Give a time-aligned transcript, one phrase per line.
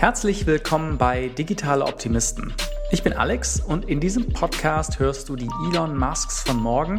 [0.00, 2.54] Herzlich willkommen bei Digitale Optimisten.
[2.90, 6.98] Ich bin Alex und in diesem Podcast hörst du die Elon Musks von morgen,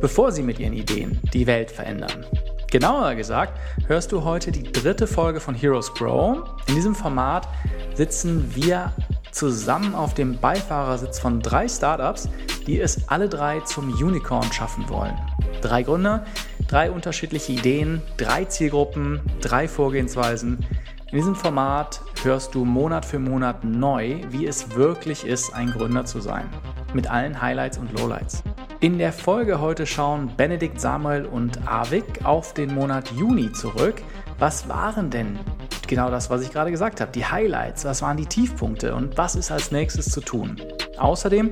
[0.00, 2.24] bevor sie mit ihren Ideen die Welt verändern.
[2.70, 3.52] Genauer gesagt
[3.86, 6.38] hörst du heute die dritte Folge von Heroes Grow.
[6.68, 7.46] In diesem Format
[7.92, 8.92] sitzen wir
[9.30, 12.30] zusammen auf dem Beifahrersitz von drei Startups,
[12.66, 15.18] die es alle drei zum Unicorn schaffen wollen.
[15.60, 16.24] Drei Gründer,
[16.66, 20.64] drei unterschiedliche Ideen, drei Zielgruppen, drei Vorgehensweisen.
[21.10, 26.04] In diesem Format hörst du Monat für Monat neu, wie es wirklich ist, ein Gründer
[26.04, 26.50] zu sein.
[26.92, 28.42] Mit allen Highlights und Lowlights.
[28.80, 34.02] In der Folge heute schauen Benedikt Samuel und Avik auf den Monat Juni zurück.
[34.38, 35.38] Was waren denn
[35.86, 37.10] genau das, was ich gerade gesagt habe?
[37.10, 40.60] Die Highlights, was waren die Tiefpunkte und was ist als nächstes zu tun?
[40.98, 41.48] Außerdem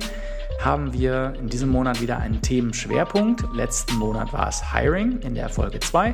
[0.61, 3.43] haben wir in diesem Monat wieder einen Themenschwerpunkt.
[3.55, 6.13] Letzten Monat war es Hiring in der Folge 2.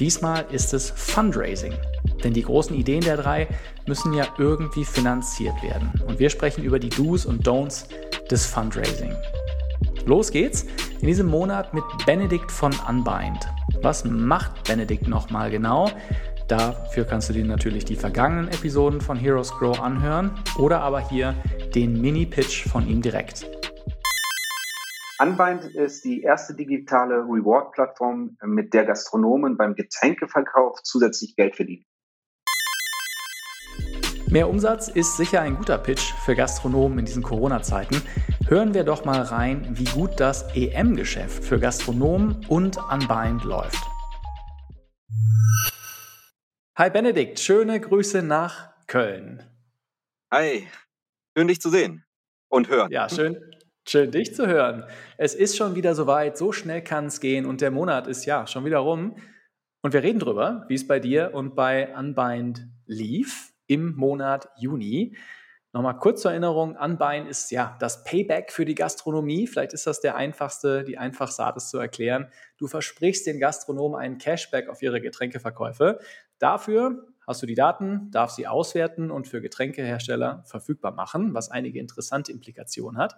[0.00, 1.74] Diesmal ist es Fundraising.
[2.24, 3.46] Denn die großen Ideen der drei
[3.86, 5.92] müssen ja irgendwie finanziert werden.
[6.06, 7.84] Und wir sprechen über die Do's und Don'ts
[8.30, 9.14] des Fundraising.
[10.06, 10.64] Los geht's
[11.00, 13.46] in diesem Monat mit Benedikt von Unbind.
[13.82, 15.90] Was macht Benedikt nochmal genau?
[16.48, 21.34] Dafür kannst du dir natürlich die vergangenen Episoden von Heroes Grow anhören oder aber hier
[21.74, 23.46] den Mini-Pitch von ihm direkt.
[25.20, 31.84] Unbind ist die erste digitale Reward-Plattform, mit der Gastronomen beim Getränkeverkauf zusätzlich Geld verdienen.
[34.30, 38.00] Mehr Umsatz ist sicher ein guter Pitch für Gastronomen in diesen Corona-Zeiten.
[38.48, 43.84] Hören wir doch mal rein, wie gut das EM-Geschäft für Gastronomen und Unbind läuft.
[46.78, 49.42] Hi Benedikt, schöne Grüße nach Köln.
[50.32, 50.66] Hi,
[51.36, 52.06] schön dich zu sehen
[52.48, 52.90] und hören.
[52.90, 53.49] Ja, schön,
[53.88, 54.84] Schön, dich zu hören.
[55.16, 58.46] Es ist schon wieder soweit, so schnell kann es gehen und der Monat ist ja
[58.46, 59.16] schon wieder rum.
[59.82, 65.16] Und wir reden drüber, wie es bei dir und bei Unbind lief im Monat Juni.
[65.72, 69.46] Nochmal kurz zur Erinnerung, Unbind ist ja das Payback für die Gastronomie.
[69.46, 72.28] Vielleicht ist das der einfachste, die einfachste Art, es zu erklären.
[72.58, 76.00] Du versprichst den Gastronomen einen Cashback auf ihre Getränkeverkäufe.
[76.38, 81.78] Dafür hast du die Daten, darfst sie auswerten und für Getränkehersteller verfügbar machen, was einige
[81.78, 83.16] interessante Implikationen hat.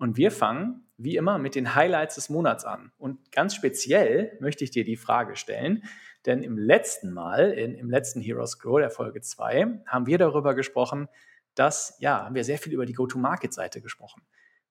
[0.00, 2.90] Und wir fangen, wie immer, mit den Highlights des Monats an.
[2.96, 5.84] Und ganz speziell möchte ich dir die Frage stellen,
[6.24, 10.54] denn im letzten Mal, in, im letzten Heroes Grow, der Folge 2, haben wir darüber
[10.54, 11.08] gesprochen,
[11.54, 14.22] dass, ja, haben wir sehr viel über die Go-to-Market-Seite gesprochen.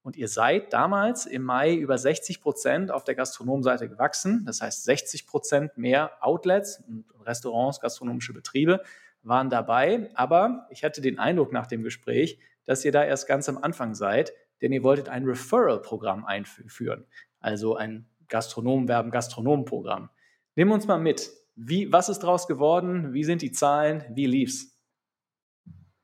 [0.02, 4.46] Und ihr seid damals im Mai über 60 Prozent auf der Gastronomseite gewachsen.
[4.48, 8.82] Das heißt, 60 Prozent mehr Outlets und Restaurants, gastronomische Betriebe
[9.22, 10.10] waren dabei.
[10.16, 13.94] Aber ich hatte den Eindruck nach dem Gespräch, dass ihr da erst ganz am Anfang
[13.94, 17.06] seid denn ihr wolltet ein Referral-Programm einführen,
[17.40, 20.10] also ein Gastronomen Gastronomen-Programm.
[20.56, 21.32] Nimm uns mal mit.
[21.56, 23.14] Wie, was ist daraus geworden?
[23.14, 24.06] Wie sind die Zahlen?
[24.14, 24.76] Wie lief's?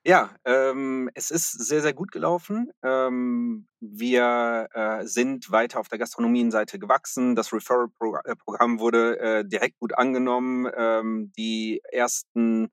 [0.08, 2.70] Ja, ähm, es ist sehr, sehr gut gelaufen.
[2.84, 7.36] Ähm, wir äh, sind weiter auf der Gastronomienseite gewachsen.
[7.36, 10.70] Das Referral-Programm wurde äh, direkt gut angenommen.
[10.78, 12.70] Ähm, die ersten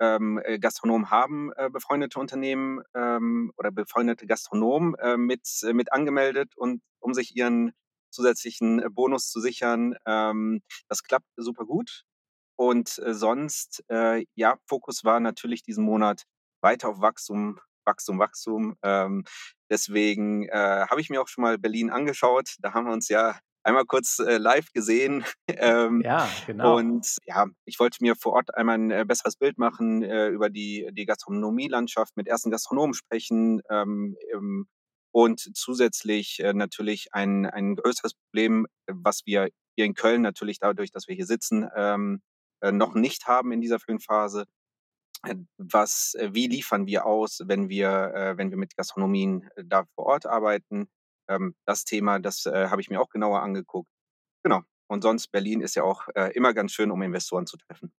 [0.00, 5.92] ähm, äh, Gastronomen haben äh, befreundete Unternehmen ähm, oder befreundete Gastronomen äh, mit, äh, mit
[5.92, 7.72] angemeldet und um sich ihren
[8.10, 9.94] zusätzlichen äh, Bonus zu sichern.
[10.06, 12.04] Ähm, das klappt super gut.
[12.56, 16.24] Und äh, sonst, äh, ja, Fokus war natürlich diesen Monat
[16.60, 18.76] weiter auf Wachstum, Wachstum, Wachstum.
[18.82, 19.24] Ähm,
[19.70, 22.56] deswegen äh, habe ich mir auch schon mal Berlin angeschaut.
[22.60, 23.38] Da haben wir uns ja
[23.68, 25.24] einmal kurz äh, live gesehen.
[25.48, 26.76] ähm, ja, genau.
[26.76, 30.50] Und ja, ich wollte mir vor Ort einmal ein äh, besseres Bild machen äh, über
[30.50, 34.66] die, die Gastronomielandschaft, mit ersten Gastronomen sprechen ähm, ähm,
[35.12, 40.90] und zusätzlich äh, natürlich ein, ein größeres Problem, was wir hier in Köln natürlich dadurch,
[40.90, 42.20] dass wir hier sitzen, ähm,
[42.60, 44.46] äh, noch nicht haben in dieser frühen Phase.
[45.26, 50.26] Äh, was, wie liefern wir aus, wenn wir, wenn wir mit Gastronomien da vor Ort
[50.26, 50.88] arbeiten?
[51.28, 53.90] Ähm, das Thema, das äh, habe ich mir auch genauer angeguckt.
[54.42, 54.62] Genau.
[54.88, 57.92] Und sonst, Berlin ist ja auch äh, immer ganz schön, um Investoren zu treffen.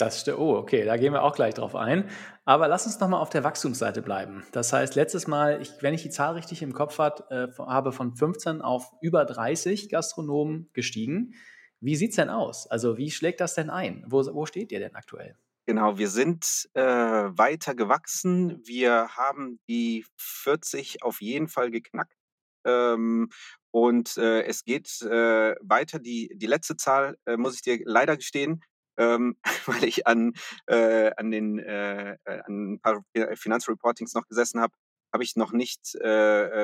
[0.00, 0.38] Das stimmt.
[0.38, 2.08] Oh, okay, da gehen wir auch gleich drauf ein.
[2.46, 4.44] Aber lass uns nochmal auf der Wachstumsseite bleiben.
[4.52, 7.92] Das heißt, letztes Mal, ich, wenn ich die Zahl richtig im Kopf hat, äh, habe
[7.92, 11.34] von 15 auf über 30 Gastronomen gestiegen.
[11.80, 12.66] Wie sieht es denn aus?
[12.66, 14.04] Also, wie schlägt das denn ein?
[14.06, 15.36] Wo, wo steht ihr denn aktuell?
[15.66, 18.60] Genau, wir sind äh, weiter gewachsen.
[18.66, 22.19] Wir haben die 40 auf jeden Fall geknackt.
[22.64, 23.28] Ähm,
[23.70, 25.98] und äh, es geht äh, weiter.
[25.98, 28.62] Die, die letzte Zahl, äh, muss ich dir leider gestehen,
[28.96, 29.36] ähm,
[29.66, 30.32] weil ich an,
[30.66, 33.02] äh, an, den, äh, äh, an ein paar
[33.34, 34.74] Finanzreportings noch gesessen habe,
[35.12, 35.96] habe ich noch nicht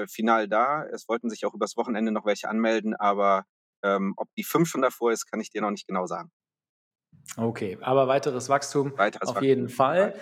[0.09, 0.85] final da.
[0.85, 3.45] Es wollten sich auch übers Wochenende noch welche anmelden, aber
[3.83, 6.31] ähm, ob die fünf schon davor ist, kann ich dir noch nicht genau sagen.
[7.37, 10.15] Okay, aber weiteres Wachstum weiteres auf Wachstum jeden Fall.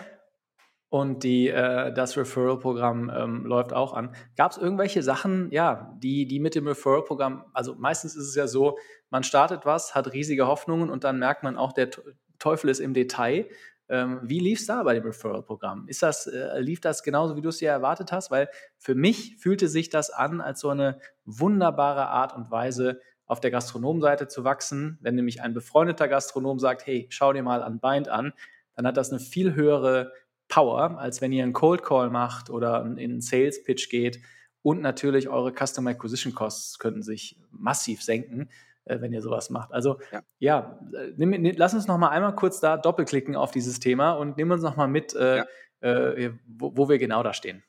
[0.95, 4.15] Und die, äh, das Referral-Programm ähm, läuft auch an.
[4.37, 8.47] Gab es irgendwelche Sachen, ja, die, die mit dem Referral-Programm, also meistens ist es ja
[8.47, 8.79] so,
[9.11, 11.91] man startet was, hat riesige Hoffnungen und dann merkt man auch, der
[12.39, 13.49] Teufel ist im Detail.
[13.89, 15.89] Ähm, wie lief es da bei dem Referral-Programm?
[15.89, 18.31] Ist das, äh, lief das genauso, wie du es dir erwartet hast?
[18.31, 18.49] Weil
[18.79, 23.51] für mich fühlte sich das an als so eine wunderbare Art und Weise, auf der
[23.51, 24.99] Gastronomseite zu wachsen.
[25.01, 28.33] Wenn nämlich ein befreundeter Gastronom sagt, hey, schau dir mal Unbind an,
[28.77, 30.13] dann hat das eine viel höhere
[30.49, 34.21] Power, als wenn ihr einen Cold Call macht oder in einen Sales Pitch geht.
[34.63, 38.49] Und natürlich eure Customer Acquisition Costs könnten sich massiv senken,
[38.85, 39.73] äh, wenn ihr sowas macht.
[39.73, 40.81] Also ja, ja
[41.17, 44.51] nimm, nimm, lass uns noch mal einmal kurz da doppelklicken auf dieses Thema und nimm
[44.51, 45.47] uns noch mal mit, äh, ja.
[45.81, 47.63] äh, wo, wo, wir genau da stehen.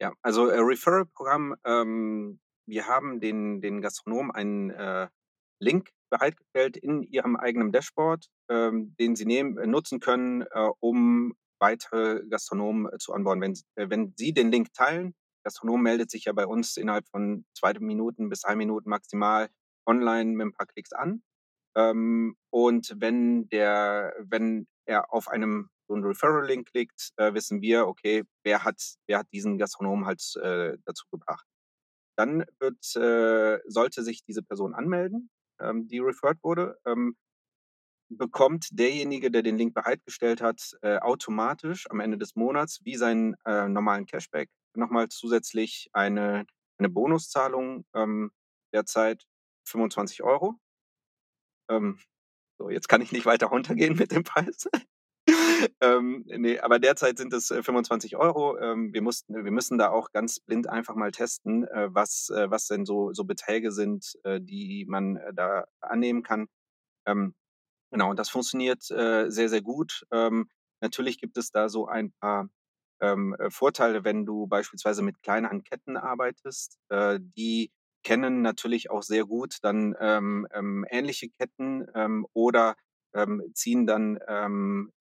[0.00, 5.08] Ja, also äh, Referral-Programm, ähm, wir haben den, den Gastronomen einen äh,
[5.58, 11.34] Link bereitgestellt in ihrem eigenen Dashboard, ähm, den sie nehmen, äh, nutzen können, äh, um
[11.64, 13.40] weitere Gastronomen äh, zu anbauen.
[13.40, 15.14] Wenn, äh, wenn Sie den Link teilen,
[15.44, 19.48] Gastronom meldet sich ja bei uns innerhalb von zwei Minuten bis drei Minuten maximal
[19.86, 21.22] online mit ein paar Klicks an.
[21.76, 27.86] Ähm, und wenn der, wenn er auf einem so einen Referral-Link klickt, äh, wissen wir,
[27.86, 30.22] okay, wer hat, wer hat diesen Gastronomen halt
[30.86, 31.46] dazu gebracht.
[32.16, 32.82] Dann wird,
[33.66, 35.30] sollte sich diese Person anmelden,
[35.60, 37.16] ähm, die referred wurde, ähm,
[38.08, 43.34] bekommt derjenige, der den Link bereitgestellt hat, äh, automatisch am Ende des Monats wie seinen
[43.44, 46.46] äh, normalen Cashback nochmal zusätzlich eine,
[46.78, 48.30] eine Bonuszahlung ähm,
[48.72, 49.24] derzeit
[49.66, 50.54] 25 Euro.
[51.70, 51.98] Ähm,
[52.58, 54.68] so, jetzt kann ich nicht weiter runtergehen mit dem Preis.
[55.80, 58.58] ähm, nee, aber derzeit sind es 25 äh, Euro.
[58.58, 62.50] Ähm, wir, mussten, wir müssen da auch ganz blind einfach mal testen, äh, was, äh,
[62.50, 66.48] was denn so, so Beträge sind, äh, die man äh, da annehmen kann.
[67.06, 67.34] Ähm,
[67.94, 70.04] genau, und das funktioniert äh, sehr, sehr gut.
[70.12, 70.48] Ähm,
[70.80, 72.48] natürlich gibt es da so ein paar
[73.00, 76.78] ähm, Vorteile, wenn du beispielsweise mit kleineren Ketten arbeitest.
[77.36, 77.70] die
[78.04, 82.76] kennen natürlich auch sehr gut dann ähm, ähm, ähnliche Ketten ähm, oder
[83.14, 84.92] ähm, ziehen dann ähm,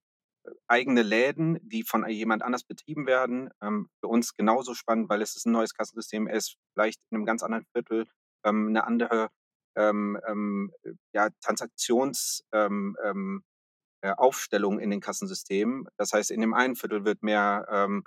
[0.68, 3.50] eigene Läden, die von jemand anders betrieben werden.
[3.62, 7.18] Ähm, für uns genauso spannend, weil es ist ein neues Kassensystem, es ist vielleicht in
[7.18, 8.07] einem ganz anderen Viertel
[8.46, 9.30] ähm, eine andere
[9.75, 10.72] ähm, ähm
[11.14, 13.44] ja, Transaktionsaufstellung ähm, ähm,
[14.02, 15.86] äh, in den Kassensystemen.
[15.98, 18.04] Das heißt, in dem einen Viertel wird mehr ähm,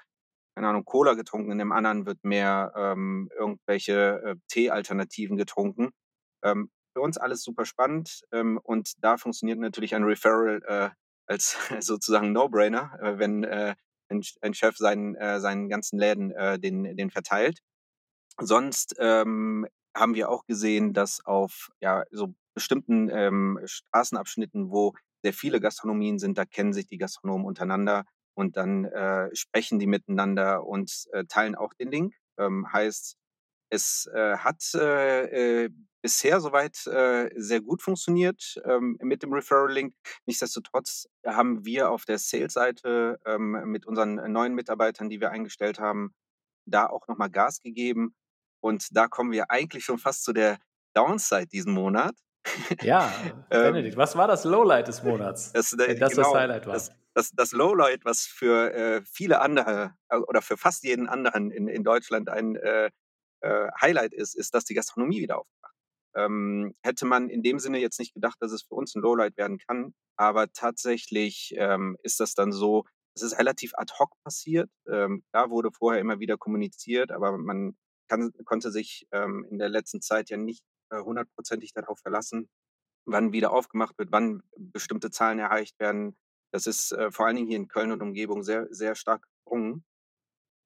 [0.56, 5.90] keine Ahnung, Cola getrunken, in dem anderen wird mehr ähm, irgendwelche äh, Tee-Alternativen getrunken.
[6.42, 8.22] Ähm, für uns alles super spannend
[8.62, 10.90] und da funktioniert natürlich ein Referral äh,
[11.26, 13.74] als sozusagen No-Brainer, äh, wenn äh,
[14.08, 17.60] ein, ein, Chef seinen, äh, seinen ganzen Läden äh, den, den verteilt.
[18.40, 25.32] Sonst ähm, haben wir auch gesehen, dass auf ja, so bestimmten ähm, Straßenabschnitten, wo sehr
[25.32, 28.04] viele Gastronomien sind, da kennen sich die Gastronomen untereinander
[28.34, 32.14] und dann äh, sprechen die miteinander und äh, teilen auch den Link.
[32.38, 33.16] Ähm, heißt,
[33.70, 35.70] es äh, hat äh, äh,
[36.02, 39.94] bisher soweit äh, sehr gut funktioniert ähm, mit dem Referral-Link.
[40.26, 46.14] Nichtsdestotrotz haben wir auf der Sales-Seite ähm, mit unseren neuen Mitarbeitern, die wir eingestellt haben,
[46.66, 48.14] da auch nochmal Gas gegeben.
[48.66, 50.58] Und da kommen wir eigentlich schon fast zu der
[50.92, 52.16] Downside diesen Monat.
[52.82, 53.12] Ja,
[53.50, 55.52] ähm, Benedikt, was war das Lowlight des Monats?
[55.52, 56.74] Das, äh, das, genau, das Highlight war.
[56.74, 61.52] Das, das, das Lowlight, was für äh, viele andere äh, oder für fast jeden anderen
[61.52, 62.90] in, in Deutschland ein äh,
[63.42, 65.74] äh, Highlight ist, ist, dass die Gastronomie wieder aufmacht.
[66.16, 69.36] Ähm, hätte man in dem Sinne jetzt nicht gedacht, dass es für uns ein Lowlight
[69.36, 74.70] werden kann, aber tatsächlich ähm, ist das dann so, es ist relativ ad hoc passiert.
[74.88, 77.76] Ähm, da wurde vorher immer wieder kommuniziert, aber man
[78.08, 82.48] kann, konnte sich ähm, in der letzten Zeit ja nicht äh, hundertprozentig darauf verlassen,
[83.06, 86.16] wann wieder aufgemacht wird, wann bestimmte Zahlen erreicht werden.
[86.52, 89.84] Das ist äh, vor allen Dingen hier in Köln und Umgebung sehr, sehr stark gesprungen.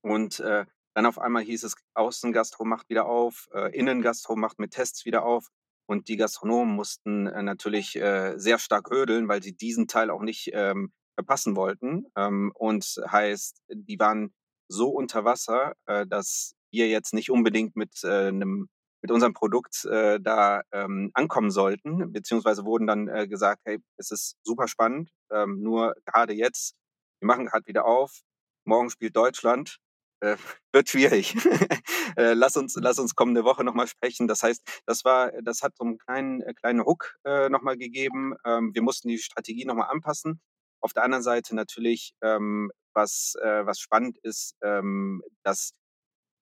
[0.02, 4.72] Und äh, dann auf einmal hieß es, Außengastro macht wieder auf, äh, Innengastro macht mit
[4.72, 5.48] Tests wieder auf.
[5.86, 10.22] Und die Gastronomen mussten äh, natürlich äh, sehr stark ödeln, weil sie diesen Teil auch
[10.22, 12.06] nicht ähm, verpassen wollten.
[12.16, 14.32] Ähm, und heißt, die waren
[14.68, 18.68] so unter Wasser, äh, dass wir jetzt nicht unbedingt mit äh, einem
[19.02, 24.10] mit unserem Produkt äh, da ähm, ankommen sollten, beziehungsweise wurden dann äh, gesagt, hey, es
[24.10, 26.74] ist super spannend, ähm, nur gerade jetzt,
[27.20, 28.20] wir machen gerade wieder auf,
[28.64, 29.78] morgen spielt Deutschland,
[30.20, 30.36] äh,
[30.72, 31.34] wird schwierig.
[32.16, 34.28] äh, lass uns, lass uns kommende Woche nochmal sprechen.
[34.28, 38.34] Das heißt, das war, das hat so einen kleinen, äh, kleinen Ruck äh, nochmal gegeben.
[38.44, 40.40] Ähm, wir mussten die Strategie nochmal anpassen.
[40.82, 45.72] Auf der anderen Seite natürlich, ähm, was, äh, was spannend ist, ähm, dass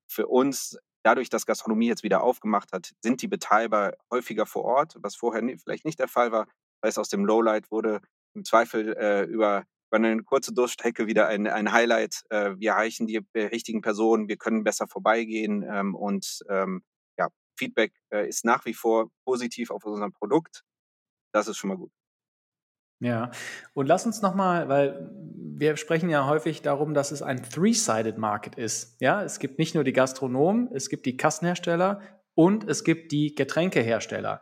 [0.08, 4.96] für uns dadurch, dass Gastronomie jetzt wieder aufgemacht hat, sind die Betreiber häufiger vor Ort,
[5.00, 6.46] was vorher vielleicht nicht der Fall war.
[6.80, 8.00] Das heißt, aus dem Lowlight wurde
[8.34, 12.22] im Zweifel äh, über über eine kurze Durchstrecke wieder ein, ein Highlight.
[12.30, 16.82] Äh, wir erreichen die richtigen Personen, wir können besser vorbeigehen ähm, und ähm,
[17.18, 20.62] ja, Feedback äh, ist nach wie vor positiv auf unserem Produkt.
[21.32, 21.97] Das ist schon mal gut.
[23.00, 23.30] Ja,
[23.74, 28.56] und lass uns nochmal, weil wir sprechen ja häufig darum, dass es ein three-sided Market
[28.56, 29.00] ist.
[29.00, 32.00] Ja, es gibt nicht nur die Gastronomen, es gibt die Kassenhersteller
[32.34, 34.40] und es gibt die Getränkehersteller.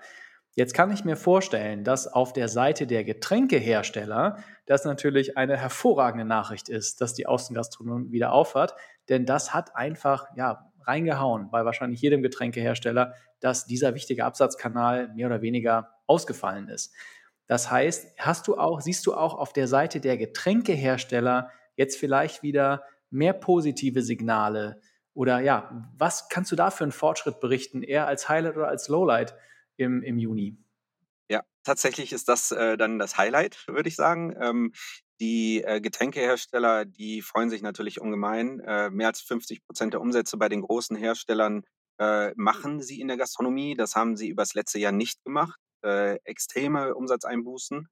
[0.55, 6.25] Jetzt kann ich mir vorstellen, dass auf der Seite der Getränkehersteller das natürlich eine hervorragende
[6.25, 8.75] Nachricht ist, dass die Außengastronomie wieder aufhört,
[9.11, 15.27] denn das hat einfach ja reingehauen bei wahrscheinlich jedem Getränkehersteller, dass dieser wichtige Absatzkanal mehr
[15.27, 16.95] oder weniger ausgefallen ist.
[17.47, 22.43] Das heißt, hast du auch, siehst du auch auf der Seite der Getränkehersteller jetzt vielleicht
[22.43, 24.81] wieder mehr positive Signale?
[25.15, 28.89] Oder ja, was kannst du da für einen Fortschritt berichten, eher als Highlight oder als
[28.89, 29.35] Lowlight
[29.77, 30.59] im, im Juni?
[31.29, 34.37] Ja, tatsächlich ist das äh, dann das Highlight, würde ich sagen.
[34.41, 34.73] Ähm,
[35.21, 38.61] die äh, Getränkehersteller, die freuen sich natürlich ungemein.
[38.61, 41.63] Äh, mehr als 50 Prozent der Umsätze bei den großen Herstellern
[41.99, 43.75] äh, machen sie in der Gastronomie.
[43.77, 47.89] Das haben sie übers letzte Jahr nicht gemacht äh, extreme Umsatzeinbußen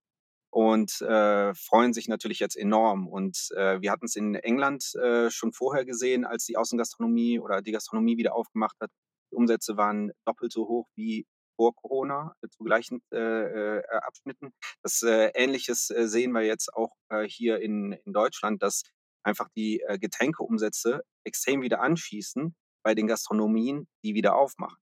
[0.50, 3.08] und äh, freuen sich natürlich jetzt enorm.
[3.08, 7.62] Und äh, wir hatten es in England äh, schon vorher gesehen, als die Außengastronomie oder
[7.62, 8.90] die Gastronomie wieder aufgemacht hat.
[9.32, 14.52] Die Umsätze waren doppelt so hoch wie vor Corona äh, zu gleichen äh, Abschnitten.
[14.82, 16.92] Das Ähnliches sehen wir jetzt auch
[17.26, 18.82] hier in, in Deutschland, dass
[19.24, 24.76] einfach die Getränkeumsätze extrem wieder anschießen bei den Gastronomien, die wieder aufmachen.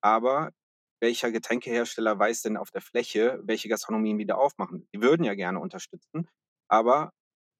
[0.00, 0.50] Aber
[1.00, 4.88] welcher Getränkehersteller weiß denn auf der Fläche, welche Gastronomien wieder aufmachen?
[4.94, 6.28] Die würden ja gerne unterstützen,
[6.68, 7.12] aber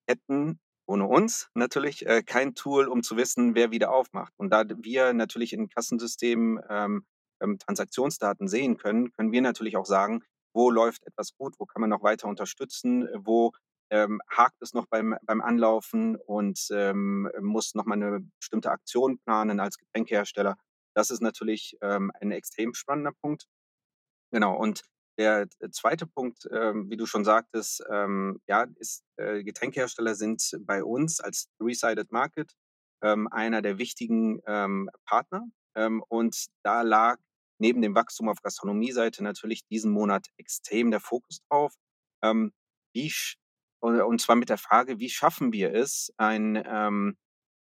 [0.08, 4.32] hätten ohne uns natürlich äh, kein Tool, um zu wissen, wer wieder aufmacht.
[4.38, 7.04] Und da wir natürlich in Kassensystemen ähm,
[7.42, 11.82] ähm, Transaktionsdaten sehen können, können wir natürlich auch sagen, wo läuft etwas gut, wo kann
[11.82, 13.52] man noch weiter unterstützen, wo
[13.90, 19.18] ähm, hakt es noch beim, beim Anlaufen und ähm, muss noch mal eine bestimmte Aktion
[19.18, 20.56] planen als Getränkehersteller.
[20.98, 23.46] Das ist natürlich ähm, ein extrem spannender Punkt.
[24.32, 24.82] Genau, und
[25.16, 30.82] der zweite Punkt, ähm, wie du schon sagtest, ähm, ja, ist, äh, Getränkehersteller sind bei
[30.82, 32.52] uns als Three-Sided Market
[33.00, 35.46] ähm, einer der wichtigen ähm, Partner.
[35.76, 37.20] Ähm, und da lag
[37.60, 41.74] neben dem Wachstum auf Gastronomie-Seite natürlich diesen Monat extrem der Fokus drauf.
[42.24, 42.52] Ähm,
[42.92, 43.12] wie,
[43.78, 47.12] und zwar mit der Frage, wie schaffen wir es, ein, äh,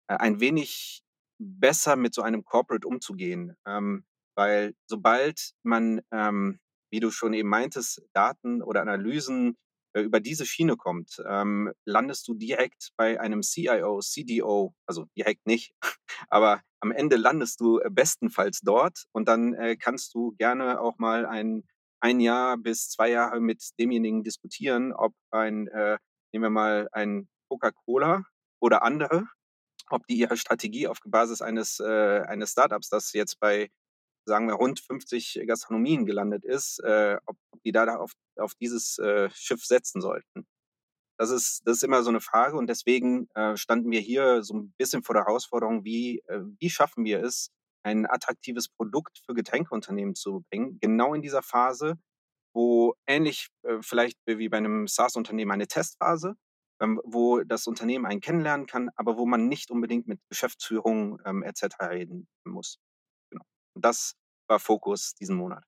[0.10, 1.05] ein wenig
[1.40, 3.56] besser mit so einem Corporate umzugehen.
[3.68, 6.60] Ähm, weil sobald man, ähm,
[6.92, 9.58] wie du schon eben meintest, Daten oder Analysen
[9.96, 15.46] äh, über diese Schiene kommt, ähm, landest du direkt bei einem CIO, CDO, also direkt
[15.48, 15.74] nicht,
[16.30, 20.98] aber am Ende landest du äh, bestenfalls dort und dann äh, kannst du gerne auch
[21.00, 21.64] mal ein,
[22.02, 25.98] ein Jahr bis zwei Jahre mit demjenigen diskutieren, ob ein, äh,
[26.34, 28.24] nehmen wir mal ein Coca-Cola
[28.60, 29.28] oder andere,
[29.90, 33.70] ob die ihre Strategie auf Basis eines, äh, eines Startups, das jetzt bei,
[34.26, 39.30] sagen wir, rund 50 Gastronomien gelandet ist, äh, ob, die da auf, auf dieses äh,
[39.34, 40.46] Schiff setzen sollten.
[41.18, 44.56] Das ist, das ist immer so eine Frage und deswegen äh, standen wir hier so
[44.56, 47.52] ein bisschen vor der Herausforderung, wie, äh, wie schaffen wir es,
[47.84, 51.98] ein attraktives Produkt für Getränkeunternehmen zu bringen, genau in dieser Phase,
[52.54, 56.36] wo ähnlich äh, vielleicht wie bei einem SaaS-Unternehmen eine Testphase,
[56.80, 61.64] wo das Unternehmen einen kennenlernen kann, aber wo man nicht unbedingt mit Geschäftsführung ähm, etc.
[61.82, 62.80] reden muss.
[63.30, 63.46] Genau.
[63.76, 64.16] Das
[64.48, 65.64] war Fokus diesen Monat.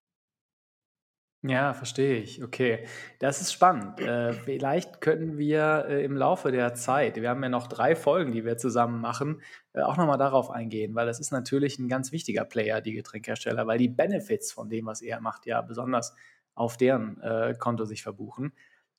[1.43, 2.43] Ja, verstehe ich.
[2.43, 2.87] Okay,
[3.19, 3.99] das ist spannend.
[4.01, 8.31] Äh, vielleicht können wir äh, im Laufe der Zeit, wir haben ja noch drei Folgen,
[8.31, 9.41] die wir zusammen machen,
[9.73, 13.67] äh, auch nochmal darauf eingehen, weil das ist natürlich ein ganz wichtiger Player, die Getränkehersteller,
[13.67, 16.15] weil die Benefits von dem, was er macht, ja besonders
[16.55, 18.51] auf deren äh, Konto sich verbuchen.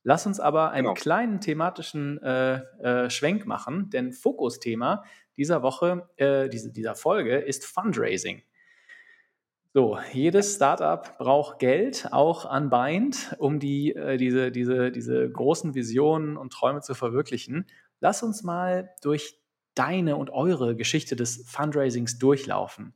[0.03, 0.95] Lass uns aber einen genau.
[0.95, 5.05] kleinen thematischen äh, äh, Schwenk machen, denn Fokusthema
[5.37, 8.43] dieser Woche, äh, diese, dieser Folge ist Fundraising.
[9.75, 16.37] So, jedes Startup braucht Geld, auch unbind, um die, äh, diese, diese, diese großen Visionen
[16.37, 17.67] und Träume zu verwirklichen.
[18.01, 19.39] Lass uns mal durch
[19.75, 22.95] deine und eure Geschichte des Fundraisings durchlaufen.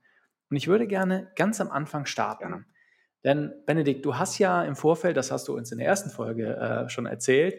[0.51, 2.67] Und ich würde gerne ganz am Anfang starten.
[3.25, 6.57] Denn Benedikt, du hast ja im Vorfeld, das hast du uns in der ersten Folge
[6.57, 7.57] äh, schon erzählt,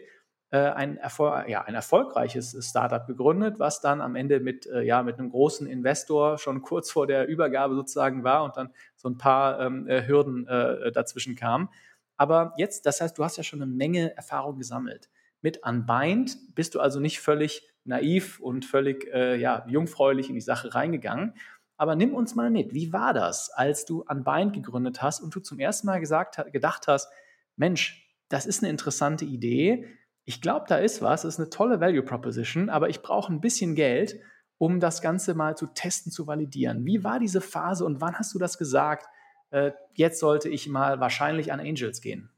[0.50, 5.02] äh, ein, Erfol ja, ein erfolgreiches Startup gegründet, was dann am Ende mit, äh, ja,
[5.02, 9.18] mit einem großen Investor schon kurz vor der Übergabe sozusagen war und dann so ein
[9.18, 11.70] paar ähm, äh, Hürden äh, dazwischen kamen.
[12.16, 15.08] Aber jetzt, das heißt, du hast ja schon eine Menge Erfahrung gesammelt.
[15.40, 20.40] Mit Unbind bist du also nicht völlig naiv und völlig äh, ja, jungfräulich in die
[20.40, 21.34] Sache reingegangen,
[21.76, 22.72] aber nimm uns mal mit.
[22.72, 26.86] Wie war das, als du Unbind gegründet hast und du zum ersten Mal gesagt, gedacht
[26.86, 27.10] hast,
[27.56, 29.86] Mensch, das ist eine interessante Idee.
[30.26, 33.42] ich glaube, da ist was, das ist eine tolle Value Proposition, aber ich brauche ein
[33.42, 34.18] bisschen Geld,
[34.56, 36.86] um das Ganze mal zu testen, zu validieren.
[36.86, 39.06] Wie war diese Phase und wann hast du das gesagt?
[39.50, 42.30] Äh, jetzt sollte ich mal wahrscheinlich an Angels gehen.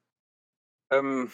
[0.91, 1.31] Ähm,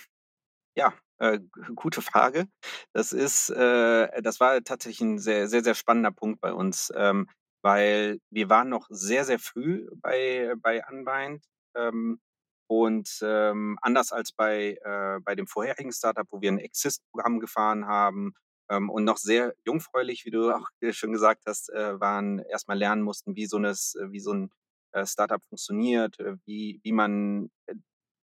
[0.76, 1.40] ja, äh,
[1.74, 2.46] gute Frage.
[2.92, 7.28] Das ist, äh, das war tatsächlich ein sehr, sehr, sehr spannender Punkt bei uns, ähm,
[7.62, 11.44] weil wir waren noch sehr, sehr früh bei, bei Unbind.
[11.74, 12.20] Ähm,
[12.68, 17.86] und ähm, anders als bei, äh, bei dem vorherigen Startup, wo wir ein Exist-Programm gefahren
[17.86, 18.32] haben
[18.70, 23.02] ähm, und noch sehr jungfräulich, wie du auch schon gesagt hast, äh, waren, erstmal lernen
[23.02, 24.50] mussten, wie so, eines, wie so ein
[24.92, 27.74] äh, Startup funktioniert, äh, wie, wie man äh,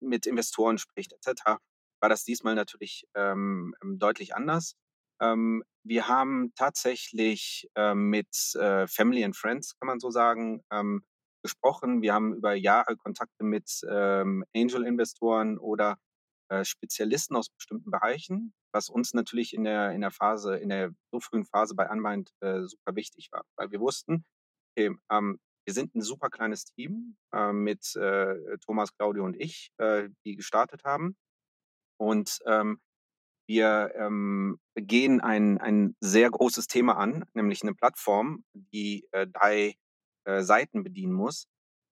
[0.00, 1.59] mit Investoren spricht, etc.,
[2.00, 4.76] war das diesmal natürlich ähm, ähm, deutlich anders.
[5.20, 11.02] Ähm, wir haben tatsächlich äh, mit äh, Family and Friends, kann man so sagen, ähm,
[11.42, 12.02] gesprochen.
[12.02, 15.96] Wir haben über Jahre Kontakte mit ähm, Angel-Investoren oder
[16.50, 20.90] äh, Spezialisten aus bestimmten Bereichen, was uns natürlich in der, in der Phase, in der
[21.12, 24.25] so frühen Phase bei Unmind äh, super wichtig war, weil wir wussten,
[24.76, 29.70] okay, ähm, wir sind ein super kleines Team äh, mit äh, Thomas, Claudio und ich,
[30.25, 31.14] die gestartet haben.
[32.00, 32.80] Und ähm,
[33.49, 39.75] wir ähm, gehen ein, ein sehr großes Thema an, nämlich eine Plattform, die äh, drei
[40.25, 41.47] äh, Seiten bedienen muss.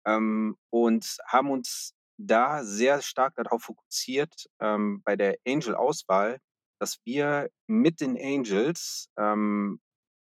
[0.05, 6.37] Ähm, und haben uns da sehr stark darauf fokussiert, ähm, bei der Angel-Auswahl,
[6.79, 9.79] dass wir mit den Angels ähm,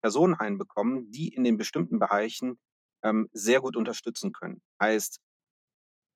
[0.02, 2.58] Personen einbekommen, die in den bestimmten Bereichen
[3.04, 4.62] ähm, sehr gut unterstützen können.
[4.82, 5.20] Heißt,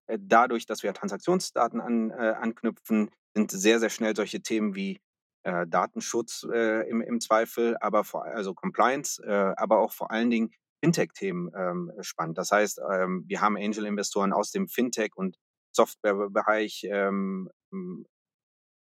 [0.07, 5.01] äh, dadurch, dass wir Transaktionsdaten an, äh, anknüpfen, sind sehr, sehr schnell solche Themen wie
[5.45, 10.31] äh, Datenschutz äh, im, im Zweifel, aber vor, also Compliance, äh, aber auch vor allen
[10.31, 12.39] Dingen Fintech-Themen ähm, spannend.
[12.39, 15.37] Das heißt, ähm, wir haben Angel-Investoren aus dem Fintech- und
[15.75, 17.51] Softwarebereich ähm,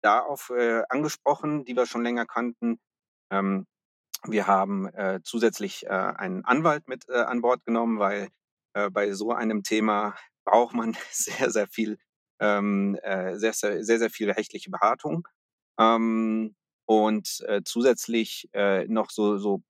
[0.01, 2.79] da auf äh, angesprochen, die wir schon länger kannten.
[3.31, 3.65] Ähm,
[4.25, 8.29] wir haben äh, zusätzlich äh, einen Anwalt mit an Bord genommen, weil
[8.91, 11.99] bei so einem Thema braucht man sehr, sehr viel,
[12.39, 15.27] ähm, äh, sehr, sehr, sehr, sehr viel rechtliche Beratung.
[15.79, 19.63] Ähm, und äh, zusätzlich äh, noch so, so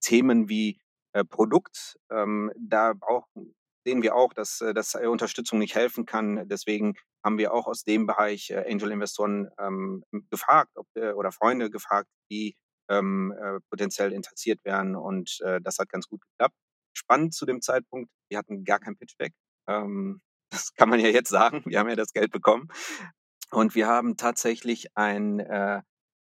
[0.00, 0.80] Themen wie
[1.12, 1.98] äh, Produkt.
[2.10, 6.48] Ähm, da brauchen, sehen wir auch, dass, äh, dass Unterstützung nicht helfen kann.
[6.48, 11.70] Deswegen haben wir auch aus dem Bereich äh, Angel-Investoren ähm, gefragt ob, äh, oder Freunde
[11.70, 12.56] gefragt, die
[12.88, 14.96] ähm, äh, potenziell interessiert wären.
[14.96, 16.54] Und äh, das hat ganz gut geklappt.
[16.96, 19.32] Spannend zu dem Zeitpunkt, wir hatten gar kein Pitchback.
[19.68, 20.20] Ähm,
[20.56, 21.62] das kann man ja jetzt sagen.
[21.66, 22.68] Wir haben ja das Geld bekommen.
[23.50, 25.82] Und wir haben tatsächlich ein äh,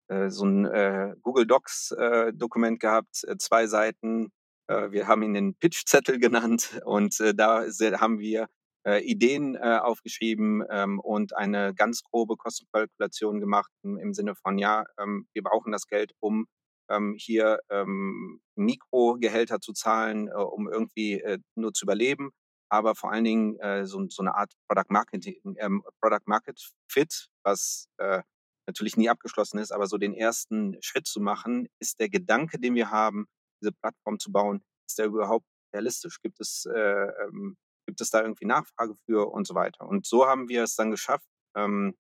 [0.09, 4.31] äh so ein äh, Google Docs äh, Dokument gehabt, äh, zwei Seiten.
[4.67, 7.65] Äh, wir haben ihn den Pitchzettel genannt und da
[7.99, 8.47] haben wir
[8.85, 14.83] äh, Ideen äh, aufgeschrieben ähm, und eine ganz grobe Kostenkalkulation gemacht im, Sinne von, ja,
[14.99, 16.47] ähm, wir brauchen das Geld, um
[16.89, 21.23] ähm, hier ähm, Mikrogehälter zu zahlen, um irgendwie
[21.55, 22.31] nur zu überleben
[22.73, 26.59] aber vor allen Dingen äh, so, so, eine Art Product Marketing, ähm, Product Market
[26.91, 28.23] Fit, was äh,
[28.65, 32.73] natürlich nie abgeschlossen ist, aber so den ersten Schritt zu machen, ist der Gedanke, den
[32.73, 33.27] wir haben,
[33.61, 36.19] diese Plattform zu bauen, ist der überhaupt realistisch?
[36.23, 39.87] Gibt es, äh, ähm, gibt es da irgendwie Nachfrage für und so weiter?
[39.87, 41.95] Und so haben wir es dann geschafft, ähm,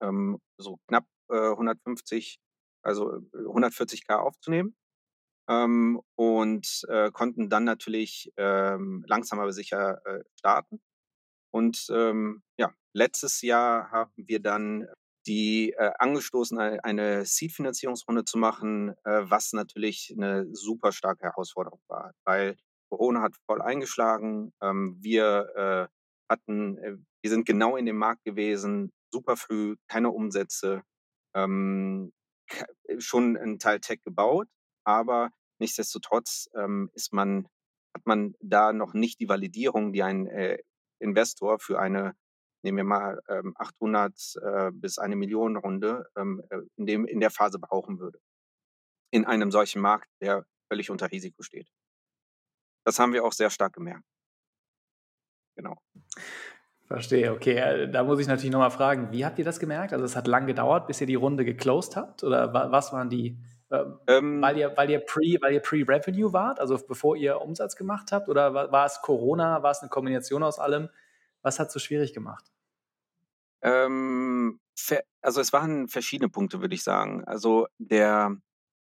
[0.00, 4.76] ähm so knapp 150, äh, also 140k äh, aufzunehmen
[5.50, 10.80] ähm, und äh, konnten dann natürlich ähm, langsam aber sicher äh, starten.
[11.52, 14.86] Und ähm, ja, letztes Jahr haben wir dann
[15.26, 22.12] die äh, angestoßen, eine Seed-Finanzierungsrunde zu machen, äh, was natürlich eine super starke Herausforderung war,
[22.24, 22.56] weil
[22.88, 24.52] Corona hat voll eingeschlagen.
[24.62, 30.10] Ähm, wir äh, hatten, äh, wir sind genau in dem Markt gewesen, super früh, keine
[30.10, 30.82] Umsätze,
[31.34, 32.12] ähm,
[32.98, 34.48] schon ein Teil Tech gebaut,
[34.84, 37.46] aber Nichtsdestotrotz ähm, ist man,
[37.94, 40.58] hat man da noch nicht die Validierung, die ein äh,
[40.98, 42.14] Investor für eine,
[42.62, 47.20] nehmen wir mal ähm, 800 äh, bis eine Million Runde ähm, äh, in, dem, in
[47.20, 48.20] der Phase brauchen würde.
[49.12, 51.68] In einem solchen Markt, der völlig unter Risiko steht.
[52.84, 54.04] Das haben wir auch sehr stark gemerkt.
[55.56, 55.76] Genau.
[56.86, 57.56] Verstehe, okay.
[57.56, 59.92] Äh, da muss ich natürlich nochmal fragen, wie habt ihr das gemerkt?
[59.92, 62.24] Also es hat lang gedauert, bis ihr die Runde geclosed habt?
[62.24, 63.36] Oder was waren die
[63.70, 67.76] ähm, ähm, weil ihr, weil ihr pre, weil ihr Pre-Revenue wart, also bevor ihr Umsatz
[67.76, 68.28] gemacht habt?
[68.28, 69.62] Oder war, war, es Corona?
[69.62, 70.88] War es eine Kombination aus allem?
[71.42, 72.44] Was hat es so schwierig gemacht?
[73.62, 74.58] Ähm,
[75.20, 77.24] also es waren verschiedene Punkte, würde ich sagen.
[77.24, 78.36] Also der,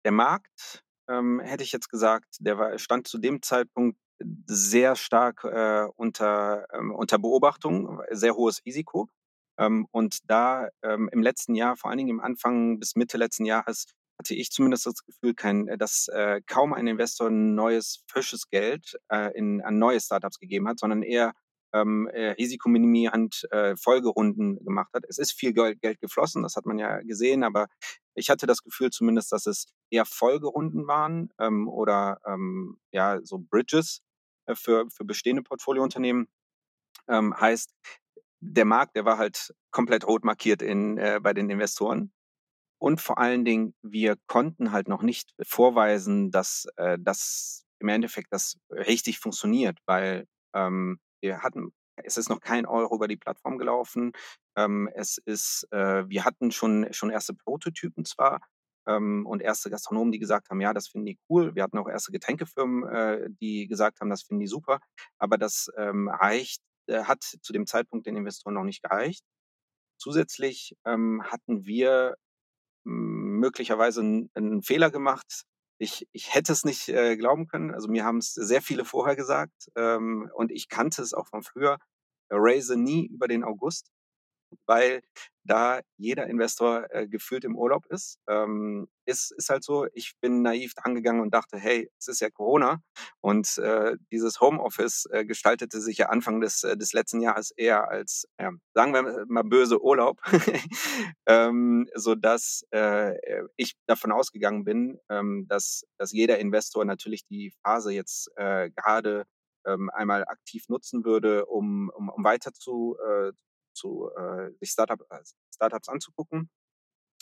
[0.04, 3.98] der Markt, ähm, hätte ich jetzt gesagt, der war, stand zu dem Zeitpunkt
[4.46, 9.08] sehr stark äh, unter, ähm, unter Beobachtung, sehr hohes Risiko.
[9.58, 13.86] Ähm, und da im letzten Jahr, vor allen Dingen im Anfang bis Mitte letzten Jahres,
[14.18, 18.98] hatte ich zumindest das Gefühl, kein, äh, dass äh, kaum ein Investor neues, frisches Geld
[19.10, 21.32] äh, in, an neue Startups gegeben hat, sondern eher
[21.72, 25.04] ähm, äh, risikominimierend äh, Folgerunden gemacht hat.
[25.08, 27.66] Es ist viel Geld, Geld geflossen, das hat man ja gesehen, aber
[28.14, 33.38] ich hatte das Gefühl zumindest, dass es eher Folgerunden waren ähm, oder ähm, ja so
[33.38, 34.00] Bridges
[34.46, 36.28] äh, für, für bestehende Portfoliounternehmen.
[37.08, 37.74] Ähm, heißt,
[38.40, 42.12] der Markt, der war halt komplett rot markiert in, äh, bei den Investoren.
[42.78, 48.28] Und vor allen Dingen, wir konnten halt noch nicht vorweisen, dass äh, das im Endeffekt
[48.30, 53.58] das richtig funktioniert, weil ähm, wir hatten, es ist noch kein Euro über die Plattform
[53.58, 54.12] gelaufen.
[54.56, 58.40] Ähm, es ist, äh, wir hatten schon, schon erste Prototypen zwar
[58.86, 61.54] ähm, und erste Gastronomen, die gesagt haben, ja, das finden die cool.
[61.54, 64.80] Wir hatten auch erste Getränkefirmen, äh, die gesagt haben, das finden die super.
[65.18, 69.24] Aber das ähm, reicht, äh, hat zu dem Zeitpunkt den Investoren noch nicht gereicht.
[69.98, 72.16] Zusätzlich ähm, hatten wir
[72.86, 75.44] möglicherweise einen Fehler gemacht.
[75.78, 77.72] Ich, ich hätte es nicht äh, glauben können.
[77.72, 81.42] Also mir haben es sehr viele vorher gesagt ähm, und ich kannte es auch von
[81.42, 81.78] früher.
[82.30, 83.90] Raise nie über den August
[84.66, 85.02] weil
[85.46, 88.18] da jeder Investor äh, gefühlt im Urlaub ist.
[88.28, 89.32] Ähm, ist.
[89.32, 92.80] Ist halt so, ich bin naiv angegangen und dachte, hey, es ist ja Corona
[93.20, 97.88] und äh, dieses Homeoffice äh, gestaltete sich ja Anfang des, äh, des letzten Jahres eher
[97.88, 100.20] als, ja, sagen wir mal böse Urlaub,
[101.26, 103.14] ähm, sodass äh,
[103.56, 109.24] ich davon ausgegangen bin, ähm, dass, dass jeder Investor natürlich die Phase jetzt äh, gerade
[109.66, 113.32] ähm, einmal aktiv nutzen würde, um, um, um weiter zu, äh,
[113.76, 115.20] zu äh, sich Startup, äh,
[115.54, 116.50] Startups anzugucken.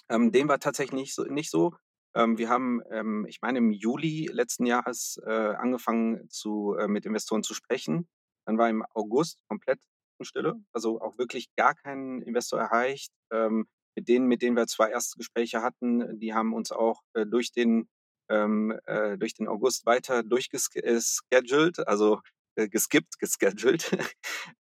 [0.08, 1.24] Ähm, dem war tatsächlich nicht so.
[1.24, 1.74] Nicht so.
[2.14, 7.06] Ähm, wir haben, ähm, ich meine, im Juli letzten Jahres äh, angefangen zu, äh, mit
[7.06, 8.08] Investoren zu sprechen.
[8.46, 9.80] Dann war im August komplett
[10.22, 13.12] Stille, also auch wirklich gar keinen Investor erreicht.
[13.32, 17.26] Ähm, mit denen, mit denen wir zwei erste Gespräche hatten, die haben uns auch äh,
[17.26, 17.88] durch den
[18.28, 21.86] ähm, äh, durch den August weiter durchgescheduled.
[21.86, 22.20] Also
[22.56, 23.90] äh, geskippt, gescheduled.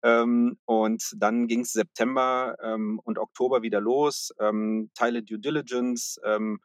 [0.03, 6.19] ähm, und dann ging es September ähm, und Oktober wieder los, ähm, Teile Due Diligence.
[6.23, 6.59] Ähm,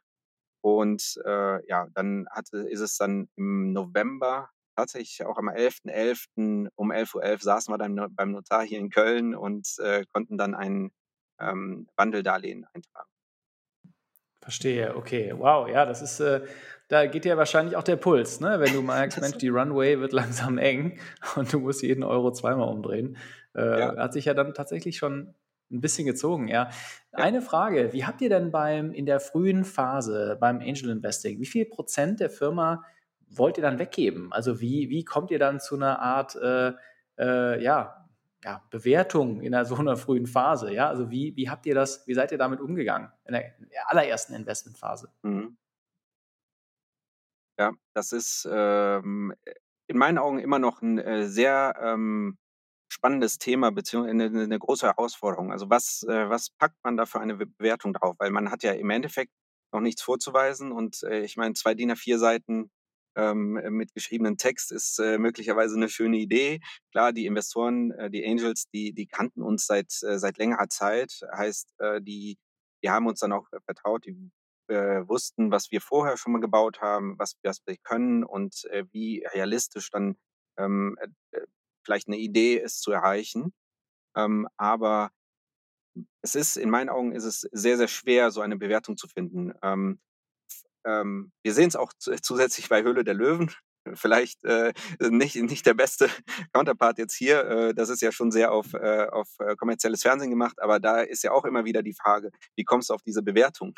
[0.61, 6.27] und äh, ja, dann hatte, ist es dann im November, tatsächlich auch am 11.11.
[6.35, 6.69] .11.
[6.75, 10.55] um 11.11 Uhr saßen wir dann beim Notar hier in Köln und äh, konnten dann
[10.55, 10.91] ein
[11.39, 13.16] ähm, Wandeldarlehen eintragen.
[14.47, 15.33] Verstehe, okay.
[15.35, 16.39] Wow, ja, das ist, äh,
[16.87, 18.61] da geht ja wahrscheinlich auch der Puls, ne?
[18.61, 20.97] Wenn du merkst, Mensch, die Runway wird langsam eng
[21.35, 23.17] und du musst jeden Euro zweimal umdrehen.
[23.53, 23.97] Äh, ja.
[23.97, 25.33] Hat sich ja dann tatsächlich schon
[25.69, 26.69] ein bisschen gezogen, ja.
[26.69, 26.69] ja.
[27.11, 31.45] Eine Frage, wie habt ihr denn beim, in der frühen Phase, beim Angel Investing, wie
[31.45, 32.85] viel Prozent der Firma
[33.27, 34.31] wollt ihr dann weggeben?
[34.31, 36.71] Also wie, wie kommt ihr dann zu einer Art, äh,
[37.19, 37.96] äh, ja,
[38.43, 40.73] ja, Bewertung in so einer frühen Phase?
[40.73, 43.53] Ja, also wie, wie habt ihr das, wie seid ihr damit umgegangen in der,
[43.87, 45.11] allerersten Investmentphase?
[45.23, 45.57] Mhm.
[47.59, 49.33] Ja, das ist ähm,
[49.87, 52.37] in meinen Augen immer noch ein äh, sehr ähm,
[52.89, 55.51] spannendes Thema beziehungsweise eine, eine, große Herausforderung.
[55.51, 58.15] Also was, äh, was packt man da für eine Bewertung drauf?
[58.19, 59.31] Weil man hat ja im Endeffekt
[59.73, 62.71] noch nichts vorzuweisen und äh, ich meine, zwei DIN A4 Seiten
[63.17, 66.61] ähm, mit geschriebenem Text ist äh, möglicherweise eine schöne Idee.
[66.91, 71.21] Klar, die Investoren, äh, die Angels, die, die kannten uns seit, äh, seit längerer Zeit.
[71.35, 72.37] Heißt, äh, die,
[72.83, 74.31] die haben uns dann auch vertraut, die
[74.67, 78.85] äh, wussten, was wir vorher schon mal gebaut haben, was, was wir können und äh,
[78.91, 80.15] wie realistisch dann
[80.57, 80.97] ähm,
[81.83, 83.53] vielleicht eine Idee ist zu erreichen.
[84.15, 85.11] Ähm, aber
[86.21, 89.53] es ist, in meinen Augen ist es sehr, sehr schwer, so eine Bewertung zu finden.
[89.63, 89.99] Ähm,
[90.85, 93.51] ähm, wir sehen es auch zusätzlich bei Höhle der Löwen.
[93.93, 96.09] Vielleicht äh, nicht, nicht der beste
[96.53, 97.45] Counterpart jetzt hier.
[97.45, 101.01] Äh, das ist ja schon sehr auf, äh, auf äh, kommerzielles Fernsehen gemacht, aber da
[101.01, 103.75] ist ja auch immer wieder die Frage, wie kommst du auf diese Bewertung?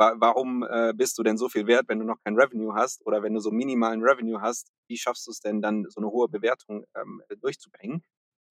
[0.00, 3.22] warum äh, bist du denn so viel wert, wenn du noch kein Revenue hast oder
[3.22, 4.72] wenn du so minimalen Revenue hast?
[4.88, 8.02] Wie schaffst du es denn dann, so eine hohe Bewertung ähm, durchzubringen?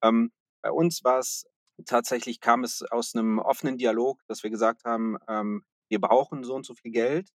[0.03, 1.47] Ähm, bei uns war es
[1.85, 6.53] tatsächlich, kam es aus einem offenen Dialog, dass wir gesagt haben, ähm, wir brauchen so
[6.53, 7.29] und so viel Geld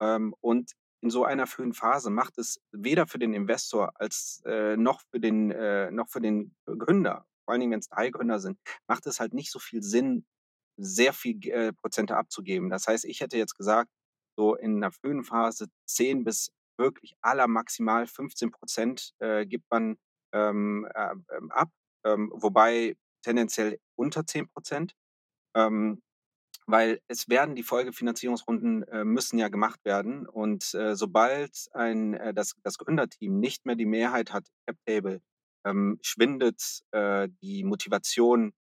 [0.00, 5.02] und in so einer frühen Phase macht es weder für den Investor als äh, noch,
[5.10, 8.58] für den, äh, noch für den Gründer, vor allen Dingen wenn es drei Gründer sind,
[8.88, 10.26] macht es halt nicht so viel Sinn,
[10.76, 12.68] sehr viel äh, Prozente abzugeben.
[12.70, 13.90] Das heißt, ich hätte jetzt gesagt,
[14.36, 19.96] so in einer frühen Phase 10 bis wirklich aller maximal 15 Prozent äh, gibt man
[20.32, 21.70] ähm, äh, ähm, ab,
[22.04, 24.94] ähm, wobei tendenziell unter 10 Prozent.
[25.54, 26.02] Ähm,
[26.68, 32.34] weil es werden die Folgefinanzierungsrunden äh, müssen ja gemacht werden und äh, sobald ein äh,
[32.34, 35.20] das, das Gründerteam nicht mehr die Mehrheit hat CapTable,
[35.64, 38.52] ähm, schwindet äh, die Motivation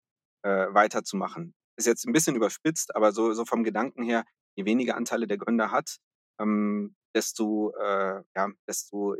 [0.42, 1.54] äh, weiterzumachen.
[1.76, 4.24] ist jetzt ein bisschen überspitzt, aber so, so vom Gedanken her,
[4.56, 5.96] je weniger Anteile der Gründer hat,
[6.40, 9.16] ähm, desto, äh, ja, desto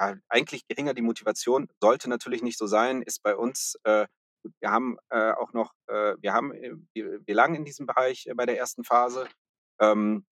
[0.00, 1.68] ja, eigentlich geringer die Motivation.
[1.80, 3.76] Sollte natürlich nicht so sein, ist bei uns,
[4.60, 8.26] wir haben äh, auch noch, äh, wir haben, äh, wir, wir lagen in diesem Bereich
[8.26, 9.26] äh, bei der ersten Phase.
[9.80, 10.24] Ähm,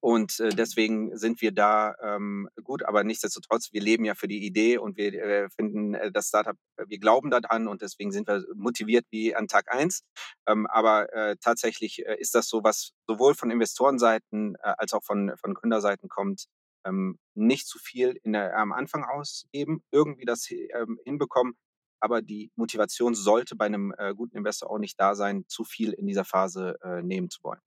[0.00, 4.44] und äh, deswegen sind wir da ähm, gut, aber nichtsdestotrotz, wir leben ja für die
[4.44, 6.56] Idee und wir äh, finden das Startup,
[6.88, 10.02] wir glauben daran und deswegen sind wir motiviert wie an Tag eins.
[10.48, 11.06] Ähm, aber
[11.40, 16.48] tatsächlich ist das so, was sowohl von Investorenseiten als auch von, von Gründerseiten kommt,
[16.84, 21.54] ähm, nicht zu viel in der, am Anfang ausgeben, irgendwie das ähm, hinbekommen.
[22.02, 25.92] Aber die Motivation sollte bei einem äh, guten Investor auch nicht da sein, zu viel
[25.92, 27.60] in dieser Phase äh, nehmen zu wollen.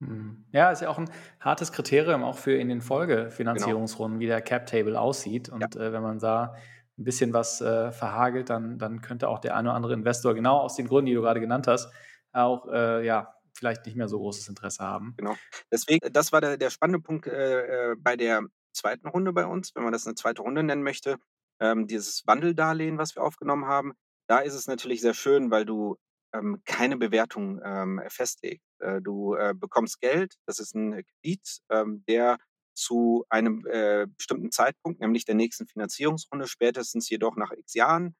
[0.00, 0.44] Mhm.
[0.52, 4.28] Ja, ist ja auch ein hartes Kriterium auch für in den Folgefinanzierungsrunden, genau.
[4.28, 5.48] wie der Cap-Table aussieht.
[5.48, 5.80] Und ja.
[5.80, 6.54] äh, wenn man da
[6.98, 10.58] ein bisschen was äh, verhagelt, dann, dann könnte auch der eine oder andere Investor genau
[10.58, 11.90] aus den Gründen, die du gerade genannt hast,
[12.32, 15.14] auch äh, ja, vielleicht nicht mehr so großes Interesse haben.
[15.16, 15.34] Genau.
[15.72, 19.74] Deswegen, das war der, der spannende Punkt äh, äh, bei der zweiten Runde bei uns,
[19.74, 21.16] wenn man das eine zweite Runde nennen möchte.
[21.60, 23.92] Ähm, dieses Wandeldarlehen, was wir aufgenommen haben,
[24.28, 25.96] da ist es natürlich sehr schön, weil du
[26.32, 28.64] ähm, keine Bewertung ähm, festlegt.
[28.78, 32.38] Äh, du äh, bekommst Geld, das ist ein Kredit, ähm, der
[32.74, 38.14] zu einem äh, bestimmten Zeitpunkt, nämlich der nächsten Finanzierungsrunde, spätestens jedoch nach x Jahren,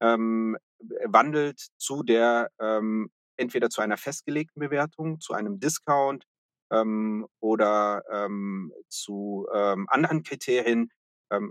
[0.00, 0.56] ähm,
[1.04, 6.24] wandelt zu der ähm, entweder zu einer festgelegten Bewertung, zu einem Discount
[6.70, 10.90] ähm, oder ähm, zu ähm, anderen Kriterien,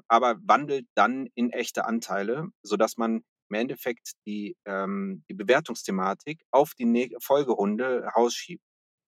[0.07, 6.73] aber wandelt dann in echte Anteile, sodass man im Endeffekt die, ähm, die Bewertungsthematik auf
[6.77, 8.63] die Folgerunde rausschiebt.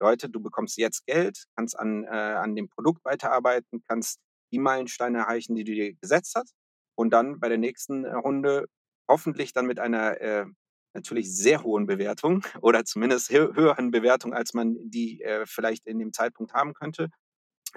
[0.01, 4.19] Leute, du bekommst jetzt Geld, kannst an, äh, an dem Produkt weiterarbeiten, kannst
[4.51, 6.55] die Meilensteine erreichen, die du dir gesetzt hast
[6.95, 8.65] und dann bei der nächsten Runde
[9.07, 10.45] hoffentlich dann mit einer äh,
[10.93, 16.13] natürlich sehr hohen Bewertung oder zumindest höheren Bewertung, als man die äh, vielleicht in dem
[16.13, 17.09] Zeitpunkt haben könnte.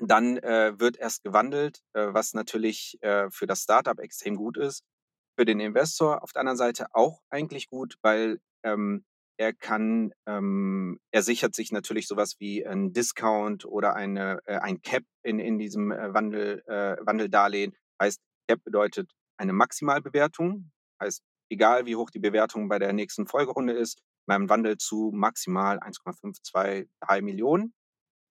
[0.00, 4.84] Dann äh, wird erst gewandelt, äh, was natürlich äh, für das Startup extrem gut ist
[5.36, 9.04] für den Investor auf der anderen Seite auch eigentlich gut, weil ähm,
[9.36, 14.80] er kann, ähm, er sichert sich natürlich sowas wie ein Discount oder eine, äh, ein
[14.82, 17.74] Cap in, in diesem äh, Wandel, äh, Wandeldarlehen.
[18.00, 20.70] Heißt, Cap bedeutet eine Maximalbewertung.
[21.02, 25.80] Heißt, egal wie hoch die Bewertung bei der nächsten Folgerunde ist, beim Wandel zu maximal
[25.80, 26.88] 1,523
[27.22, 27.74] Millionen.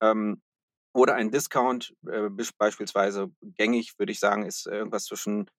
[0.01, 0.41] Ähm,
[0.93, 5.49] oder ein Discount, äh, beispielsweise gängig, würde ich sagen, ist irgendwas zwischen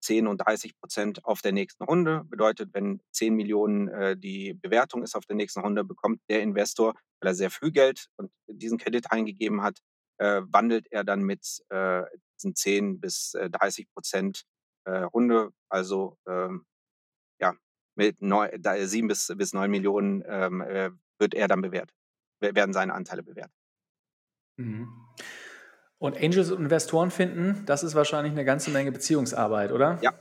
[0.00, 2.24] 10 äh, und 30 Prozent auf der nächsten Runde.
[2.24, 6.94] Bedeutet, wenn 10 Millionen äh, die Bewertung ist auf der nächsten Runde, bekommt der Investor,
[7.20, 9.78] weil er sehr früh Geld und diesen Kredit eingegeben hat,
[10.18, 12.02] äh, wandelt er dann mit äh,
[12.36, 14.44] diesen 10 bis 30 äh, Prozent
[14.84, 16.64] äh, Runde, also ähm,
[17.40, 17.54] ja,
[17.94, 21.94] mit neun, 7 bis, bis 9 Millionen ähm, wird er dann bewertet,
[22.40, 23.59] werden seine Anteile bewertet.
[24.60, 24.88] Mhm.
[25.98, 29.98] Und Angels und Investoren finden, das ist wahrscheinlich eine ganze Menge Beziehungsarbeit, oder?
[30.02, 30.14] Ja.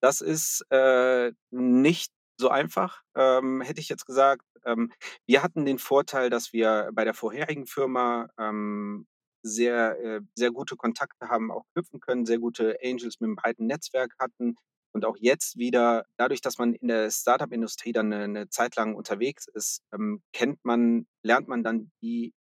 [0.00, 4.44] Das ist äh, nicht so einfach, ähm, hätte ich jetzt gesagt.
[4.64, 4.92] Ähm,
[5.26, 9.06] wir hatten den Vorteil, dass wir bei der vorherigen Firma ähm,
[9.42, 13.66] sehr, äh, sehr gute Kontakte haben, auch knüpfen können, sehr gute Angels mit einem breiten
[13.66, 14.56] Netzwerk hatten.
[14.92, 18.94] Und auch jetzt wieder, dadurch, dass man in der Startup-Industrie dann eine, eine, Zeit lang
[18.94, 22.32] unterwegs ist, ähm, kennt man, lernt man dann die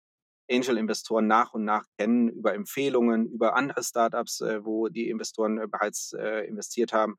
[0.50, 5.66] Angel-Investoren nach und nach kennen über Empfehlungen, über andere Startups, äh, wo die Investoren äh,
[5.66, 7.16] bereits äh, investiert haben.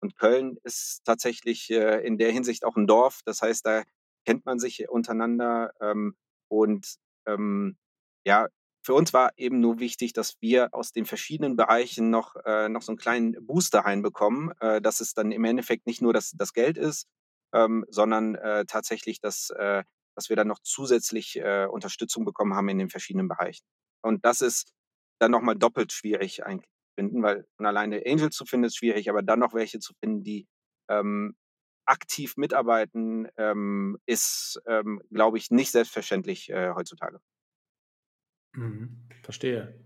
[0.00, 3.20] Und Köln ist tatsächlich äh, in der Hinsicht auch ein Dorf.
[3.24, 3.84] Das heißt, da
[4.26, 5.72] kennt man sich untereinander.
[5.80, 6.16] Ähm,
[6.48, 7.76] und ähm,
[8.26, 8.48] ja,
[8.84, 12.82] für uns war eben nur wichtig, dass wir aus den verschiedenen Bereichen noch, äh, noch
[12.82, 16.52] so einen kleinen Booster reinbekommen, äh, dass es dann im Endeffekt nicht nur das, das
[16.52, 17.06] Geld ist,
[17.54, 19.52] ähm, sondern tatsächlich das
[20.14, 23.64] dass wir dann noch zusätzlich äh, Unterstützung bekommen haben in den verschiedenen Bereichen.
[24.02, 24.72] Und das ist
[25.20, 29.22] dann nochmal doppelt schwierig eigentlich zu finden, weil alleine Angels zu finden ist schwierig, aber
[29.22, 30.46] dann noch welche zu finden, die
[30.88, 31.36] ähm,
[31.86, 37.20] aktiv mitarbeiten, ähm, ist, ähm, glaube ich, nicht selbstverständlich äh, heutzutage.
[38.54, 39.80] Mhm, verstehe.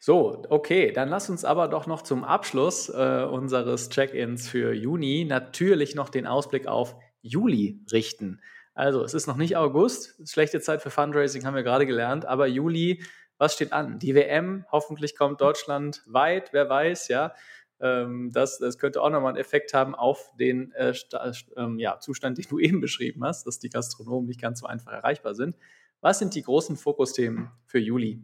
[0.00, 5.24] So, okay, dann lass uns aber doch noch zum Abschluss äh, unseres Check-ins für Juni
[5.24, 8.40] natürlich noch den Ausblick auf Juli richten.
[8.76, 12.46] Also, es ist noch nicht August, schlechte Zeit für Fundraising, haben wir gerade gelernt, aber
[12.46, 13.02] Juli,
[13.38, 13.98] was steht an?
[13.98, 17.32] Die WM, hoffentlich kommt Deutschland weit, wer weiß, ja.
[17.80, 20.92] Ähm, das, das könnte auch nochmal einen Effekt haben auf den äh,
[21.56, 24.92] ähm, ja, Zustand, den du eben beschrieben hast, dass die Gastronomen nicht ganz so einfach
[24.92, 25.56] erreichbar sind.
[26.02, 28.22] Was sind die großen Fokusthemen für Juli?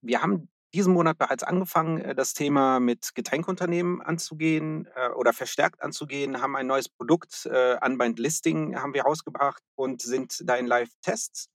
[0.00, 5.80] Wir haben diesen Monat bereits angefangen, äh, das Thema mit Getränkunternehmen anzugehen äh, oder verstärkt
[5.80, 10.66] anzugehen, haben ein neues Produkt, äh, Unbind Listing, haben wir rausgebracht und sind da in
[10.66, 11.48] Live-Tests.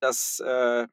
[0.00, 0.86] Das äh,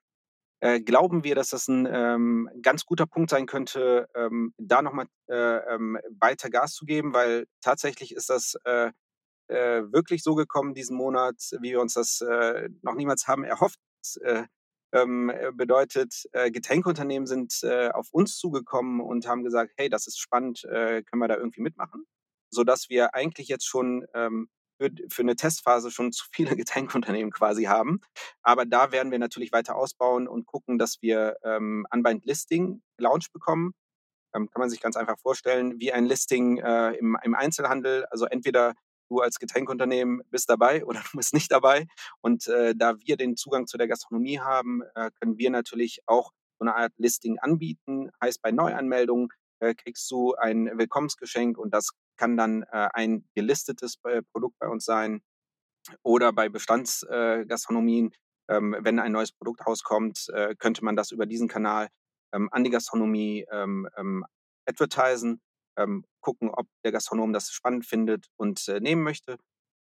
[0.82, 5.36] glauben wir, dass das ein ähm, ganz guter Punkt sein könnte, ähm, da nochmal äh,
[5.36, 8.92] ähm, weiter Gas zu geben, weil tatsächlich ist das äh,
[9.50, 12.22] wirklich so gekommen diesen Monat, wie wir uns das
[12.82, 13.80] noch niemals haben erhofft.
[14.22, 14.44] Äh,
[14.93, 20.19] ähm, bedeutet, äh, Getränkeunternehmen sind äh, auf uns zugekommen und haben gesagt, hey, das ist
[20.19, 22.06] spannend, äh, können wir da irgendwie mitmachen?
[22.50, 27.65] Sodass wir eigentlich jetzt schon ähm, für, für eine Testphase schon zu viele Getränkeunternehmen quasi
[27.65, 28.00] haben.
[28.41, 33.32] Aber da werden wir natürlich weiter ausbauen und gucken, dass wir ähm, Unbind Listing Launch
[33.32, 33.73] bekommen.
[34.36, 38.06] Ähm, kann man sich ganz einfach vorstellen, wie ein Listing äh, im, im Einzelhandel.
[38.06, 38.73] Also entweder
[39.10, 41.88] du als Getränkunternehmen bist dabei oder du bist nicht dabei.
[42.22, 46.32] Und äh, da wir den Zugang zu der Gastronomie haben, äh, können wir natürlich auch
[46.60, 48.10] so eine Art Listing anbieten.
[48.22, 53.98] Heißt, bei Neuanmeldungen äh, kriegst du ein Willkommensgeschenk und das kann dann äh, ein gelistetes
[54.04, 55.22] äh, Produkt bei uns sein
[56.04, 58.13] oder bei Bestandsgastronomien.
[58.50, 61.89] Ähm, wenn ein neues Produkt rauskommt, äh, könnte man das über diesen Kanal
[62.34, 64.26] ähm, an die Gastronomie ähm, ähm
[64.70, 65.39] advertisen
[65.78, 69.38] ähm, gucken, ob der Gastronom das spannend findet und äh, nehmen möchte.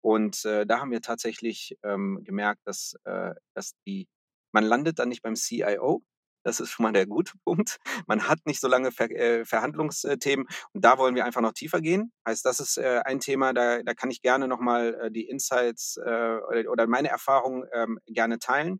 [0.01, 4.07] Und äh, da haben wir tatsächlich ähm, gemerkt, dass, äh, dass die,
[4.51, 6.03] man landet dann nicht beim CIO.
[6.43, 7.77] Das ist schon mal der gute Punkt.
[8.05, 11.81] Man hat nicht so lange Ver äh, Verhandlungsthemen und da wollen wir einfach noch tiefer
[11.81, 12.13] gehen.
[12.27, 15.97] Heißt, das ist äh, ein Thema, da, da kann ich gerne nochmal äh, die Insights
[15.97, 18.79] oder, oder, meine Erfahrungen ähm, gerne teilen.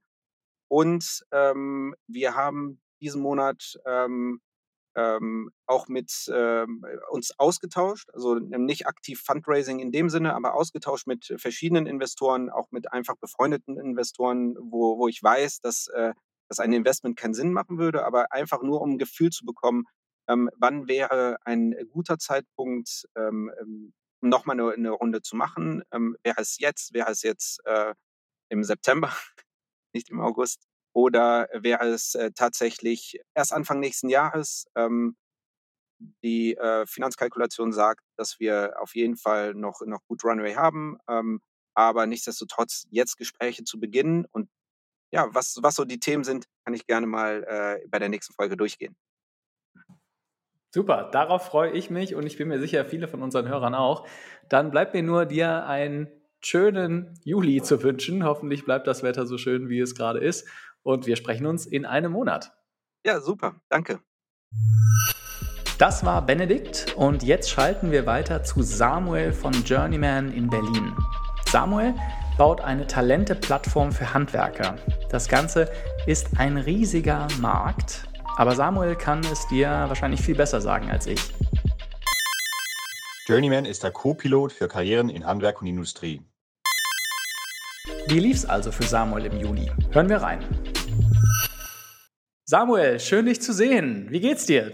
[0.70, 4.42] Und ähm, wir haben diesen Monat ähm,
[4.98, 11.06] ähm, auch mit ähm, uns ausgetauscht, also nicht aktiv Fundraising in dem Sinne, aber ausgetauscht
[11.06, 16.14] mit verschiedenen Investoren, auch mit einfach befreundeten Investoren, wo, wo ich weiß, dass, äh,
[16.50, 19.86] dass ein Investment keinen Sinn machen würde, aber einfach nur um ein Gefühl zu bekommen,
[20.28, 25.84] ähm, wann wäre ein guter Zeitpunkt, ähm, ähm nochmal eine, eine Runde zu machen.
[25.92, 27.94] Ähm, wäre es jetzt, wäre es jetzt äh,
[28.50, 29.12] im September,
[29.94, 30.67] nicht im August?
[30.98, 34.66] Oder wäre es äh, tatsächlich erst Anfang nächsten Jahres?
[34.76, 35.16] Ähm,
[36.24, 41.40] die äh, Finanzkalkulation sagt, dass wir auf jeden Fall noch, noch gut Runway haben, ähm,
[41.76, 44.50] aber nichtsdestotrotz jetzt Gespräche zu beginnen und
[45.12, 48.34] ja, was, was so die Themen sind, kann ich gerne mal äh, bei der nächsten
[48.34, 48.96] Folge durchgehen.
[50.74, 54.08] Super, darauf freue ich mich und ich bin mir sicher, viele von unseren Hörern auch.
[54.50, 56.08] Dann bleibt mir nur dir einen
[56.40, 58.24] schönen Juli zu wünschen.
[58.24, 60.48] Hoffentlich bleibt das Wetter so schön, wie es gerade ist
[60.88, 62.54] und wir sprechen uns in einem Monat.
[63.06, 63.56] Ja, super.
[63.68, 64.00] Danke.
[65.78, 70.96] Das war Benedikt und jetzt schalten wir weiter zu Samuel von Journeyman in Berlin.
[71.50, 71.94] Samuel
[72.38, 74.78] baut eine Talente-Plattform für Handwerker.
[75.10, 75.70] Das Ganze
[76.06, 81.22] ist ein riesiger Markt, aber Samuel kann es dir wahrscheinlich viel besser sagen als ich.
[83.28, 86.22] Journeyman ist der Co-Pilot für Karrieren in Handwerk und Industrie.
[88.08, 89.70] Wie lief's also für Samuel im Juni?
[89.92, 90.40] Hören wir rein.
[92.50, 94.08] Samuel, schön dich zu sehen.
[94.10, 94.72] Wie geht's dir?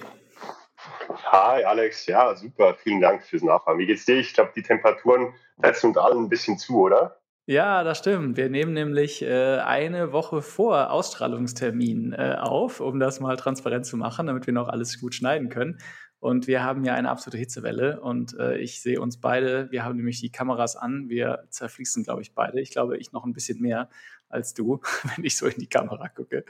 [1.31, 3.79] Hi Alex, ja super, vielen Dank fürs Nachfragen.
[3.79, 4.17] Wie geht's dir?
[4.17, 7.17] Ich glaube, die Temperaturen setzen uns allen ein bisschen zu, oder?
[7.47, 8.37] Ja, das stimmt.
[8.37, 13.97] Wir nehmen nämlich äh, eine Woche vor Ausstrahlungstermin äh, auf, um das mal transparent zu
[13.97, 15.79] machen, damit wir noch alles gut schneiden können.
[16.19, 19.71] Und wir haben ja eine absolute Hitzewelle und äh, ich sehe uns beide.
[19.71, 21.09] Wir haben nämlich die Kameras an.
[21.09, 22.61] Wir zerfließen, glaube ich, beide.
[22.61, 23.89] Ich glaube, ich noch ein bisschen mehr
[24.33, 24.81] als du,
[25.15, 26.43] wenn ich so in die Kamera gucke.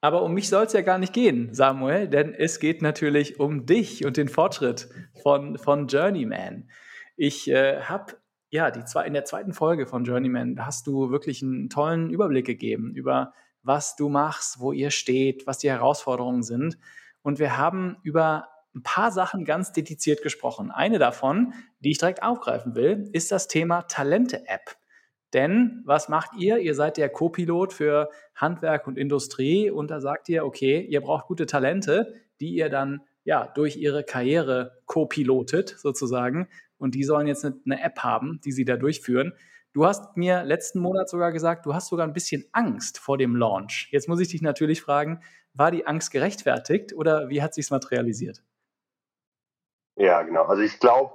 [0.00, 3.66] Aber um mich soll es ja gar nicht gehen, Samuel, denn es geht natürlich um
[3.66, 4.88] dich und den Fortschritt
[5.22, 6.70] von, von Journeyman.
[7.16, 8.14] Ich äh, habe
[8.50, 12.46] ja die zwei, in der zweiten Folge von Journeyman hast du wirklich einen tollen Überblick
[12.46, 13.32] gegeben über
[13.64, 16.78] was du machst, wo ihr steht, was die Herausforderungen sind.
[17.22, 20.70] Und wir haben über ein paar Sachen ganz dediziert gesprochen.
[20.70, 24.76] Eine davon, die ich direkt aufgreifen will, ist das Thema Talente-App.
[25.34, 26.58] Denn was macht ihr?
[26.58, 31.26] Ihr seid der Co-Pilot für Handwerk und Industrie und da sagt ihr, okay, ihr braucht
[31.26, 37.44] gute Talente, die ihr dann ja durch ihre Karriere co-pilotet sozusagen und die sollen jetzt
[37.44, 39.34] eine, App haben, die sie da durchführen.
[39.72, 43.34] Du hast mir letzten Monat sogar gesagt, du hast sogar ein bisschen Angst vor dem
[43.34, 43.88] Launch.
[43.90, 45.20] Jetzt muss ich dich natürlich fragen,
[45.52, 48.44] war die Angst gerechtfertigt oder wie hat sich materialisiert?
[49.96, 50.44] Ja, genau.
[50.44, 51.14] Also ich glaube,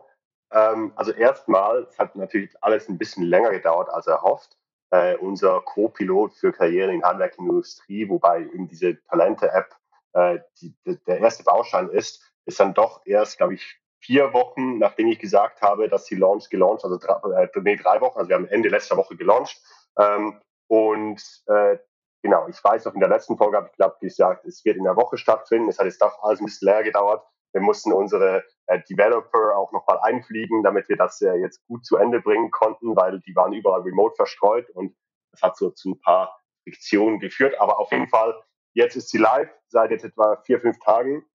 [0.51, 4.57] ähm, also erstmal, es hat natürlich alles ein bisschen länger gedauert als erhofft.
[4.91, 9.75] Äh, unser Co-Pilot für Karriere in Handwerk und Industrie, wobei eben diese Talente-App
[10.13, 10.73] äh, die,
[11.05, 15.61] der erste Baustein ist, ist dann doch erst, glaube ich, vier Wochen, nachdem ich gesagt
[15.61, 18.69] habe, dass die Launch gelauncht, also drei, äh, nee, drei Wochen, also wir haben Ende
[18.69, 19.61] letzter Woche gelauncht.
[19.97, 21.77] Ähm, und äh,
[22.21, 24.83] genau, ich weiß auch in der letzten Folge habe ich glaube gesagt, es wird in
[24.83, 25.69] der Woche stattfinden.
[25.69, 27.25] Es hat jetzt doch alles ein bisschen leer gedauert.
[27.53, 31.97] Wir mussten unsere äh, Developer auch nochmal einfliegen, damit wir das äh, jetzt gut zu
[31.97, 34.95] Ende bringen konnten, weil die waren überall remote verstreut und
[35.31, 37.59] das hat so zu ein paar Friktionen geführt.
[37.59, 38.35] Aber auf jeden Fall,
[38.73, 41.25] jetzt ist sie live seit jetzt etwa vier, fünf Tagen.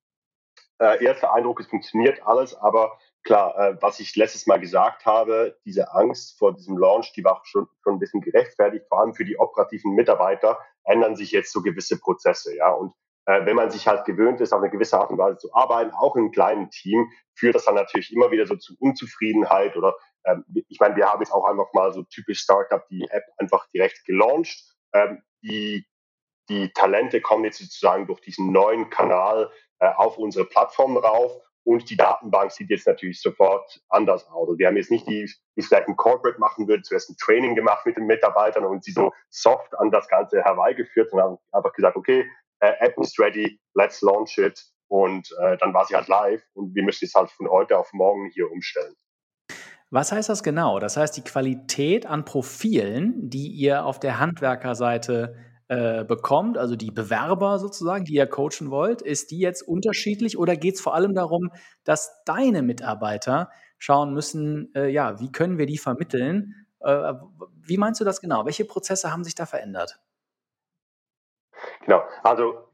[0.79, 5.57] Äh, erster Eindruck, es funktioniert alles, aber klar, äh, was ich letztes Mal gesagt habe,
[5.65, 9.25] diese Angst vor diesem Launch, die war schon, schon ein bisschen gerechtfertigt, vor allem für
[9.25, 12.71] die operativen Mitarbeiter ändern sich jetzt so gewisse Prozesse, ja.
[12.71, 12.93] Und
[13.27, 15.93] äh, wenn man sich halt gewöhnt ist, auf eine gewisse Art und Weise zu arbeiten,
[15.93, 19.95] auch in einem kleinen Team, führt das dann natürlich immer wieder so zu Unzufriedenheit oder
[20.25, 23.67] ähm, ich meine, wir haben jetzt auch einfach mal so typisch Startup die App einfach
[23.75, 24.63] direkt gelauncht.
[24.93, 25.87] Ähm, die,
[26.49, 29.51] die Talente kommen jetzt sozusagen durch diesen neuen Kanal
[29.81, 31.33] äh, auf unsere Plattform rauf
[31.65, 34.49] und die Datenbank sieht jetzt natürlich sofort anders aus.
[34.49, 37.55] Also wir haben jetzt nicht die, die vielleicht ein Corporate machen würde, zuerst ein Training
[37.55, 41.73] gemacht mit den Mitarbeitern und sie so soft an das Ganze herbeigeführt, sondern haben einfach
[41.73, 42.27] gesagt, okay,
[42.81, 44.61] App ist ready, let's launch it.
[44.89, 47.93] Und äh, dann war sie halt live und wir müssen es halt von heute auf
[47.93, 48.95] morgen hier umstellen.
[49.91, 50.79] Was heißt das genau?
[50.79, 55.37] Das heißt, die Qualität an Profilen, die ihr auf der Handwerkerseite
[55.69, 60.57] äh, bekommt, also die Bewerber sozusagen, die ihr coachen wollt, ist die jetzt unterschiedlich oder
[60.57, 61.51] geht es vor allem darum,
[61.85, 66.67] dass deine Mitarbeiter schauen müssen, äh, ja, wie können wir die vermitteln?
[66.81, 67.15] Äh,
[67.63, 68.45] wie meinst du das genau?
[68.45, 70.01] Welche Prozesse haben sich da verändert?
[71.85, 72.65] Genau, also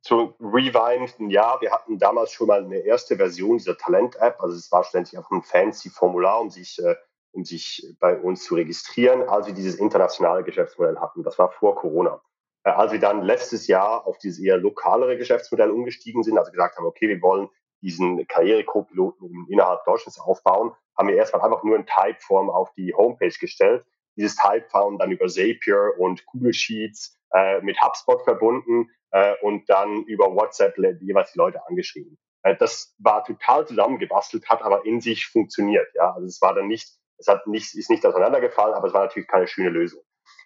[0.00, 4.40] zu Rewind, ja, wir hatten damals schon mal eine erste Version dieser Talent-App.
[4.40, 6.94] Also es war ständig einfach ein fancy Formular, um sich, äh,
[7.32, 11.24] um sich bei uns zu registrieren, als wir dieses internationale Geschäftsmodell hatten.
[11.24, 12.22] Das war vor Corona.
[12.64, 16.76] Äh, als wir dann letztes Jahr auf dieses eher lokalere Geschäftsmodell umgestiegen sind, also gesagt
[16.76, 17.48] haben, okay, wir wollen
[17.82, 23.34] diesen Karriere-Co-Piloten innerhalb Deutschlands aufbauen, haben wir erstmal einfach nur in Typeform auf die Homepage
[23.40, 23.84] gestellt.
[24.20, 30.04] Dieses Typeform dann über Zapier und Google Sheets äh, mit HubSpot verbunden äh, und dann
[30.04, 32.18] über WhatsApp jeweils die Leute angeschrieben.
[32.42, 35.88] Äh, das war total zusammengebastelt, hat aber in sich funktioniert.
[35.94, 39.04] Ja, also es war dann nicht, es hat nicht, ist nicht auseinandergefallen, aber es war
[39.04, 40.02] natürlich keine schöne Lösung.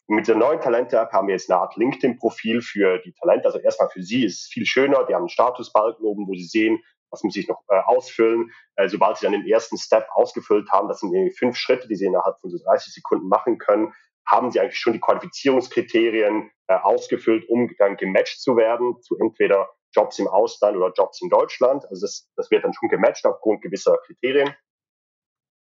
[0.06, 3.46] Und mit der neuen Talente-App haben wir jetzt eine Art LinkedIn-Profil für die Talente.
[3.46, 5.04] Also erstmal für sie ist es viel schöner.
[5.04, 6.80] Die haben einen Statusbalken oben, wo sie sehen,
[7.14, 8.52] was muss ich noch äh, ausfüllen.
[8.76, 11.96] Äh, sobald sie dann den ersten Step ausgefüllt haben, das sind irgendwie fünf Schritte, die
[11.96, 13.94] sie innerhalb von so 30 Sekunden machen können,
[14.26, 19.70] haben sie eigentlich schon die Qualifizierungskriterien äh, ausgefüllt, um dann gematcht zu werden zu entweder
[19.92, 21.84] Jobs im Ausland oder Jobs in Deutschland.
[21.88, 24.54] Also das, das wird dann schon gematcht aufgrund gewisser Kriterien.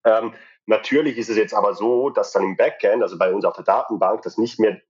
[0.05, 0.33] Ähm,
[0.65, 3.63] natürlich ist es jetzt aber so, dass dann im Backend, also bei uns auf der
[3.63, 4.81] Datenbank, das nicht mehr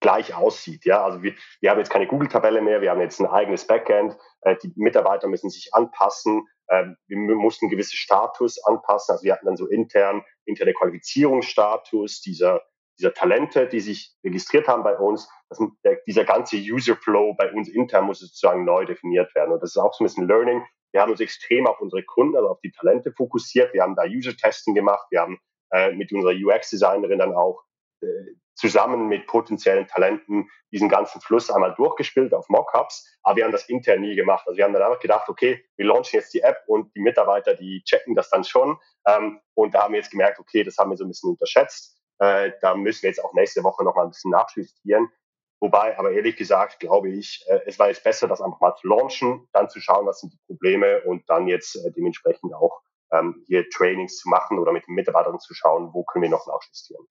[0.00, 0.84] gleich aussieht.
[0.84, 4.16] Ja, also wir, wir haben jetzt keine Google-Tabelle mehr, wir haben jetzt ein eigenes Backend.
[4.42, 6.46] Äh, die Mitarbeiter müssen sich anpassen.
[6.68, 9.12] Äh, wir mussten gewisse Status anpassen.
[9.12, 12.62] Also wir hatten dann so intern, interne Qualifizierungsstatus dieser
[12.98, 17.52] dieser Talente, die sich registriert haben bei uns, das, der, dieser ganze User Flow bei
[17.52, 19.52] uns intern muss sozusagen neu definiert werden.
[19.52, 20.64] Und das ist auch so ein bisschen Learning.
[20.92, 23.74] Wir haben uns extrem auf unsere Kunden, also auf die Talente fokussiert.
[23.74, 25.06] Wir haben da User-Testen gemacht.
[25.10, 25.38] Wir haben
[25.72, 27.62] äh, mit unserer UX-Designerin dann auch
[28.00, 28.06] äh,
[28.56, 33.68] zusammen mit potenziellen Talenten diesen ganzen Fluss einmal durchgespielt auf Mockups, aber wir haben das
[33.68, 34.44] intern nie gemacht.
[34.46, 37.54] Also wir haben dann einfach gedacht, okay, wir launchen jetzt die App und die Mitarbeiter,
[37.54, 38.78] die checken das dann schon.
[39.06, 41.96] Ähm, und da haben wir jetzt gemerkt, okay, das haben wir so ein bisschen unterschätzt.
[42.18, 45.08] Äh, da müssen wir jetzt auch nächste Woche noch mal ein bisschen nachjustieren.
[45.60, 48.88] Wobei, aber ehrlich gesagt, glaube ich, äh, es war jetzt besser, das einfach mal zu
[48.88, 52.80] launchen, dann zu schauen, was sind die Probleme und dann jetzt äh, dementsprechend auch
[53.12, 56.46] ähm, hier Trainings zu machen oder mit den Mitarbeitern zu schauen, wo können wir noch
[56.46, 57.06] nachjustieren.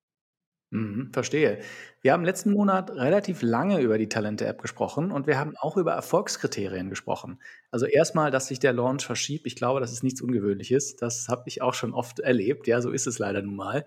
[0.76, 1.60] Mhm, verstehe.
[2.02, 5.94] Wir haben letzten Monat relativ lange über die Talente-App gesprochen und wir haben auch über
[5.94, 7.40] Erfolgskriterien gesprochen.
[7.72, 9.48] Also erstmal, dass sich der Launch verschiebt.
[9.48, 10.98] Ich glaube, das ist nichts Ungewöhnliches.
[10.98, 12.68] Das habe ich auch schon oft erlebt.
[12.68, 13.86] Ja, so ist es leider nun mal.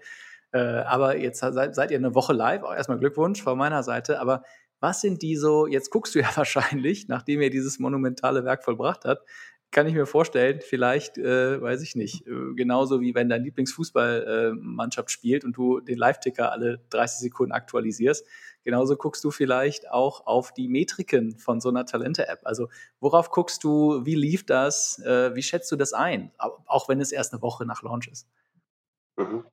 [0.52, 2.62] Äh, aber jetzt seid, seid, ihr eine Woche live.
[2.62, 4.18] Auch erstmal Glückwunsch von meiner Seite.
[4.18, 4.42] Aber
[4.80, 9.04] was sind die so, jetzt guckst du ja wahrscheinlich, nachdem ihr dieses monumentale Werk vollbracht
[9.04, 9.28] habt,
[9.70, 15.08] kann ich mir vorstellen, vielleicht, äh, weiß ich nicht, äh, genauso wie wenn deine Lieblingsfußballmannschaft
[15.08, 18.26] äh, spielt und du den Live-Ticker alle 30 Sekunden aktualisierst,
[18.64, 22.40] genauso guckst du vielleicht auch auf die Metriken von so einer Talente-App.
[22.44, 22.68] Also
[23.00, 27.12] worauf guckst du, wie lief das, äh, wie schätzt du das ein, auch wenn es
[27.12, 28.26] erst eine Woche nach Launch ist?
[29.16, 29.44] Mhm.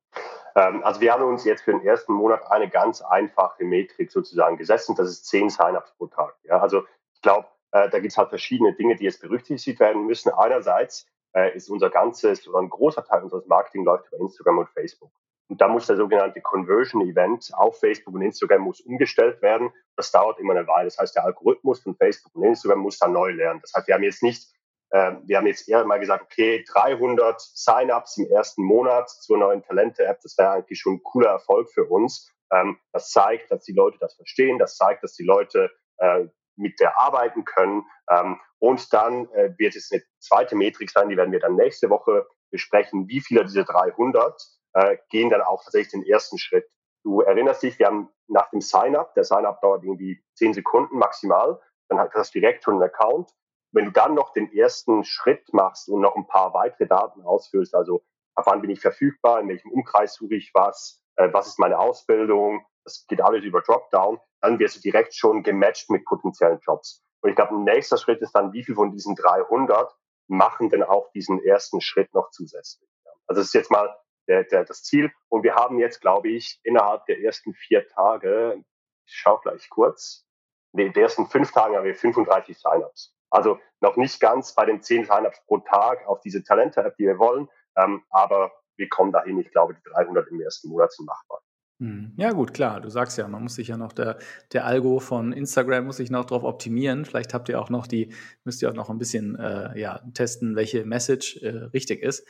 [0.56, 4.58] Ähm, also wir haben uns jetzt für den ersten Monat eine ganz einfache Metrik sozusagen
[4.58, 4.96] gesessen.
[4.96, 6.36] Das ist zehn Sign-ups pro Tag.
[6.44, 10.06] Ja, also ich glaube, äh, da gibt es halt verschiedene Dinge, die jetzt berücksichtigt werden
[10.06, 10.30] müssen.
[10.30, 14.70] Einerseits äh, ist unser ganzes oder ein großer Teil unseres Marketing läuft über Instagram und
[14.70, 15.12] Facebook.
[15.50, 19.72] Und da muss der sogenannte Conversion Event auf Facebook und Instagram muss umgestellt werden.
[19.98, 20.86] Das dauert immer eine Weile.
[20.86, 23.60] Das heißt, der Algorithmus von Facebook und Instagram muss dann neu lernen.
[23.62, 24.56] Das heißt, wir haben jetzt nicht
[24.94, 29.64] ähm, wir haben jetzt eher mal gesagt, okay, 300 Sign-ups im ersten Monat zur neuen
[29.64, 32.32] Talente-App, das wäre eigentlich schon ein cooler Erfolg für uns.
[32.52, 36.80] Ähm, das zeigt, dass die Leute das verstehen, das zeigt, dass die Leute äh, mit
[36.80, 37.84] der arbeiten können.
[38.10, 41.90] Ähm, und dann äh, wird es eine zweite Metrik sein, die werden wir dann nächste
[41.90, 43.08] Woche besprechen.
[43.08, 44.42] Wie viele dieser 300
[44.74, 46.66] äh, gehen dann auch tatsächlich den ersten Schritt?
[47.04, 51.62] Du erinnerst dich, wir haben nach dem Sign-up, der Sign-up dauert irgendwie zehn Sekunden maximal,
[51.88, 53.30] dann hast du direkt schon einen Account.
[53.72, 57.76] Wenn du dann noch den ersten Schritt machst und noch ein paar weitere Daten ausfüllst,
[57.76, 58.04] also
[58.36, 61.78] ab wann bin ich verfügbar, in welchem Umkreis suche ich was, äh, was ist meine
[61.78, 67.04] Ausbildung, das geht alles über Dropdown, dann wirst du direkt schon gematcht mit potenziellen Jobs.
[67.22, 69.92] Und ich glaube, ein nächster Schritt ist dann, wie viel von diesen 300
[70.28, 72.88] machen denn auch diesen ersten Schritt noch zusätzlich.
[73.28, 73.96] Also das ist jetzt mal
[74.28, 75.12] der, der, das Ziel.
[75.30, 78.64] Und wir haben jetzt, glaube ich, innerhalb der ersten vier Tage,
[79.08, 80.28] ich schaue gleich kurz,
[80.74, 83.16] nee, der ersten fünf Tagen haben wir 35 Sign-ups.
[83.32, 87.18] Also noch nicht ganz bei den 10 Sign-ups pro Tag auf diese Talente-App, die wir
[87.18, 89.40] wollen, ähm, aber wir kommen dahin.
[89.40, 91.42] Ich glaube, die 300 im ersten Monat sind machbar.
[91.80, 92.14] Hm.
[92.16, 92.80] Ja, gut, klar.
[92.80, 94.18] Du sagst ja, man muss sich ja noch der,
[94.54, 97.04] der Algo von Instagram muss sich noch drauf optimieren.
[97.04, 98.14] Vielleicht habt ihr auch noch die,
[98.46, 102.26] müsst ihr auch noch ein bisschen äh, ja, testen, welche Message äh, richtig ist.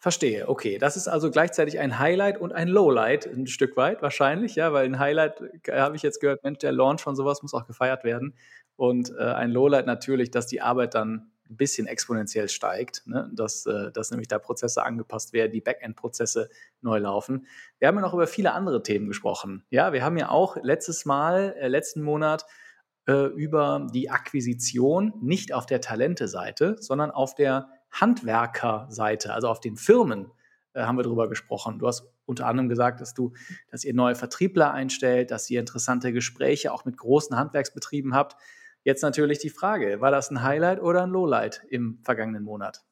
[0.00, 0.78] Verstehe, okay.
[0.78, 4.86] Das ist also gleichzeitig ein Highlight und ein Lowlight, ein Stück weit wahrscheinlich, ja, weil
[4.86, 8.02] ein Highlight äh, habe ich jetzt gehört, Mensch, der Launch von sowas muss auch gefeiert
[8.02, 8.34] werden.
[8.74, 13.30] Und äh, ein Lowlight natürlich, dass die Arbeit dann ein bisschen exponentiell steigt, ne?
[13.34, 16.48] dass, äh, dass nämlich da Prozesse angepasst werden, die Backend-Prozesse
[16.80, 17.46] neu laufen.
[17.78, 19.64] Wir haben ja noch über viele andere Themen gesprochen.
[19.70, 22.46] Ja, wir haben ja auch letztes Mal, äh, letzten Monat
[23.06, 29.76] äh, über die Akquisition nicht auf der Talente-Seite, sondern auf der Handwerker-Seite, also auf den
[29.76, 30.30] Firmen
[30.74, 31.78] äh, haben wir darüber gesprochen.
[31.78, 33.32] Du hast unter anderem gesagt, dass du,
[33.70, 38.36] dass ihr neue Vertriebler einstellt, dass ihr interessante Gespräche auch mit großen Handwerksbetrieben habt.
[38.82, 42.82] Jetzt natürlich die Frage, war das ein Highlight oder ein Lowlight im vergangenen Monat?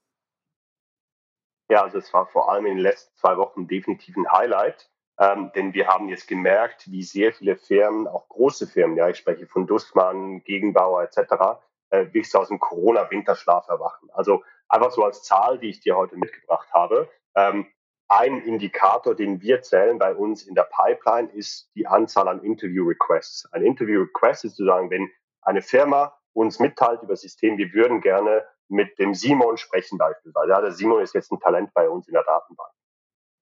[1.70, 5.50] Ja, also es war vor allem in den letzten zwei Wochen definitiv ein Highlight, ähm,
[5.54, 9.46] denn wir haben jetzt gemerkt, wie sehr viele Firmen, auch große Firmen, ja, ich spreche
[9.46, 11.60] von Dussmann, Gegenbauer etc.,
[11.90, 14.10] äh, wirklich aus dem Corona-Winterschlaf erwachen.
[14.12, 17.10] Also einfach so als Zahl, die ich dir heute mitgebracht habe.
[17.34, 17.66] Ähm,
[18.08, 23.52] ein Indikator, den wir zählen bei uns in der Pipeline, ist die Anzahl an Interview-Requests.
[23.52, 25.10] Ein Interview-Request ist sozusagen, wenn
[25.42, 30.50] eine Firma uns mitteilt über das System, wir würden gerne mit dem Simon sprechen beispielsweise.
[30.50, 32.70] Ja, der Simon ist jetzt ein Talent bei uns in der Datenbank.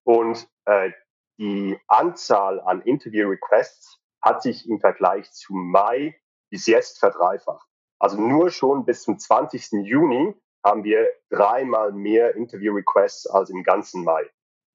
[0.04, 0.92] Und äh,
[1.38, 6.18] die Anzahl an Interview-Requests hat sich im Vergleich zu Mai
[6.50, 7.68] bis jetzt verdreifacht.
[7.98, 9.72] Also nur schon bis zum 20.
[9.84, 10.34] Juni
[10.64, 14.30] haben wir dreimal mehr Interview-Requests als im ganzen Mai.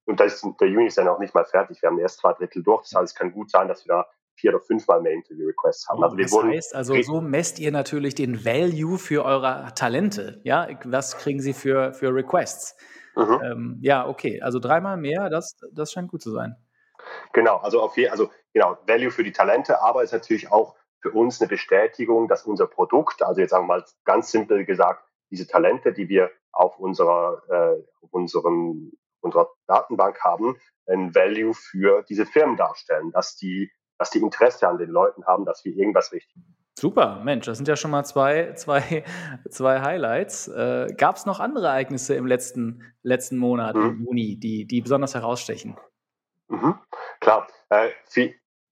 [0.05, 1.81] Und das, der Juni ist ja noch nicht mal fertig.
[1.81, 2.83] Wir haben erst zwei Drittel durch.
[2.83, 4.09] Das heißt, es kann gut sein, dass wir da
[4.41, 6.03] vier oder fünfmal mehr Interview-Requests haben.
[6.03, 10.41] Also das heißt, also so messt ihr natürlich den Value für eure Talente.
[10.43, 12.75] Ja, was kriegen sie für, für Requests?
[13.15, 13.41] Mhm.
[13.43, 14.41] Ähm, ja, okay.
[14.41, 16.55] Also dreimal mehr, das, das scheint gut zu sein.
[17.33, 21.11] Genau, also auf je, also genau, Value für die Talente, aber ist natürlich auch für
[21.11, 25.47] uns eine Bestätigung, dass unser Produkt, also jetzt sagen wir mal ganz simpel gesagt, diese
[25.47, 32.25] Talente, die wir auf unserer, äh, auf unserem, unserer Datenbank haben, ein Value für diese
[32.25, 33.71] Firmen darstellen, dass die
[34.01, 36.55] dass die Interesse an den Leuten haben, dass wir irgendwas richtig machen.
[36.75, 39.03] Super, Mensch, das sind ja schon mal zwei, zwei,
[39.47, 40.47] zwei Highlights.
[40.47, 43.81] Äh, Gab es noch andere Ereignisse im letzten, letzten Monat, mhm.
[43.83, 45.77] im Juni, die, die besonders herausstechen?
[46.47, 46.79] Mhm.
[47.19, 47.89] Klar, äh,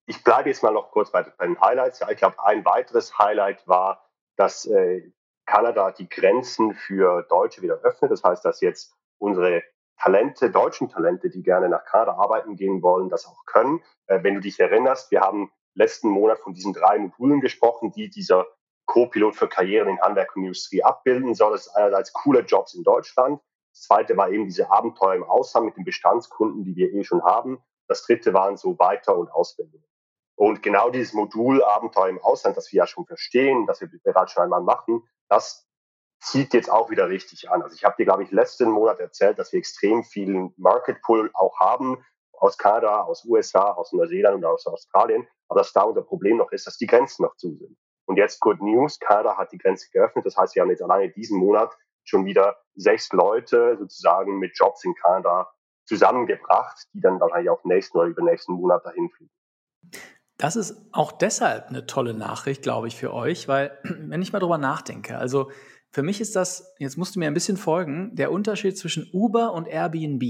[0.08, 2.00] ich bleibe jetzt mal noch kurz bei, bei den Highlights.
[2.00, 5.12] Ja, ich glaube, ein weiteres Highlight war, dass äh,
[5.46, 8.10] Kanada die Grenzen für Deutsche wieder öffnet.
[8.10, 9.62] Das heißt, dass jetzt unsere
[10.02, 13.84] Talente, deutschen Talente, die gerne nach Kanada arbeiten gehen wollen, das auch können.
[14.08, 18.10] Äh, wenn du dich erinnerst, wir haben letzten Monat von diesen drei Modulen gesprochen, die
[18.10, 18.48] dieser
[18.86, 21.52] Co-Pilot für Karrieren in Handwerk und Industrie abbilden soll.
[21.52, 23.40] Das ist einerseits coole Jobs in Deutschland.
[23.72, 27.24] Das zweite war eben diese Abenteuer im Ausland mit den Bestandskunden, die wir eh schon
[27.24, 27.62] haben.
[27.88, 29.84] Das dritte waren so Weiter- und Ausbildung.
[30.36, 34.32] Und genau dieses Modul Abenteuer im Ausland, das wir ja schon verstehen, das wir bereits
[34.32, 35.69] schon einmal machen, das
[36.20, 37.62] zieht jetzt auch wieder richtig an.
[37.62, 41.30] Also ich habe dir, glaube ich, letzten Monat erzählt, dass wir extrem viel Market Pull
[41.34, 42.04] auch haben
[42.34, 45.28] aus Kanada, aus USA, aus Neuseeland und aus Australien.
[45.48, 47.78] Aber dass da unser Problem noch ist, dass die Grenzen noch zu sind.
[48.06, 50.26] Und jetzt Good News, Kanada hat die Grenze geöffnet.
[50.26, 54.84] Das heißt, wir haben jetzt alleine diesen Monat schon wieder sechs Leute sozusagen mit Jobs
[54.84, 55.52] in Kanada
[55.86, 59.32] zusammengebracht, die dann wahrscheinlich auch nächsten oder übernächsten Monat dahin fliegen.
[60.38, 64.40] Das ist auch deshalb eine tolle Nachricht, glaube ich, für euch, weil wenn ich mal
[64.40, 65.52] drüber nachdenke, also
[65.92, 69.54] für mich ist das, jetzt musst du mir ein bisschen folgen, der Unterschied zwischen Uber
[69.54, 70.24] und Airbnb.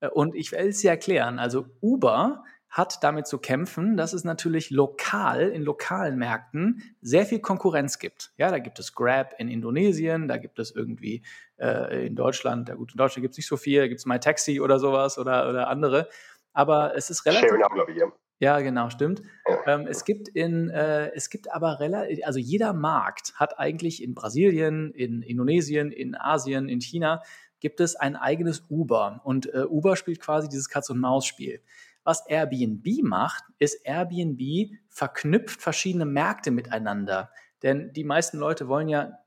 [0.00, 1.38] Äh, und ich will es dir erklären.
[1.38, 7.40] Also Uber hat damit zu kämpfen, dass es natürlich lokal, in lokalen Märkten sehr viel
[7.40, 8.32] Konkurrenz gibt.
[8.36, 11.24] Ja, da gibt es Grab in Indonesien, da gibt es irgendwie
[11.56, 14.06] äh, in Deutschland, ja gut, in Deutschland gibt es nicht so viel, da gibt es
[14.06, 16.08] MyTaxi oder sowas oder, oder andere.
[16.52, 17.48] Aber es ist relativ.
[17.48, 18.06] Sharing auch, glaube ich, ja.
[18.38, 19.22] Ja, genau, stimmt.
[19.66, 24.14] Ähm, es gibt in, äh, es gibt aber relativ, also jeder Markt hat eigentlich in
[24.14, 27.22] Brasilien, in Indonesien, in Asien, in China
[27.60, 31.62] gibt es ein eigenes Uber und äh, Uber spielt quasi dieses Katz und Maus Spiel.
[32.04, 37.30] Was Airbnb macht, ist Airbnb verknüpft verschiedene Märkte miteinander,
[37.62, 39.18] denn die meisten Leute wollen ja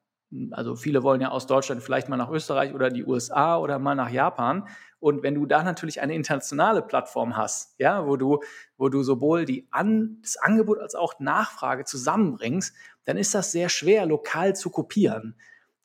[0.52, 3.96] also viele wollen ja aus Deutschland vielleicht mal nach Österreich oder die USA oder mal
[3.96, 4.68] nach Japan.
[5.00, 8.40] Und wenn du da natürlich eine internationale Plattform hast, ja, wo du,
[8.78, 12.76] wo du sowohl die An das Angebot als auch Nachfrage zusammenbringst,
[13.06, 15.36] dann ist das sehr schwer, lokal zu kopieren.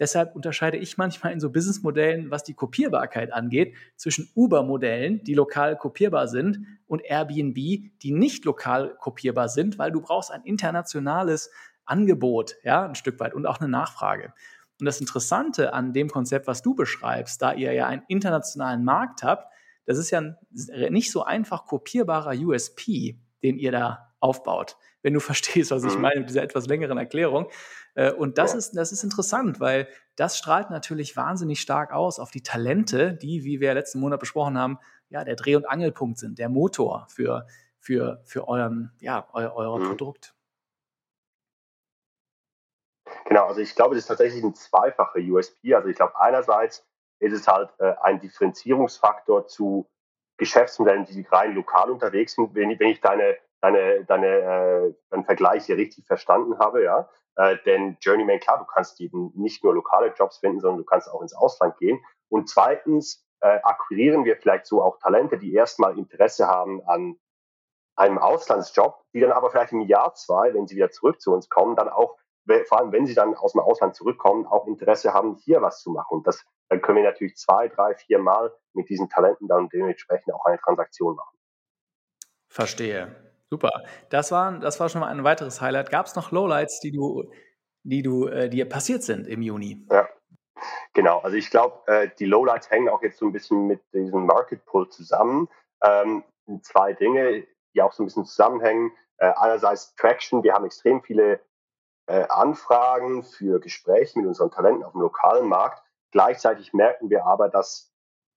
[0.00, 5.78] Deshalb unterscheide ich manchmal in so Businessmodellen, was die Kopierbarkeit angeht, zwischen Uber-Modellen, die lokal
[5.78, 11.50] kopierbar sind, und Airbnb, die nicht lokal kopierbar sind, weil du brauchst ein internationales
[11.86, 14.32] Angebot, ja, ein Stück weit und auch eine Nachfrage.
[14.85, 19.22] Und das Interessante an dem Konzept, was du beschreibst, da ihr ja einen internationalen Markt
[19.22, 19.51] habt,
[19.87, 20.37] das ist ja ein
[20.91, 26.03] nicht so einfach kopierbarer USP, den ihr da aufbaut, wenn du verstehst, was ich mhm.
[26.03, 27.47] meine mit dieser etwas längeren Erklärung.
[27.95, 32.30] Äh, und das, ist, das ist interessant, weil das strahlt natürlich wahnsinnig stark aus auf
[32.30, 34.78] die Talente, die, wie wir letzten Monat besprochen haben,
[35.09, 37.47] ja, der Dreh- und Angelpunkt sind, der Motor für,
[37.78, 39.85] für, für euren, ja, eu, euer mhm.
[39.85, 40.34] Produkt.
[43.35, 45.74] Genau, also ich glaube, das ist tatsächlich ein zweifacher USP.
[45.74, 46.87] Also ich glaube, einerseits
[47.18, 49.91] ist es halt äh, ein Differenzierungsfaktor zu
[50.37, 52.55] Geschäftsmodellen, die rein lokal unterwegs sind.
[52.55, 57.09] Wenn, wenn ich deine, deine, deine, äh, deinen Vergleich hier richtig verstanden habe, ja.
[57.35, 61.11] Äh, denn Journeyman, klar, du kannst eben nicht nur lokale Jobs finden, sondern du kannst
[61.11, 61.99] auch ins Ausland gehen.
[62.28, 67.18] Und zweitens äh, akquirieren wir vielleicht so auch Talente, die erstmal Interesse haben an
[67.97, 71.49] einem Auslandsjob, die dann aber vielleicht im Jahr zwei, wenn sie wieder zurück zu uns
[71.49, 72.16] kommen, dann auch
[72.66, 75.90] vor allem wenn sie dann aus dem Ausland zurückkommen, auch Interesse haben, hier was zu
[75.90, 76.18] machen.
[76.18, 80.34] Und das, dann können wir natürlich zwei, drei, vier Mal mit diesen Talenten dann dementsprechend
[80.34, 81.38] auch eine Transaktion machen.
[82.49, 83.14] Verstehe.
[83.51, 83.70] Super.
[84.11, 85.90] Das war, das war schon mal ein weiteres Highlight.
[85.90, 87.30] Gab es noch Lowlights, die du,
[87.82, 89.86] die du, äh, dir passiert sind im Juni?
[89.90, 90.09] Ja.
[90.95, 94.26] Genau, also ich glaube, äh, die Lowlights hängen auch jetzt so ein bisschen mit diesem
[94.26, 95.49] Market Pull zusammen.
[95.82, 96.24] Ähm,
[96.62, 98.92] zwei Dinge, die auch so ein bisschen zusammenhängen.
[99.18, 101.40] Äh, einerseits Traction, wir haben extrem viele
[102.07, 105.82] äh, Anfragen für Gespräche mit unseren Talenten auf dem lokalen Markt.
[106.11, 107.92] Gleichzeitig merken wir aber, dass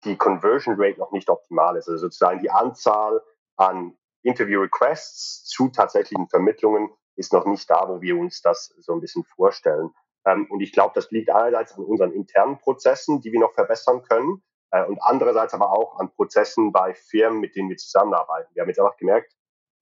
[0.04, 1.90] die Conversion Rate noch nicht optimal ist.
[1.90, 3.22] Also sozusagen die Anzahl
[3.58, 8.94] an Interview Requests zu tatsächlichen Vermittlungen ist noch nicht da, wo wir uns das so
[8.94, 9.92] ein bisschen vorstellen.
[10.26, 14.04] Ähm, und ich glaube, das liegt einerseits an unseren internen Prozessen, die wir noch verbessern
[14.04, 18.54] können, äh, und andererseits aber auch an Prozessen bei Firmen, mit denen wir zusammenarbeiten.
[18.54, 19.34] Wir haben jetzt einfach gemerkt,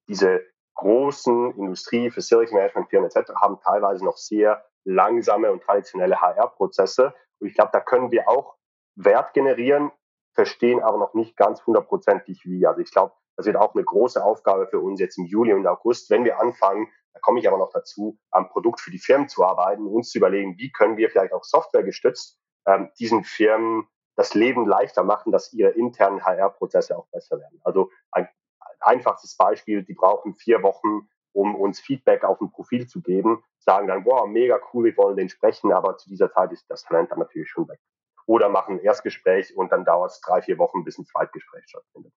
[0.08, 0.42] diese
[0.76, 3.34] großen Industrie, Facility Management Firmen etc.
[3.36, 7.14] haben teilweise noch sehr langsame und traditionelle HR-Prozesse.
[7.40, 8.56] Und ich glaube, da können wir auch
[8.96, 9.92] Wert generieren,
[10.34, 12.66] verstehen aber noch nicht ganz hundertprozentig wie.
[12.66, 15.66] Also ich glaube, das wird auch eine große Aufgabe für uns jetzt im Juli und
[15.66, 19.28] August, wenn wir anfangen, da komme ich aber noch dazu, am Produkt für die Firmen
[19.28, 23.88] zu arbeiten, uns zu überlegen, wie können wir vielleicht auch Software gestützt ähm, diesen Firmen
[24.16, 27.60] das Leben leichter machen, dass ihre internen HR-Prozesse auch besser werden.
[27.64, 28.28] Also ein
[28.86, 33.88] einfachstes Beispiel, die brauchen vier Wochen, um uns Feedback auf ein Profil zu geben, sagen
[33.88, 37.12] dann, boah, mega cool, wir wollen den sprechen, aber zu dieser Zeit ist das Talent
[37.12, 37.80] dann natürlich schon weg.
[38.26, 42.14] Oder machen ein Erstgespräch und dann dauert es drei, vier Wochen, bis ein Zweitgespräch stattfindet.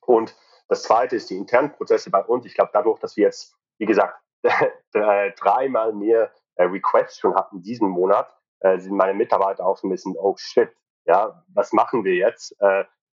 [0.00, 0.36] Und
[0.68, 2.44] das zweite ist die internen Prozesse bei uns.
[2.44, 4.20] Ich glaube, dadurch, dass wir jetzt, wie gesagt,
[4.92, 9.90] dreimal mehr äh, Requests schon hatten diesen Monat, äh, sind meine Mitarbeiter auch so ein
[9.90, 10.70] bisschen, oh shit,
[11.06, 12.56] ja, was machen wir jetzt?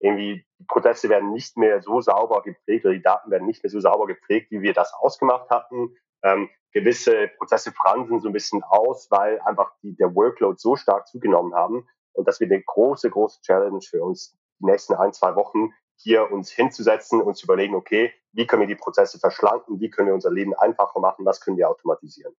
[0.00, 3.70] Irgendwie die Prozesse werden nicht mehr so sauber gepflegt oder die Daten werden nicht mehr
[3.70, 5.94] so sauber gepflegt, wie wir das ausgemacht hatten.
[6.22, 11.06] Ähm, gewisse Prozesse fransen so ein bisschen aus, weil einfach die, der Workload so stark
[11.08, 15.34] zugenommen haben und das wird eine große, große Challenge für uns die nächsten ein, zwei
[15.36, 19.90] Wochen, hier uns hinzusetzen und zu überlegen, okay, wie können wir die Prozesse verschlanken, wie
[19.90, 22.34] können wir unser Leben einfacher machen, was können wir automatisieren.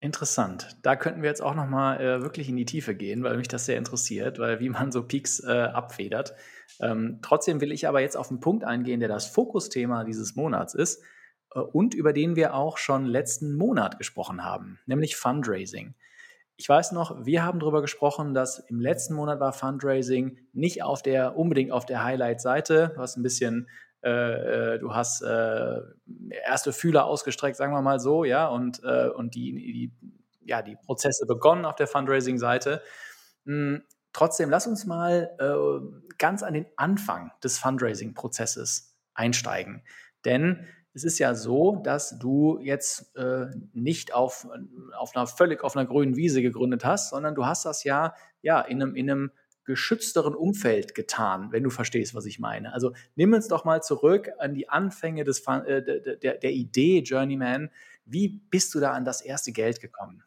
[0.00, 0.76] Interessant.
[0.82, 3.48] Da könnten wir jetzt auch noch mal äh, wirklich in die Tiefe gehen, weil mich
[3.48, 6.34] das sehr interessiert, weil wie man so Peaks äh, abfedert.
[6.80, 10.74] Ähm, trotzdem will ich aber jetzt auf einen Punkt eingehen, der das Fokusthema dieses Monats
[10.74, 11.02] ist
[11.52, 15.96] äh, und über den wir auch schon letzten Monat gesprochen haben, nämlich Fundraising.
[16.56, 21.02] Ich weiß noch, wir haben darüber gesprochen, dass im letzten Monat war Fundraising nicht auf
[21.02, 23.68] der unbedingt auf der Highlight-Seite, was ein bisschen
[24.02, 25.80] äh, äh, du hast äh,
[26.44, 29.92] erste Fühler ausgestreckt, sagen wir mal so, ja, und, äh, und die, die,
[30.44, 32.82] ja, die Prozesse begonnen auf der Fundraising-Seite.
[33.44, 33.82] Hm,
[34.12, 39.82] trotzdem, lass uns mal äh, ganz an den Anfang des Fundraising-Prozesses einsteigen.
[40.24, 44.48] Denn es ist ja so, dass du jetzt äh, nicht auf,
[44.96, 48.60] auf einer völlig auf einer grünen Wiese gegründet hast, sondern du hast das ja, ja
[48.60, 49.30] in einem, in einem
[49.68, 52.72] geschützteren Umfeld getan, wenn du verstehst, was ich meine.
[52.72, 57.70] Also nimm uns doch mal zurück an die Anfänge des, äh, der, der Idee Journeyman.
[58.06, 60.24] Wie bist du da an das erste Geld gekommen?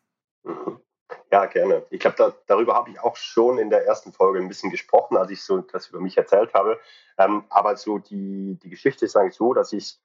[1.32, 1.86] Ja, gerne.
[1.89, 5.18] Ich glaube, da, darüber habe ich auch schon in der ersten Folge ein bisschen gesprochen,
[5.18, 6.80] als ich so das über mich erzählt habe.
[7.18, 10.00] Ähm, aber so die, die Geschichte ist eigentlich so, dass ich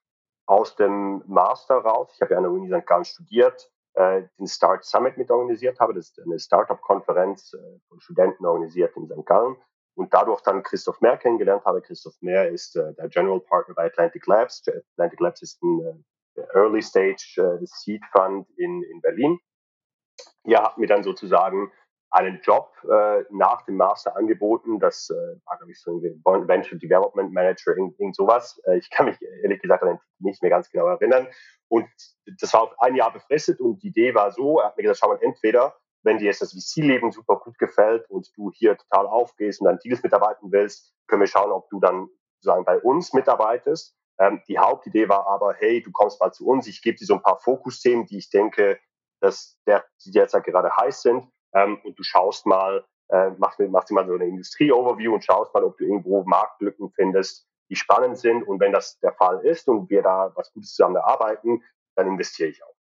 [0.47, 2.87] aus dem Master raus, ich habe ja an der Uni St.
[2.87, 5.95] Gallen studiert, den Start Summit mit organisiert habe.
[5.95, 9.25] Das ist eine Startup-Konferenz äh, von Studenten organisiert in St.
[9.27, 9.57] Gallen.
[9.95, 11.81] Und dadurch dann Christoph Mehr kennengelernt habe.
[11.81, 14.63] Christoph Mehr ist äh, der General Partner bei Atlantic Labs.
[14.93, 16.05] Atlantic Labs ist ein
[16.37, 19.39] äh, Early Stage äh, Seed Fund in, in Berlin
[20.47, 21.73] ihr habt mir dann sozusagen
[22.11, 24.79] einen Job äh, nach dem Master angeboten.
[24.79, 28.61] Das äh, war, glaube ich, so ein Venture Development Manager, irgend, sowas.
[28.67, 31.29] Äh, ich kann mich ehrlich gesagt an den nicht mehr ganz genau erinnern.
[31.69, 31.89] Und
[32.41, 35.01] das war auf ein Jahr befristet und die Idee war so, er hat mir gesagt,
[35.01, 39.07] schau mal, entweder, wenn dir jetzt das VC-Leben super gut gefällt und du hier total
[39.07, 42.09] aufgehst und dann Deals mitarbeiten willst, können wir schauen, ob du dann
[42.41, 43.97] sozusagen bei uns mitarbeitest.
[44.19, 47.15] Ähm, die Hauptidee war aber, hey, du kommst mal zu uns, ich gebe dir so
[47.15, 48.79] ein paar Fokusthemen, die ich denke,
[49.21, 51.27] dass der, die derzeit gerade heiß sind.
[51.55, 55.55] Ähm, und du schaust mal, äh, machst, machst dir mal so eine Industrie-Overview und schaust
[55.55, 58.43] mal, ob du irgendwo Marktlücken findest, die spannend sind.
[58.43, 61.63] Und wenn das der Fall ist und wir da was Gutes zusammen erarbeiten,
[61.95, 62.77] dann investiere ich auch.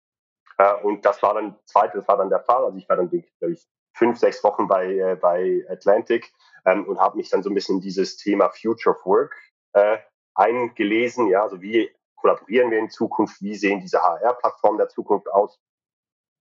[0.59, 2.65] Äh, und das war dann, zweite, war dann der Fall.
[2.65, 6.33] Also ich war dann, glaube ich, fünf, sechs Wochen bei, äh, bei Atlantic
[6.67, 9.35] ähm, und habe mich dann so ein bisschen in dieses Thema Future of Work
[9.73, 9.99] äh,
[10.35, 11.29] eingelesen.
[11.29, 13.41] Ja, also wie kollaborieren wir in Zukunft?
[13.41, 15.59] Wie sehen diese HR-Plattformen der Zukunft aus?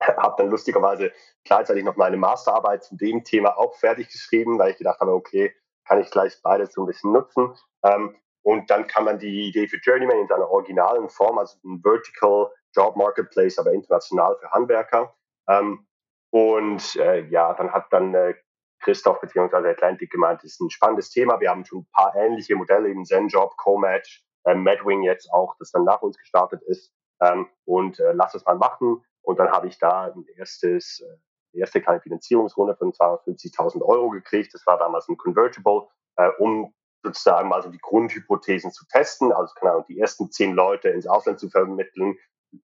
[0.18, 1.12] habe dann lustigerweise
[1.44, 5.54] gleichzeitig noch meine Masterarbeit zu dem Thema auch fertig geschrieben, weil ich gedacht habe, okay,
[5.88, 7.54] kann ich gleich beides so ein bisschen nutzen.
[7.84, 11.82] Ähm, und dann kann man die Idee für Journeyman in seiner originalen Form, also ein
[11.82, 15.16] Vertical Job Marketplace, aber international für Handwerker.
[15.48, 15.88] Ähm,
[16.32, 18.36] und äh, ja, dann hat dann äh,
[18.82, 19.70] Christoph bzw.
[19.70, 21.40] Atlantic gemeint, das ist ein spannendes Thema.
[21.40, 25.72] Wir haben schon ein paar ähnliche Modelle, eben ZenJob, CoMatch, äh, Madwing jetzt auch, das
[25.72, 26.94] dann nach uns gestartet ist.
[27.22, 29.04] Ähm, und äh, lass es mal machen.
[29.26, 34.54] Und dann habe ich da ein erstes, äh, erste kleine Finanzierungsrunde von 250.000 Euro gekriegt.
[34.54, 36.74] Das war damals ein Convertible, äh, um
[37.04, 39.32] sozusagen mal so die Grundhypothesen zu testen.
[39.32, 42.18] Also keine Ahnung, die ersten zehn Leute ins Ausland zu vermitteln,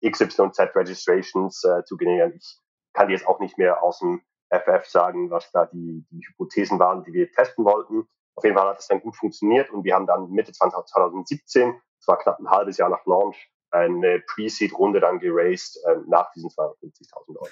[0.04, 2.34] XYZ Registrations äh, zu generieren.
[2.36, 2.60] Ich
[2.94, 7.04] kann jetzt auch nicht mehr aus dem FF sagen, was da die, die Hypothesen waren,
[7.04, 8.08] die wir testen wollten.
[8.36, 12.08] Auf jeden Fall hat es dann gut funktioniert und wir haben dann Mitte 2017, das
[12.08, 17.36] war knapp ein halbes Jahr nach Launch, eine Pre-Seed-Runde dann geraced äh, nach diesen 250.000
[17.36, 17.48] Euro.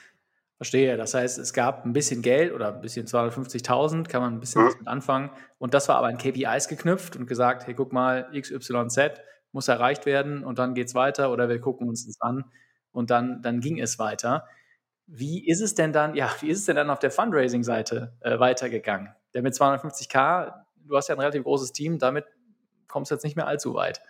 [0.58, 0.96] Verstehe.
[0.96, 4.64] Das heißt, es gab ein bisschen Geld oder ein bisschen 250.000, kann man ein bisschen
[4.64, 4.68] mhm.
[4.68, 5.30] was mit anfangen.
[5.58, 9.20] Und das war aber an KPIs geknüpft und gesagt, hey, guck mal, XYZ
[9.52, 12.46] muss erreicht werden und dann geht es weiter oder wir gucken uns das an
[12.92, 14.46] und dann, dann ging es weiter.
[15.08, 18.40] Wie ist es denn dann, ja, wie ist es denn dann auf der Fundraising-Seite äh,
[18.40, 19.14] weitergegangen?
[19.34, 22.26] Denn mit 250k, du hast ja ein relativ großes Team, damit
[22.88, 24.02] kommst du jetzt nicht mehr allzu weit.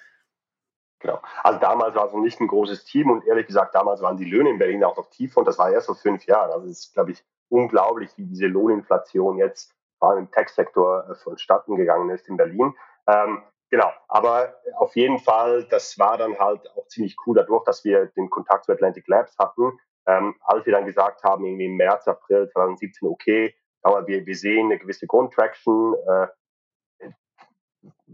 [1.05, 1.21] Genau.
[1.43, 4.25] Also damals war es noch nicht ein großes Team und ehrlich gesagt, damals waren die
[4.25, 6.51] Löhne in Berlin auch noch tief und das war erst vor fünf Jahren.
[6.51, 11.15] Also es ist, glaube ich, unglaublich, wie diese Lohninflation jetzt vor allem im Tech-Sektor äh,
[11.15, 12.73] vonstatten gegangen ist in Berlin.
[13.07, 17.83] Ähm, genau, aber auf jeden Fall, das war dann halt auch ziemlich cool dadurch, dass
[17.83, 19.77] wir den Kontakt zu Atlantic Labs hatten.
[20.07, 24.35] Ähm, als wir dann gesagt haben, irgendwie im März, April 2017, okay, aber wir, wir
[24.35, 26.27] sehen eine gewisse Grundtraction, äh,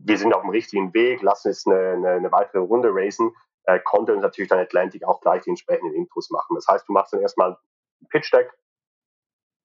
[0.04, 3.36] wir sind auf dem richtigen Weg, lassen jetzt eine, eine, eine weitere Runde racen,
[3.66, 6.56] äh, konnte uns natürlich dann Atlantic auch gleich die entsprechenden Infos machen.
[6.56, 7.58] Das heißt, du machst dann erstmal
[8.02, 8.52] ein Pitch-Deck,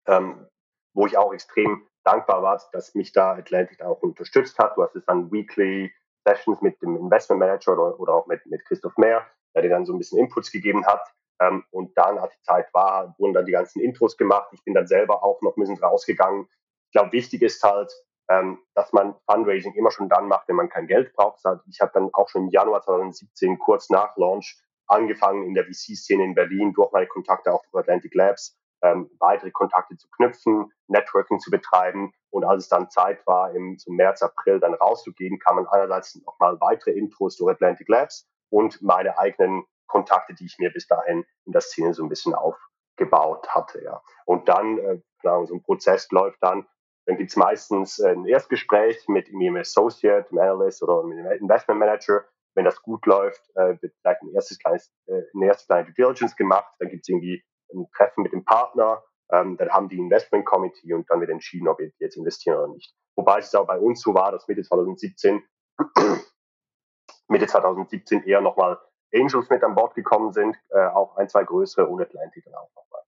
[0.07, 0.47] ähm,
[0.95, 4.77] wo ich auch extrem dankbar war, dass mich da Atlantic auch unterstützt hat.
[4.77, 5.93] Du hast jetzt dann Weekly
[6.25, 9.87] Sessions mit dem Investment Manager oder, oder auch mit, mit Christoph Mehr, der dir dann
[9.87, 11.03] so ein bisschen Inputs gegeben hat.
[11.41, 14.49] Ähm, und dann, als die Zeit war, wurden dann die ganzen Intros gemacht.
[14.53, 16.49] Ich bin dann selber auch noch ein bisschen rausgegangen.
[16.87, 17.93] Ich glaube, wichtig ist halt,
[18.29, 21.41] ähm, dass man Fundraising immer schon dann macht, wenn man kein Geld braucht.
[21.69, 26.25] Ich habe dann auch schon im Januar 2017, kurz nach Launch, angefangen in der VC-Szene
[26.25, 31.39] in Berlin durch meine Kontakte auch durch Atlantic Labs ähm, weitere Kontakte zu knüpfen, Networking
[31.39, 32.13] zu betreiben.
[32.31, 36.17] Und als es dann Zeit war, im zum März, April dann rauszugehen, kann man einerseits
[36.25, 41.25] nochmal weitere Intros durch Atlantic Labs und meine eigenen Kontakte, die ich mir bis dahin
[41.45, 43.83] in der Szene so ein bisschen aufgebaut hatte.
[43.83, 44.03] Ja.
[44.25, 46.67] Und dann, äh, so ein Prozess läuft dann,
[47.07, 52.25] dann gibt es meistens ein Erstgespräch mit einem Associate, einem Analyst oder einem Investment Manager.
[52.55, 55.95] Wenn das gut läuft, äh, wird vielleicht ein erstes kleines, äh, eine erste kleine Due
[55.95, 56.75] Diligence gemacht.
[56.81, 59.05] Dann gibt es irgendwie ein Treffen mit dem Partner.
[59.31, 62.69] Ähm, dann haben die Investment Committee und dann wird entschieden, ob wir jetzt investieren oder
[62.69, 62.95] nicht.
[63.17, 65.43] Wobei es auch bei uns so war, dass Mitte 2017,
[67.29, 68.81] Mitte 2017 eher nochmal
[69.15, 72.71] Angels mit an Bord gekommen sind, äh, auch ein, zwei größere und Atlantic dann auch
[72.75, 73.03] nochmal.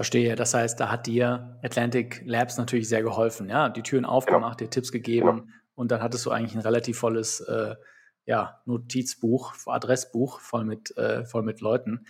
[0.00, 0.34] Verstehe.
[0.34, 3.50] Das heißt, da hat dir Atlantic Labs natürlich sehr geholfen.
[3.50, 4.68] Ja, die Türen aufgemacht, genau.
[4.68, 5.42] dir Tipps gegeben genau.
[5.74, 7.74] und dann hattest du eigentlich ein relativ volles äh,
[8.24, 12.06] ja, Notizbuch, Adressbuch voll mit, äh, voll mit Leuten.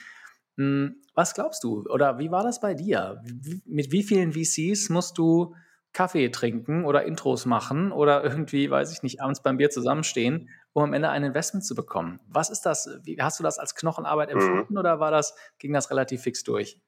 [0.57, 1.85] Hm, was glaubst du?
[1.89, 3.21] Oder wie war das bei dir?
[3.25, 5.57] Wie, mit wie vielen VCs musst du
[5.93, 10.85] Kaffee trinken oder Intros machen oder irgendwie, weiß ich nicht, abends beim Bier zusammenstehen, um
[10.85, 12.21] am Ende ein Investment zu bekommen?
[12.29, 12.89] Was ist das?
[13.03, 14.41] Wie, hast du das als Knochenarbeit mhm.
[14.41, 14.79] empfunden mhm.
[14.79, 16.81] oder war das, ging das relativ fix durch?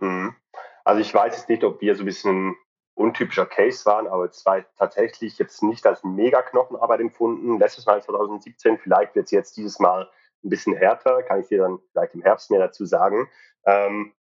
[0.00, 0.34] Mhm.
[0.84, 2.56] Also ich weiß jetzt nicht, ob wir so ein bisschen
[2.94, 7.58] untypischer Case waren, aber es war tatsächlich jetzt nicht als Mega-Knochenarbeit empfunden.
[7.58, 10.10] Letztes Mal 2017, vielleicht wird es jetzt dieses Mal
[10.44, 13.28] ein bisschen härter, kann ich dir dann vielleicht im Herbst mehr dazu sagen.
[13.64, 14.14] Ähm,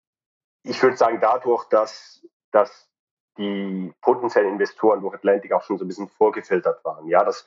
[0.62, 2.89] ich würde sagen, dadurch, dass, dass
[3.39, 7.47] die potenziellen Investoren durch Atlantic auch schon so ein bisschen vorgefiltert waren, ja, dass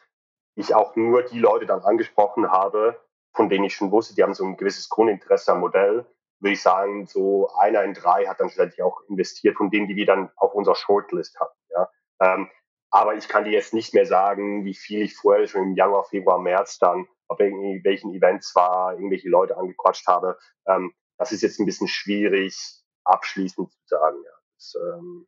[0.56, 3.00] ich auch nur die Leute dann angesprochen habe,
[3.34, 6.06] von denen ich schon wusste, die haben so ein gewisses Grundinteresse am Modell
[6.40, 9.96] würde ich sagen, so einer in drei hat dann schlussendlich auch investiert, von denen, die
[9.96, 11.58] wir dann auf unserer Shortlist hatten.
[11.70, 11.90] Ja.
[12.22, 12.50] Ähm,
[12.92, 16.06] aber ich kann dir jetzt nicht mehr sagen, wie viel ich vorher schon im Januar,
[16.06, 20.38] Februar, März dann auf welchen Events war, irgendwelche Leute angequatscht habe.
[20.68, 22.58] Ähm, das ist jetzt ein bisschen schwierig
[23.04, 24.18] abschließend zu sagen.
[24.26, 24.32] Ja.
[24.56, 25.28] Das, ähm,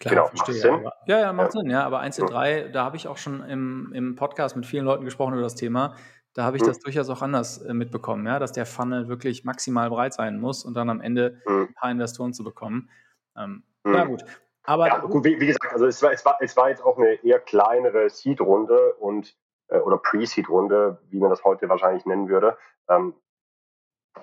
[0.00, 0.70] Klar, genau, verstehe.
[0.70, 0.90] Macht Sinn?
[1.06, 1.60] ja, ja, macht ja.
[1.60, 1.70] Sinn.
[1.70, 4.84] Ja, aber 1 in 3, da habe ich auch schon im, im Podcast mit vielen
[4.84, 5.96] Leuten gesprochen über das Thema.
[6.34, 6.66] Da habe ich mhm.
[6.66, 10.64] das durchaus auch anders äh, mitbekommen, ja, dass der Funnel wirklich maximal breit sein muss
[10.64, 11.62] und dann am Ende mhm.
[11.62, 12.90] ein paar Investoren zu bekommen.
[13.36, 13.94] Ähm, mhm.
[13.94, 14.24] Ja, gut.
[14.64, 16.98] Aber ja, gut, wie, wie, gesagt, also es war, es, war, es war jetzt auch
[16.98, 19.34] eine eher kleinere Seed-Runde und
[19.68, 22.58] äh, oder Pre-Seed-Runde, wie man das heute wahrscheinlich nennen würde.
[22.88, 23.14] Ähm,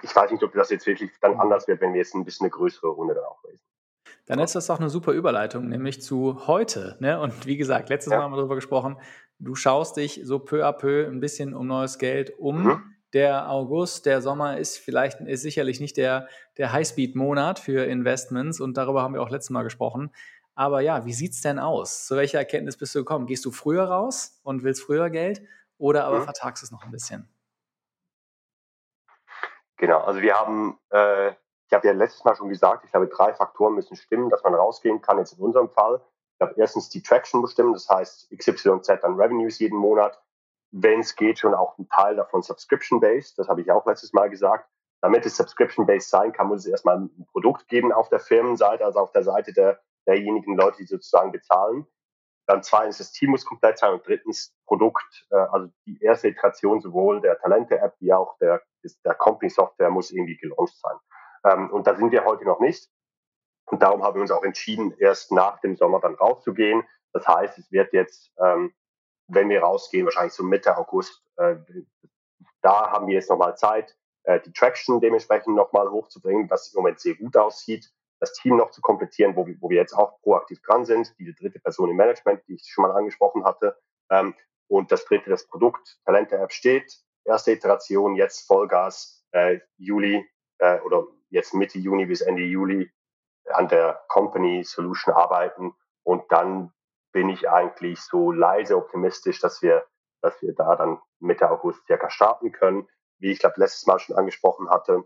[0.01, 1.39] ich weiß nicht, ob das jetzt wirklich dann mhm.
[1.39, 3.63] anders wird, wenn wir jetzt ein bisschen eine größere Runde dann auch lesen.
[4.25, 6.97] Dann ist das doch eine super Überleitung, nämlich zu heute.
[6.99, 7.19] Ne?
[7.19, 8.17] Und wie gesagt, letztes ja.
[8.17, 8.97] Mal haben wir darüber gesprochen,
[9.37, 12.63] du schaust dich so peu à peu ein bisschen um neues Geld um.
[12.63, 12.95] Mhm.
[13.13, 18.75] Der August, der Sommer ist vielleicht, ist sicherlich nicht der, der Highspeed-Monat für Investments und
[18.75, 20.11] darüber haben wir auch letztes Mal gesprochen.
[20.55, 22.07] Aber ja, wie sieht es denn aus?
[22.07, 23.27] Zu welcher Erkenntnis bist du gekommen?
[23.27, 25.41] Gehst du früher raus und willst früher Geld
[25.77, 26.23] oder aber mhm.
[26.23, 27.29] vertagst es noch ein bisschen?
[29.77, 31.33] Genau, also wir haben äh,
[31.67, 34.53] ich habe ja letztes Mal schon gesagt, ich glaube, drei Faktoren müssen stimmen, dass man
[34.53, 35.17] rausgehen kann.
[35.17, 36.01] Jetzt in unserem Fall.
[36.33, 40.21] Ich glaube, erstens die Traction bestimmen, das heißt XYZ an Revenues jeden Monat.
[40.71, 43.39] Wenn es geht, schon auch ein Teil davon Subscription-based.
[43.39, 44.69] Das habe ich auch letztes Mal gesagt.
[45.01, 48.99] Damit es Subscription-based sein kann, muss es erstmal ein Produkt geben auf der Firmenseite, also
[48.99, 51.87] auf der Seite der, derjenigen Leute, die sozusagen bezahlen.
[52.47, 56.79] Dann zweitens, das Team muss komplett sein und drittens Produkt, äh, also die erste Iteration
[56.79, 58.61] sowohl der Talente-App wie auch der,
[59.03, 60.97] der Company-Software muss irgendwie gelauncht sein.
[61.45, 62.89] Ähm, und da sind wir heute noch nicht.
[63.67, 66.83] Und darum haben wir uns auch entschieden, erst nach dem Sommer dann rauszugehen.
[67.13, 68.73] Das heißt, es wird jetzt, ähm,
[69.27, 71.55] wenn wir rausgehen, wahrscheinlich so Mitte August, äh,
[72.61, 76.99] da haben wir jetzt nochmal Zeit, äh, die Traction dementsprechend nochmal hochzubringen, was im Moment
[76.99, 80.61] sehr gut aussieht, das Team noch zu komplettieren, wo wir, wo wir jetzt auch proaktiv
[80.61, 83.77] dran sind, diese dritte Person im Management, die ich schon mal angesprochen hatte.
[84.09, 84.35] Ähm,
[84.67, 90.27] und das dritte, das Produkt, Talente-App steht, erste Iteration, jetzt Vollgas, äh, Juli
[90.59, 91.05] äh, oder
[91.35, 92.89] jetzt Mitte Juni bis Ende Juli
[93.51, 96.71] an der Company Solution arbeiten und dann
[97.11, 99.85] bin ich eigentlich so leise optimistisch, dass wir,
[100.21, 102.87] dass wir da dann Mitte August circa starten können.
[103.19, 105.03] Wie ich glaube letztes Mal schon angesprochen hatte,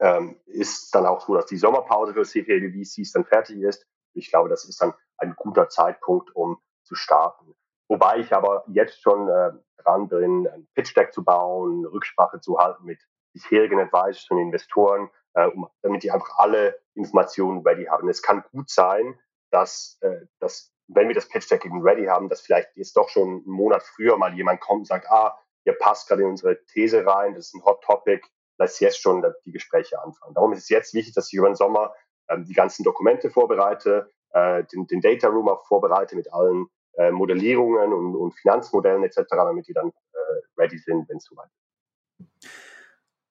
[0.00, 3.86] ähm, ist dann auch so, dass die Sommerpause für CPLVCs dann fertig ist.
[4.14, 7.54] Ich glaube, das ist dann ein guter Zeitpunkt, um zu starten.
[7.88, 9.52] Wobei ich aber jetzt schon äh,
[9.82, 13.00] dran bin, ein Pitch Deck zu bauen, Rücksprache zu halten mit
[13.32, 18.08] bisherigen Advisors und Investoren, äh, um, damit die einfach alle Informationen ready haben.
[18.08, 19.18] Es kann gut sein,
[19.50, 23.08] dass, äh, dass wenn wir das Pitch Deck eben ready haben, dass vielleicht jetzt doch
[23.08, 26.64] schon einen Monat früher mal jemand kommt und sagt, ah, ihr passt gerade in unsere
[26.66, 28.26] These rein, das ist ein Hot Topic,
[28.58, 30.34] lass jetzt schon die Gespräche anfangen.
[30.34, 31.94] Darum ist es jetzt wichtig, dass ich über den Sommer
[32.28, 36.66] ähm, die ganzen Dokumente vorbereite, äh, den, den Data Room auch vorbereite mit allen
[36.96, 41.46] äh, Modellierungen und, und Finanzmodellen etc., damit die dann äh, ready sind, wenn es soweit
[41.46, 41.67] ist.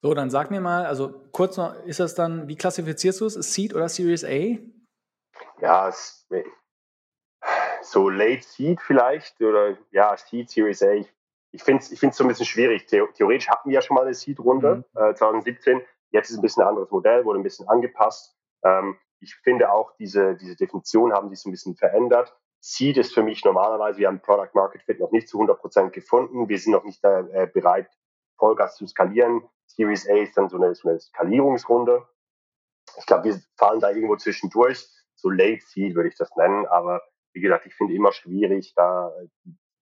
[0.04, 3.34] So, dann sag mir mal, also kurz noch, ist das dann, wie klassifizierst du es?
[3.34, 4.58] Seed oder Series A?
[5.60, 5.92] Ja,
[7.82, 10.92] so Late Seed vielleicht oder ja, Seed, Series A.
[10.92, 11.12] Ich,
[11.52, 12.86] ich finde es ich so ein bisschen schwierig.
[12.88, 15.02] Theoretisch hatten wir ja schon mal eine Seed-Runde mhm.
[15.02, 15.82] äh, 2017.
[16.12, 18.36] Jetzt ist ein bisschen ein anderes Modell, wurde ein bisschen angepasst.
[18.64, 22.36] Ähm, ich finde auch, diese, diese Definition haben sich so ein bisschen verändert.
[22.60, 25.94] Seed ist für mich normalerweise, wir haben Product Market Fit noch nicht zu 100 Prozent
[25.94, 26.50] gefunden.
[26.50, 27.90] Wir sind noch nicht äh, bereit,
[28.38, 29.44] Vollgas zu skalieren.
[29.66, 32.04] Series A ist dann so eine, so eine Skalierungsrunde.
[32.98, 34.88] Ich glaube, wir fallen da irgendwo zwischendurch.
[35.16, 36.66] So Late Seed würde ich das nennen.
[36.68, 37.02] Aber
[37.34, 39.12] wie gesagt, ich finde immer schwierig, da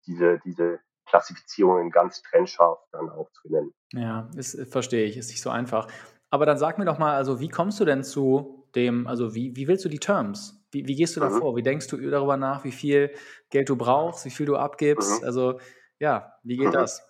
[0.05, 3.73] diese, diese Klassifizierungen ganz trennscharf dann auch zu nennen.
[3.93, 5.87] Ja, das verstehe ich, ist nicht so einfach.
[6.29, 9.55] Aber dann sag mir doch mal, also wie kommst du denn zu dem, also wie,
[9.55, 10.65] wie willst du die Terms?
[10.71, 11.39] Wie, wie gehst du da mhm.
[11.39, 11.55] vor?
[11.57, 13.13] Wie denkst du darüber nach, wie viel
[13.49, 15.19] Geld du brauchst, wie viel du abgibst?
[15.21, 15.27] Mhm.
[15.27, 15.59] Also
[15.99, 16.73] ja, wie geht mhm.
[16.73, 17.05] das?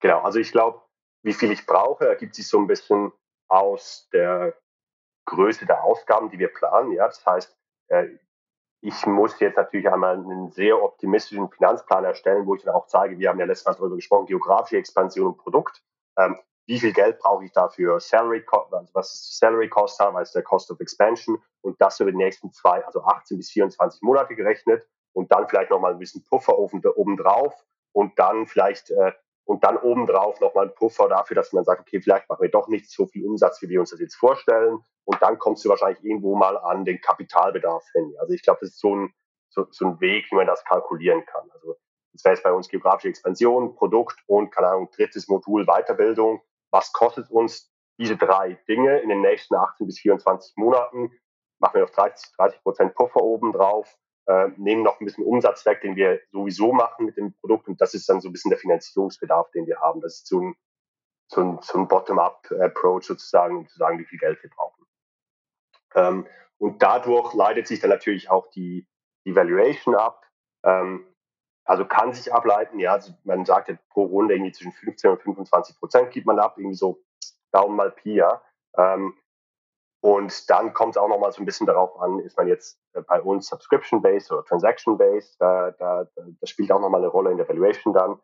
[0.00, 0.80] Genau, also ich glaube,
[1.22, 3.12] wie viel ich brauche, ergibt sich so ein bisschen
[3.48, 4.54] aus der
[5.26, 6.92] Größe der Ausgaben, die wir planen.
[6.92, 7.56] Ja, das heißt,
[7.88, 8.08] äh,
[8.80, 13.18] ich muss jetzt natürlich einmal einen sehr optimistischen Finanzplan erstellen, wo ich dann auch zeige,
[13.18, 15.82] wir haben ja letztes Mal darüber gesprochen, geografische Expansion und Produkt.
[16.16, 17.98] Ähm, wie viel Geld brauche ich dafür?
[17.98, 22.18] Salary also was ist Salary Cost also der Cost of Expansion und das über die
[22.18, 26.58] nächsten zwei, also 18 bis 24 Monate gerechnet und dann vielleicht nochmal ein bisschen Puffer
[26.58, 27.54] oben drauf
[27.92, 29.12] und dann vielleicht äh,
[29.48, 32.68] und dann obendrauf nochmal ein Puffer dafür, dass man sagt, okay, vielleicht machen wir doch
[32.68, 34.78] nicht so viel Umsatz, wie wir uns das jetzt vorstellen.
[35.04, 38.14] Und dann kommst du wahrscheinlich irgendwo mal an den Kapitalbedarf hin.
[38.20, 39.14] Also ich glaube, das ist so ein,
[39.48, 41.50] so, so ein Weg, wie man das kalkulieren kann.
[41.54, 41.76] Also
[42.12, 46.42] das wäre jetzt bei uns geografische Expansion, Produkt und, keine Ahnung, drittes Modul Weiterbildung.
[46.70, 51.10] Was kostet uns diese drei Dinge in den nächsten 18 bis 24 Monaten?
[51.58, 53.96] Machen wir noch 30, 30 Prozent Puffer obendrauf
[54.28, 57.66] äh, nehmen noch ein bisschen Umsatz weg, den wir sowieso machen mit dem Produkt.
[57.66, 60.02] Und das ist dann so ein bisschen der Finanzierungsbedarf, den wir haben.
[60.02, 60.54] Das ist so ein,
[61.28, 64.86] so ein, so ein Bottom-up-Approach sozusagen, um zu sagen, wie viel Geld wir brauchen.
[65.94, 66.26] Ähm,
[66.58, 68.86] und dadurch leitet sich dann natürlich auch die,
[69.24, 70.22] die Valuation ab.
[70.62, 71.06] Ähm,
[71.64, 75.22] also kann sich ableiten, ja, also man sagt ja pro Runde irgendwie zwischen 15 und
[75.22, 77.02] 25 Prozent gibt man ab, irgendwie so
[77.50, 78.42] Daumen mal Pi, ja.
[78.76, 79.14] Ähm,
[80.00, 83.02] und dann kommt es auch nochmal so ein bisschen darauf an, ist man jetzt äh,
[83.02, 86.06] bei uns Subscription-based oder Transaction-based, da, da,
[86.40, 88.20] das spielt auch nochmal eine Rolle in der Valuation dann.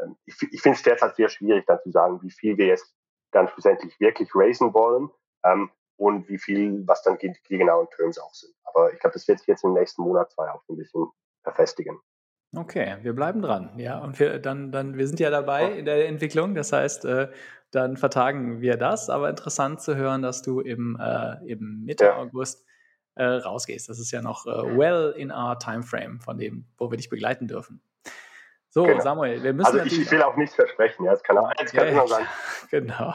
[0.00, 2.94] Ähm, ich, ich finde es derzeit sehr schwierig, dann zu sagen, wie viel wir jetzt
[3.32, 5.10] dann schlussendlich wirklich raisen wollen
[5.44, 8.54] ähm, und wie viel, was dann die, genauen Terms auch sind.
[8.64, 11.10] Aber ich glaube, das wird sich jetzt im nächsten Monat, zwei auch ein bisschen
[11.42, 12.00] verfestigen.
[12.54, 13.70] Okay, wir bleiben dran.
[13.76, 16.54] Ja, und wir dann, dann, wir sind ja dabei in der Entwicklung.
[16.54, 17.28] Das heißt, äh,
[17.70, 19.10] dann vertagen wir das.
[19.10, 22.16] Aber interessant zu hören, dass du im, äh, im Mitte ja.
[22.16, 22.64] August
[23.16, 23.88] äh, rausgehst.
[23.88, 27.48] Das ist ja noch äh, well in our Timeframe von dem, wo wir dich begleiten
[27.48, 27.82] dürfen.
[28.70, 29.00] So, genau.
[29.00, 29.66] Samuel, wir müssen.
[29.66, 31.12] Also ich, ich will auch nichts versprechen, ja.
[31.12, 32.26] Es kann auch eins kann ja, sein.
[32.70, 33.14] Genau.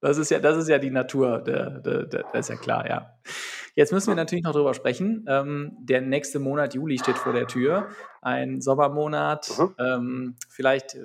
[0.00, 2.86] Das ist ja, das ist ja die Natur, der, der, der, das ist ja klar,
[2.86, 3.16] ja.
[3.76, 5.24] Jetzt müssen wir natürlich noch drüber sprechen.
[5.28, 7.88] Ähm, der nächste Monat Juli steht vor der Tür.
[8.22, 9.50] Ein Sommermonat.
[9.58, 9.74] Mhm.
[9.78, 10.96] Ähm, vielleicht,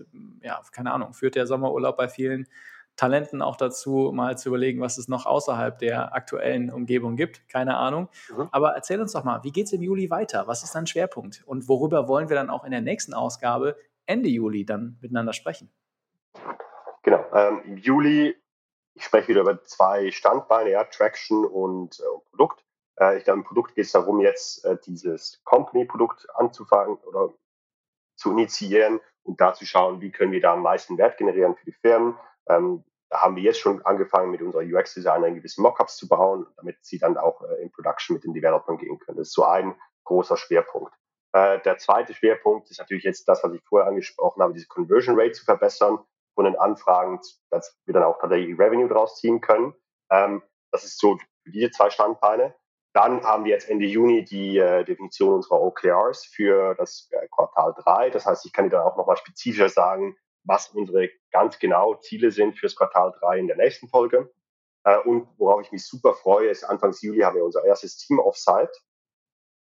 [0.41, 2.47] ja, keine Ahnung, führt der Sommerurlaub bei vielen
[2.95, 7.47] Talenten auch dazu, mal zu überlegen, was es noch außerhalb der aktuellen Umgebung gibt.
[7.47, 8.09] Keine Ahnung.
[8.30, 8.49] Mhm.
[8.51, 10.47] Aber erzähl uns doch mal, wie geht es im Juli weiter?
[10.47, 11.41] Was ist dein Schwerpunkt?
[11.45, 15.72] Und worüber wollen wir dann auch in der nächsten Ausgabe Ende Juli dann miteinander sprechen?
[17.03, 17.24] Genau.
[17.34, 18.36] Ähm, Im Juli,
[19.00, 22.66] ich spreche wieder über zwei Standbeine, ja, Traction und äh, Produkt.
[23.00, 27.34] Äh, ich glaube, im Produkt geht es darum, jetzt äh, dieses Company-Produkt anzufangen oder
[28.18, 31.64] zu initiieren und da zu schauen, wie können wir da am meisten Wert generieren für
[31.64, 32.18] die Firmen.
[32.50, 36.78] Ähm, da haben wir jetzt schon angefangen, mit unserer UX-Designer gewisse Mockups zu bauen, damit
[36.82, 39.18] sie dann auch äh, in Production mit den Developern gehen können.
[39.18, 40.93] Das ist so ein großer Schwerpunkt.
[41.32, 45.18] Äh, der zweite Schwerpunkt ist natürlich jetzt das, was ich vorher angesprochen habe, diese Conversion
[45.18, 46.00] Rate zu verbessern
[46.45, 47.19] Anfragen,
[47.49, 49.73] dass wir dann auch tatsächlich Revenue draus ziehen können.
[50.11, 52.55] Ähm, das ist so für diese zwei Standbeine.
[52.93, 57.75] Dann haben wir jetzt Ende Juni die äh, Definition unserer OKRs für das äh, Quartal
[57.83, 58.09] 3.
[58.09, 62.31] Das heißt, ich kann dir dann auch nochmal spezifischer sagen, was unsere ganz genau Ziele
[62.31, 64.31] sind fürs Quartal 3 in der nächsten Folge.
[64.83, 68.19] Äh, und worauf ich mich super freue, ist Anfang Juli haben wir unser erstes Team
[68.19, 68.71] Offsite.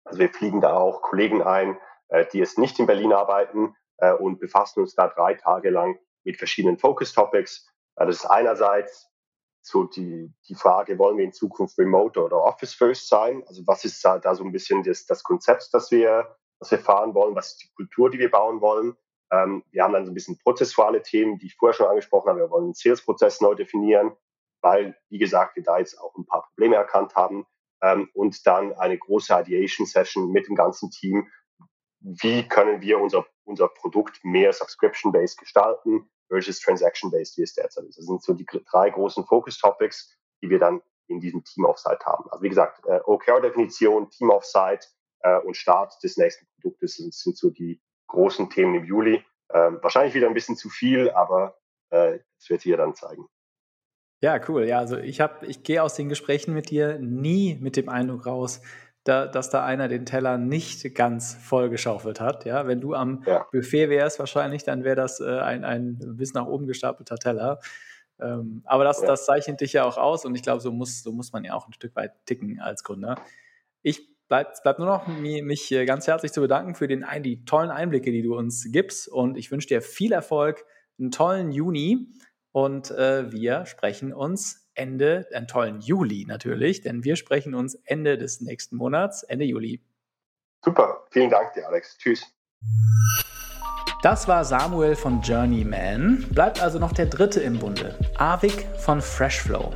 [0.06, 1.78] Also wir fliegen da auch Kollegen ein,
[2.10, 6.00] äh, die jetzt nicht in Berlin arbeiten äh, und befassen uns da drei Tage lang
[6.24, 7.68] mit verschiedenen Focus Topics.
[7.96, 9.10] Äh, das ist einerseits
[9.64, 13.44] so die, die Frage, wollen wir in Zukunft Remote oder Office First sein?
[13.48, 16.80] Also was ist da, da so ein bisschen das, das Konzept, das wir, das wir
[16.80, 17.36] fahren wollen?
[17.36, 18.96] Was ist die Kultur, die wir bauen wollen?
[19.32, 22.42] Ähm, wir haben dann so ein bisschen prozessuale Themen, die ich vorher schon angesprochen habe.
[22.42, 24.12] Wir wollen den Sales-Prozess neu definieren,
[24.62, 27.46] weil, wie gesagt, wir da jetzt auch ein paar Probleme erkannt haben.
[27.82, 31.30] Ähm, und dann eine große Ideation-Session mit dem ganzen Team.
[32.00, 37.98] Wie können wir unser, unser Produkt mehr Subscription-based gestalten versus Transaction-based, wie es derzeit ist?
[37.98, 42.30] Das sind so die drei großen Focus-Topics, die wir dann in diesem Team-Offsite haben.
[42.32, 44.88] Also wie gesagt, äh, OKR-Definition, Team-Offsite
[45.20, 49.24] äh, und Start des nächsten Produktes sind, sind so die großen Themen im Juli.
[49.52, 51.58] Ähm, wahrscheinlich wieder ein bisschen zu viel, aber
[51.92, 53.28] äh, das wird hier dann zeigen.
[54.22, 54.66] Ja, cool.
[54.66, 58.26] Ja, also ich habe, ich gehe aus den Gesprächen mit dir nie mit dem Eindruck
[58.26, 58.62] raus,
[59.04, 62.46] da, dass da einer den Teller nicht ganz vollgeschaufelt hat.
[62.46, 63.46] Ja, wenn du am ja.
[63.52, 67.60] Buffet wärst, wahrscheinlich, dann wäre das äh, ein, ein bis nach oben gestapelter Teller.
[68.20, 69.08] Ähm, aber das, ja.
[69.08, 71.54] das zeichnet dich ja auch aus und ich glaube, so muss, so muss man ja
[71.54, 73.16] auch ein Stück weit ticken als Gründer.
[73.82, 78.12] Ich bleibt, bleibt nur noch, mich ganz herzlich zu bedanken für den, die tollen Einblicke,
[78.12, 79.08] die du uns gibst.
[79.08, 80.66] Und ich wünsche dir viel Erfolg,
[80.98, 82.08] einen tollen Juni.
[82.52, 88.18] Und äh, wir sprechen uns Ende, einen tollen Juli natürlich, denn wir sprechen uns Ende
[88.18, 89.82] des nächsten Monats, Ende Juli.
[90.64, 91.98] Super, vielen Dank dir, Alex.
[91.98, 92.26] Tschüss.
[94.02, 96.26] Das war Samuel von Journeyman.
[96.32, 99.74] Bleibt also noch der dritte im Bunde, Avik von Freshflow.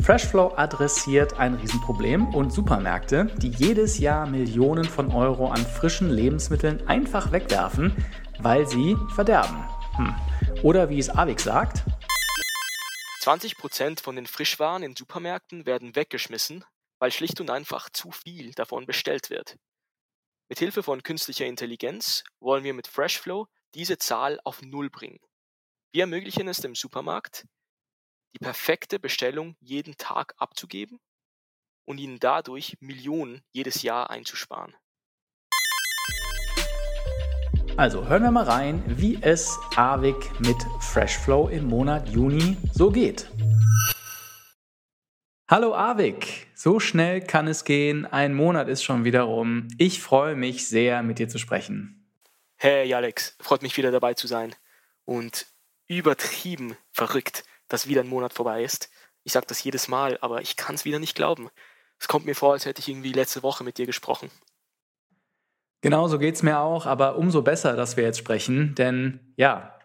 [0.00, 6.86] Freshflow adressiert ein Riesenproblem und Supermärkte, die jedes Jahr Millionen von Euro an frischen Lebensmitteln
[6.86, 7.92] einfach wegwerfen,
[8.38, 9.64] weil sie verderben.
[9.96, 10.14] Hm.
[10.62, 11.82] Oder wie es Avik sagt,
[13.26, 16.64] 20% von den Frischwaren in Supermärkten werden weggeschmissen,
[17.00, 19.56] weil schlicht und einfach zu viel davon bestellt wird.
[20.48, 25.18] Mit Hilfe von künstlicher Intelligenz wollen wir mit Freshflow diese Zahl auf Null bringen.
[25.90, 27.46] Wir ermöglichen es dem Supermarkt,
[28.32, 31.00] die perfekte Bestellung jeden Tag abzugeben
[31.84, 34.76] und ihnen dadurch Millionen jedes Jahr einzusparen.
[37.76, 43.30] Also hören wir mal rein, wie es Avik mit Freshflow im Monat Juni so geht.
[45.48, 49.68] Hallo Avik, so schnell kann es gehen, ein Monat ist schon wieder rum.
[49.78, 52.08] Ich freue mich sehr, mit dir zu sprechen.
[52.56, 54.54] Hey Alex, freut mich wieder dabei zu sein
[55.04, 55.46] und
[55.86, 58.90] übertrieben verrückt dass wieder ein Monat vorbei ist.
[59.24, 61.50] Ich sage das jedes Mal, aber ich kann es wieder nicht glauben.
[61.98, 64.30] Es kommt mir vor, als hätte ich irgendwie letzte Woche mit dir gesprochen.
[65.82, 69.76] Genau so geht es mir auch, aber umso besser, dass wir jetzt sprechen, denn ja,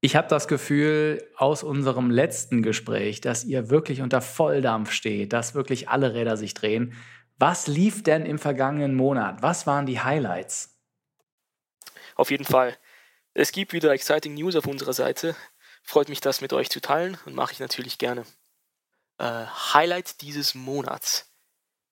[0.00, 5.54] ich habe das Gefühl aus unserem letzten Gespräch, dass ihr wirklich unter Volldampf steht, dass
[5.54, 6.94] wirklich alle Räder sich drehen.
[7.36, 9.42] Was lief denn im vergangenen Monat?
[9.42, 10.76] Was waren die Highlights?
[12.14, 12.76] Auf jeden Fall.
[13.34, 15.36] Es gibt wieder exciting News auf unserer Seite.
[15.82, 18.24] Freut mich, das mit euch zu teilen und mache ich natürlich gerne.
[19.18, 21.32] Äh, Highlight dieses Monats.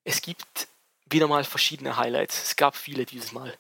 [0.05, 0.69] Es gibt
[1.07, 2.43] wieder mal verschiedene Highlights.
[2.43, 3.57] Es gab viele dieses Mal.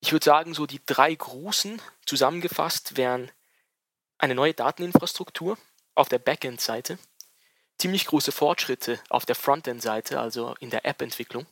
[0.00, 3.30] Ich würde sagen, so die drei großen zusammengefasst wären
[4.18, 5.58] eine neue Dateninfrastruktur
[5.94, 6.98] auf der Backend-Seite,
[7.78, 11.46] ziemlich große Fortschritte auf der Frontend-Seite, also in der App-Entwicklung.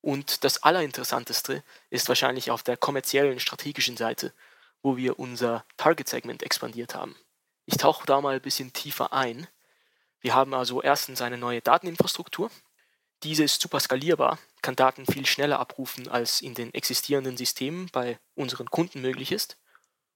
[0.00, 4.32] Und das Allerinteressanteste ist wahrscheinlich auf der kommerziellen, strategischen Seite,
[4.82, 7.16] wo wir unser Target-Segment expandiert haben.
[7.64, 9.48] Ich tauche da mal ein bisschen tiefer ein.
[10.20, 12.50] Wir haben also erstens eine neue Dateninfrastruktur.
[13.22, 18.18] Diese ist super skalierbar, kann Daten viel schneller abrufen, als in den existierenden Systemen bei
[18.34, 19.56] unseren Kunden möglich ist.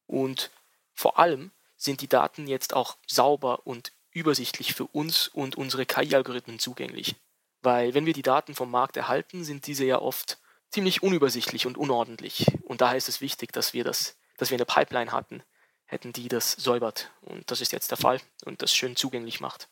[0.07, 0.51] Und
[0.93, 6.59] vor allem sind die Daten jetzt auch sauber und übersichtlich für uns und unsere KI-Algorithmen
[6.59, 7.17] zugänglich.
[7.63, 10.39] Weil wenn wir die Daten vom Markt erhalten, sind diese ja oft
[10.71, 12.47] ziemlich unübersichtlich und unordentlich.
[12.65, 15.43] Und daher ist es wichtig, dass wir das, dass wir eine Pipeline hatten,
[15.85, 17.11] hätten die das säubert.
[17.23, 19.69] Und das ist jetzt der Fall und das schön zugänglich macht.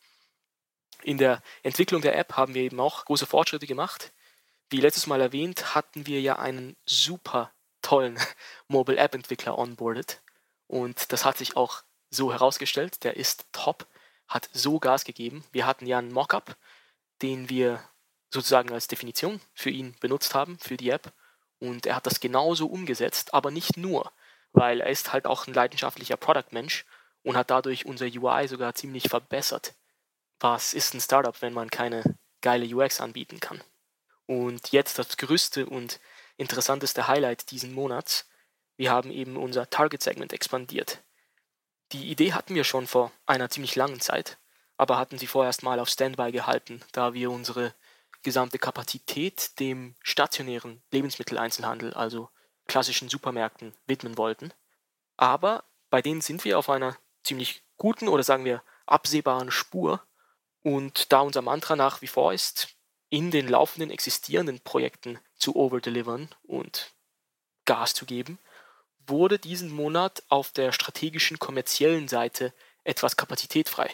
[1.03, 4.13] In der Entwicklung der App haben wir eben auch große Fortschritte gemacht.
[4.71, 8.19] Wie letztes Mal erwähnt, hatten wir ja einen super tollen
[8.69, 10.21] Mobile App Entwickler onboarded.
[10.67, 13.05] Und das hat sich auch so herausgestellt.
[13.05, 13.87] Der ist top,
[14.27, 15.45] hat so Gas gegeben.
[15.53, 16.57] Wir hatten ja einen Mockup,
[17.23, 17.83] den wir
[18.31, 21.13] sozusagen als Definition für ihn benutzt haben, für die App.
[21.61, 24.13] Und er hat das genauso umgesetzt, aber nicht nur
[24.53, 26.85] weil er ist halt auch ein leidenschaftlicher Product-Mensch
[27.23, 29.75] und hat dadurch unser UI sogar ziemlich verbessert.
[30.41, 33.63] Was ist ein Startup, wenn man keine geile UX anbieten kann?
[34.27, 36.01] Und jetzt das größte und
[36.37, 38.29] interessanteste Highlight diesen Monats.
[38.77, 41.03] Wir haben eben unser Target-Segment expandiert.
[41.93, 44.39] Die Idee hatten wir schon vor einer ziemlich langen Zeit,
[44.77, 47.75] aber hatten sie vorerst mal auf Standby gehalten, da wir unsere
[48.23, 52.29] gesamte Kapazität dem stationären Lebensmitteleinzelhandel, also
[52.67, 54.53] klassischen Supermärkten widmen wollten.
[55.17, 60.03] Aber bei denen sind wir auf einer ziemlich guten oder sagen wir absehbaren Spur.
[60.69, 62.77] Und da unser Mantra nach wie vor ist,
[63.09, 66.93] in den laufenden existierenden Projekten zu overdelivern und
[67.65, 68.39] Gas zu geben,
[69.07, 72.53] wurde diesen Monat auf der strategischen kommerziellen Seite
[72.85, 73.91] etwas Kapazität frei.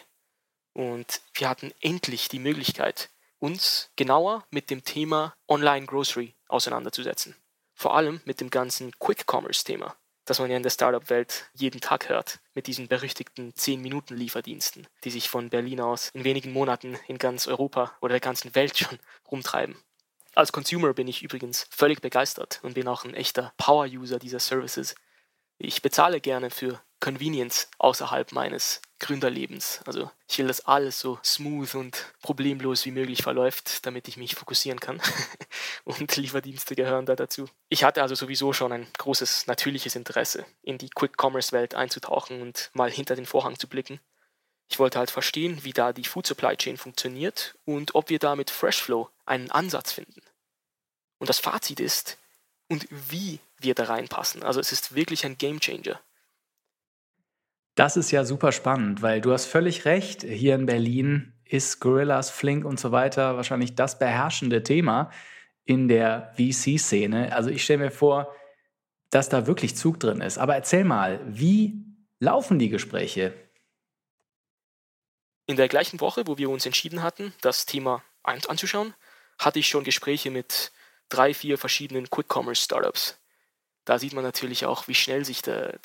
[0.73, 7.37] Und wir hatten endlich die Möglichkeit, uns genauer mit dem Thema Online Grocery auseinanderzusetzen.
[7.73, 9.95] Vor allem mit dem ganzen Quick-Commerce-Thema,
[10.25, 15.29] das man ja in der Startup-Welt jeden Tag hört, mit diesen berüchtigten 10-Minuten-Lieferdiensten, die sich
[15.29, 18.99] von Berlin aus in wenigen Monaten in ganz Europa oder der ganzen Welt schon
[19.31, 19.75] rumtreiben.
[20.33, 24.95] Als Consumer bin ich übrigens völlig begeistert und bin auch ein echter Power-User dieser Services.
[25.57, 29.81] Ich bezahle gerne für Convenience außerhalb meines Gründerlebens.
[29.85, 34.35] Also ich will, dass alles so smooth und problemlos wie möglich verläuft, damit ich mich
[34.35, 35.01] fokussieren kann.
[35.83, 37.47] und Lieferdienste gehören da dazu.
[37.69, 42.89] Ich hatte also sowieso schon ein großes natürliches Interesse, in die Quick-Commerce-Welt einzutauchen und mal
[42.89, 43.99] hinter den Vorhang zu blicken.
[44.67, 48.35] Ich wollte halt verstehen, wie da die Food Supply Chain funktioniert und ob wir da
[48.35, 50.21] mit Freshflow einen Ansatz finden.
[51.19, 52.17] Und das Fazit ist,
[52.67, 54.43] und wie wir da reinpassen.
[54.43, 55.99] Also es ist wirklich ein Game Changer.
[57.75, 60.23] Das ist ja super spannend, weil du hast völlig recht.
[60.23, 65.11] Hier in Berlin ist Gorillas, Flink und so weiter wahrscheinlich das beherrschende Thema
[65.65, 67.35] in der VC-Szene.
[67.35, 68.33] Also ich stelle mir vor,
[69.09, 70.37] dass da wirklich Zug drin ist.
[70.37, 71.83] Aber erzähl mal, wie
[72.19, 73.33] laufen die Gespräche?
[75.45, 78.93] In der gleichen Woche, wo wir uns entschieden hatten, das Thema anzuschauen,
[79.37, 80.71] hatte ich schon Gespräche mit
[81.09, 83.19] drei, vier verschiedenen Quick-Commerce-Startups.
[83.83, 85.79] Da sieht man natürlich auch, wie schnell sich der,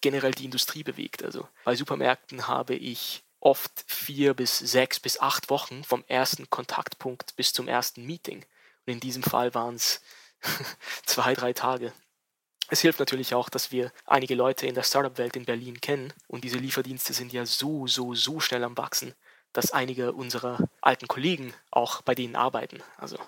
[0.00, 1.24] generell die Industrie bewegt.
[1.24, 7.36] Also bei Supermärkten habe ich oft vier bis sechs bis acht Wochen vom ersten Kontaktpunkt
[7.36, 8.44] bis zum ersten Meeting.
[8.86, 10.00] Und in diesem Fall waren es
[11.04, 11.92] zwei, drei Tage.
[12.68, 16.42] Es hilft natürlich auch, dass wir einige Leute in der Startup-Welt in Berlin kennen und
[16.42, 19.14] diese Lieferdienste sind ja so, so, so schnell am Wachsen,
[19.52, 22.82] dass einige unserer alten Kollegen auch bei denen arbeiten.
[22.96, 23.18] Also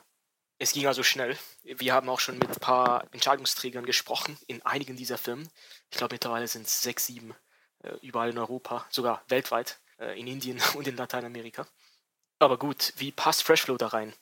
[0.58, 1.38] es ging also schnell.
[1.62, 5.48] Wir haben auch schon mit ein paar Entscheidungsträgern gesprochen in einigen dieser Firmen.
[5.90, 7.34] Ich glaube mittlerweile sind es sechs, sieben,
[7.82, 11.66] äh, überall in Europa, sogar weltweit, äh, in Indien und in Lateinamerika.
[12.40, 14.12] Aber gut, wie passt Freshflow da rein?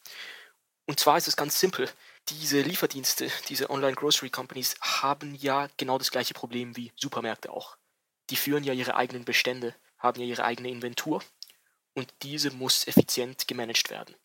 [0.86, 1.90] Und zwar ist es ganz simpel
[2.28, 7.76] diese Lieferdienste, diese Online-Grocery-Companies haben ja genau das gleiche Problem wie Supermärkte auch.
[8.30, 11.22] Die führen ja ihre eigenen Bestände, haben ja ihre eigene Inventur
[11.94, 14.16] und diese muss effizient gemanagt werden.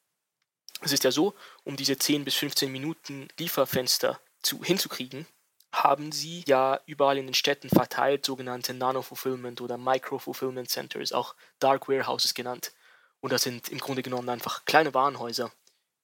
[0.82, 5.28] Es ist ja so, um diese 10 bis 15 Minuten Lieferfenster zu, hinzukriegen,
[5.72, 11.88] haben sie ja überall in den Städten verteilt sogenannte Nano-Fulfillment oder Micro-Fulfillment Centers, auch Dark
[11.88, 12.74] Warehouses genannt.
[13.22, 15.52] Und das sind im Grunde genommen einfach kleine Warenhäuser,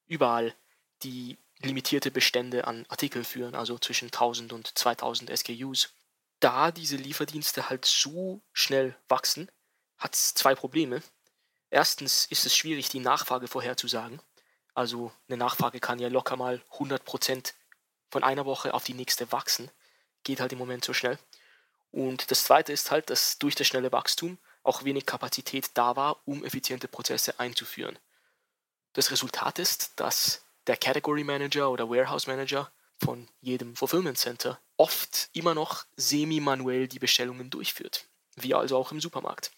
[0.06, 0.54] überall,
[1.04, 5.94] die limitierte Bestände an Artikeln führen, also zwischen 1000 und 2000 SKUs.
[6.40, 9.50] Da diese Lieferdienste halt so schnell wachsen,
[9.98, 11.02] hat es zwei Probleme.
[11.72, 14.22] Erstens ist es schwierig, die Nachfrage vorherzusagen.
[14.78, 17.54] Also eine Nachfrage kann ja locker mal 100%
[18.12, 19.72] von einer Woche auf die nächste wachsen.
[20.24, 21.18] Geht halt im Moment so schnell.
[21.90, 26.22] Und das Zweite ist halt, dass durch das schnelle Wachstum auch wenig Kapazität da war,
[26.26, 27.98] um effiziente Prozesse einzuführen.
[28.94, 32.72] Das Resultat ist, dass der Category Manager oder Warehouse Manager
[33.04, 38.06] von jedem Fulfillment Center oft immer noch semi-manuell die Bestellungen durchführt,
[38.36, 39.50] wie also auch im Supermarkt.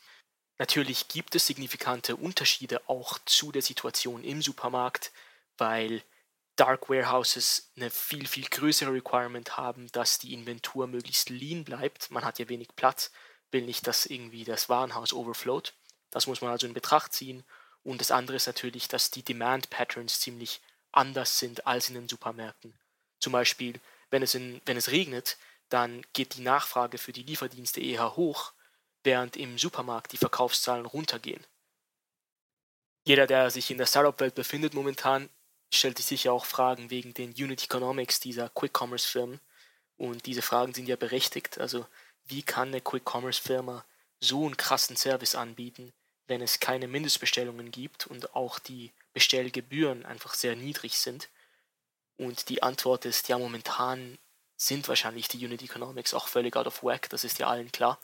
[0.60, 5.12] Natürlich gibt es signifikante Unterschiede auch zu der Situation im Supermarkt,
[5.58, 6.04] weil
[6.58, 12.12] Dark Warehouses eine viel, viel größere Requirement haben, dass die Inventur möglichst lean bleibt.
[12.12, 13.12] Man hat ja wenig Platz,
[13.52, 15.74] will nicht, dass irgendwie das Warenhaus overflowt.
[16.12, 17.46] Das muss man also in Betracht ziehen.
[17.84, 20.60] Und das andere ist natürlich, dass die Demand Patterns ziemlich
[20.92, 22.78] anders sind als in den Supermärkten.
[23.20, 23.80] Zum Beispiel,
[24.10, 25.38] wenn es, in, wenn es regnet,
[25.70, 28.52] dann geht die Nachfrage für die Lieferdienste eher hoch,
[29.04, 31.46] während im Supermarkt die Verkaufszahlen runtergehen.
[33.06, 35.30] Jeder, der sich in der Startup-Welt befindet momentan,
[35.74, 39.40] stellt sich sicher auch Fragen wegen den Unit Economics dieser Quick-Commerce-Firmen.
[39.98, 41.60] Und diese Fragen sind ja berechtigt.
[41.60, 41.86] Also,
[42.26, 43.86] wie kann eine Quick-Commerce-Firma
[44.20, 45.94] so einen krassen Service anbieten,
[46.28, 51.30] wenn es keine Mindestbestellungen gibt und auch die Bestellgebühren einfach sehr niedrig sind.
[52.18, 54.18] Und die Antwort ist, ja, momentan
[54.58, 57.98] sind wahrscheinlich die Unit Economics auch völlig out of whack, das ist ja allen klar.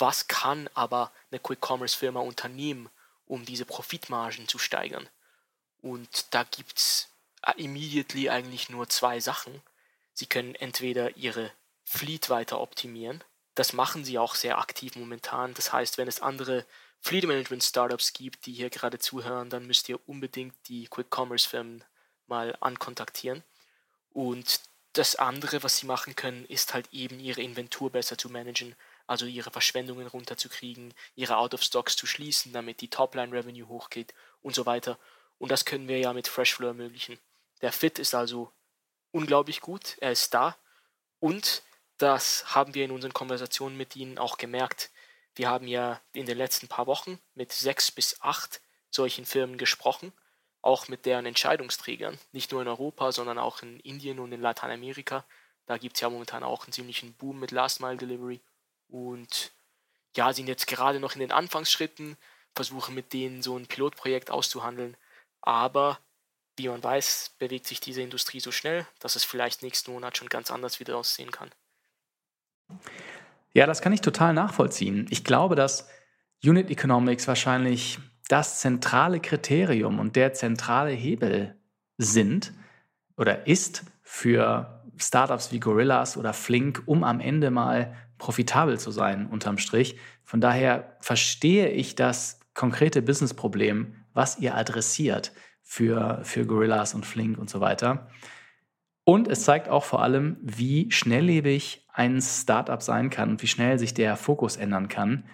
[0.00, 2.88] Was kann aber eine Quick-Commerce-Firma unternehmen,
[3.26, 5.06] um diese Profitmargen zu steigern?
[5.82, 7.08] Und da gibt es
[7.42, 9.60] äh, immediately eigentlich nur zwei Sachen.
[10.14, 11.52] Sie können entweder ihre
[11.84, 13.22] Fleet weiter optimieren.
[13.54, 15.52] Das machen sie auch sehr aktiv momentan.
[15.52, 16.64] Das heißt, wenn es andere
[17.02, 21.46] Fleet Management Startups gibt, die hier gerade zuhören, dann müsst ihr unbedingt die Quick Commerce
[21.46, 21.84] Firmen
[22.26, 23.42] mal ankontaktieren.
[24.12, 24.60] Und
[24.94, 28.74] das andere, was sie machen können, ist halt eben ihre Inventur besser zu managen,
[29.10, 34.14] also ihre Verschwendungen runterzukriegen, ihre Out of Stocks zu schließen, damit die Topline Revenue hochgeht
[34.40, 35.00] und so weiter.
[35.38, 37.18] Und das können wir ja mit Freshflow ermöglichen.
[37.60, 38.52] Der Fit ist also
[39.10, 40.56] unglaublich gut, er ist da
[41.18, 41.64] und
[41.98, 44.90] das haben wir in unseren Konversationen mit ihnen auch gemerkt.
[45.34, 48.60] Wir haben ja in den letzten paar Wochen mit sechs bis acht
[48.90, 50.12] solchen Firmen gesprochen,
[50.62, 55.24] auch mit deren Entscheidungsträgern, nicht nur in Europa, sondern auch in Indien und in Lateinamerika.
[55.66, 58.40] Da gibt es ja momentan auch einen ziemlichen Boom mit Last Mile Delivery.
[58.90, 59.52] Und
[60.16, 62.16] ja, sind jetzt gerade noch in den Anfangsschritten,
[62.54, 64.96] versuchen mit denen so ein Pilotprojekt auszuhandeln.
[65.40, 65.98] Aber
[66.56, 70.28] wie man weiß, bewegt sich diese Industrie so schnell, dass es vielleicht nächsten Monat schon
[70.28, 71.50] ganz anders wieder aussehen kann.
[73.52, 75.06] Ja, das kann ich total nachvollziehen.
[75.10, 75.88] Ich glaube, dass
[76.44, 77.98] Unit Economics wahrscheinlich
[78.28, 81.56] das zentrale Kriterium und der zentrale Hebel
[81.98, 82.52] sind
[83.16, 89.26] oder ist für Startups wie Gorillas oder Flink, um am Ende mal profitabel zu sein,
[89.26, 89.96] unterm Strich.
[90.24, 95.32] Von daher verstehe ich das konkrete Businessproblem, was ihr adressiert
[95.62, 98.08] für, für Gorillas und Flink und so weiter.
[99.04, 103.78] Und es zeigt auch vor allem, wie schnelllebig ein Startup sein kann und wie schnell
[103.78, 105.24] sich der Fokus ändern kann.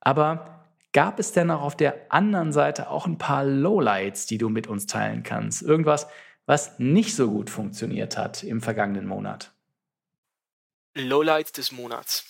[0.00, 4.48] Aber gab es denn auch auf der anderen Seite auch ein paar Lowlights, die du
[4.48, 5.62] mit uns teilen kannst?
[5.62, 6.08] Irgendwas,
[6.46, 9.51] was nicht so gut funktioniert hat im vergangenen Monat?
[10.94, 12.24] Lowlights des Monats.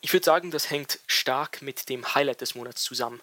[0.00, 3.20] Ich würde sagen, das hängt stark mit dem Highlight des Monats zusammen.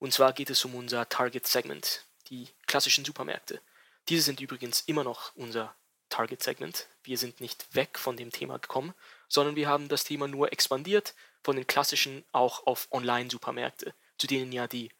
[0.00, 3.60] Und zwar geht es um unser Target Segment, die klassischen Supermärkte.
[4.08, 5.72] Diese sind übrigens immer noch unser
[6.08, 6.88] Target Segment.
[7.04, 8.92] Wir sind nicht weg von dem Thema gekommen,
[9.28, 11.14] sondern wir haben das Thema nur expandiert
[11.44, 14.90] von den klassischen auch auf Online-Supermärkte, zu denen ja die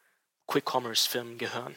[0.47, 1.77] Quick-Commerce-Firmen gehören.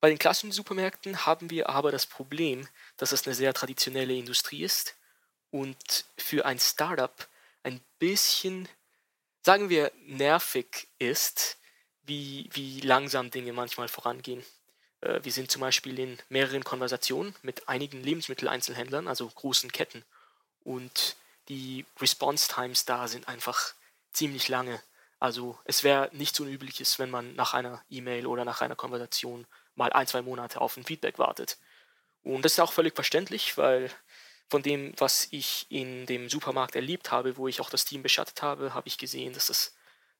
[0.00, 4.64] Bei den klassischen Supermärkten haben wir aber das Problem, dass es eine sehr traditionelle Industrie
[4.64, 4.94] ist
[5.50, 7.28] und für ein Startup
[7.62, 8.68] ein bisschen,
[9.42, 11.58] sagen wir, nervig ist,
[12.02, 14.44] wie, wie langsam Dinge manchmal vorangehen.
[15.00, 20.04] Äh, wir sind zum Beispiel in mehreren Konversationen mit einigen Lebensmitteleinzelhändlern, also großen Ketten.
[20.64, 21.16] Und
[21.48, 23.74] die Response Times da sind einfach
[24.12, 24.82] ziemlich lange.
[25.20, 29.92] Also es wäre nichts Unübliches, wenn man nach einer E-Mail oder nach einer Konversation mal
[29.92, 31.58] ein, zwei Monate auf ein Feedback wartet.
[32.22, 33.90] Und das ist auch völlig verständlich, weil
[34.48, 38.42] von dem, was ich in dem Supermarkt erlebt habe, wo ich auch das Team beschattet
[38.42, 39.74] habe, habe ich gesehen, dass das,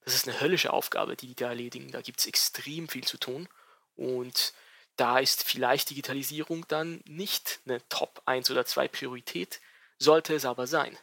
[0.05, 1.91] das ist eine höllische Aufgabe, die die da erledigen.
[1.91, 3.49] Da gibt es extrem viel zu tun.
[3.97, 4.53] Und
[4.97, 9.61] da ist vielleicht Digitalisierung dann nicht eine Top 1 oder 2 Priorität,
[9.99, 10.97] sollte es aber sein.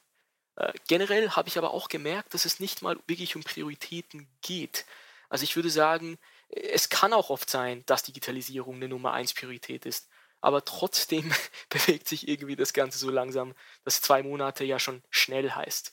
[0.55, 4.85] Äh, generell habe ich aber auch gemerkt, dass es nicht mal wirklich um Prioritäten geht.
[5.29, 6.17] Also ich würde sagen,
[6.49, 10.07] es kann auch oft sein, dass Digitalisierung eine Nummer 1 Priorität ist.
[10.45, 11.33] Aber trotzdem
[11.69, 15.91] bewegt sich irgendwie das Ganze so langsam, dass zwei Monate ja schon schnell heißt.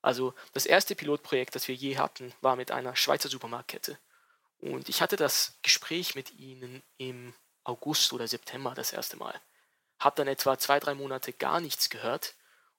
[0.00, 3.98] Also das erste Pilotprojekt, das wir je hatten, war mit einer Schweizer Supermarktkette.
[4.58, 9.38] Und ich hatte das Gespräch mit ihnen im August oder September das erste Mal.
[9.98, 12.36] Hab dann etwa zwei, drei Monate gar nichts gehört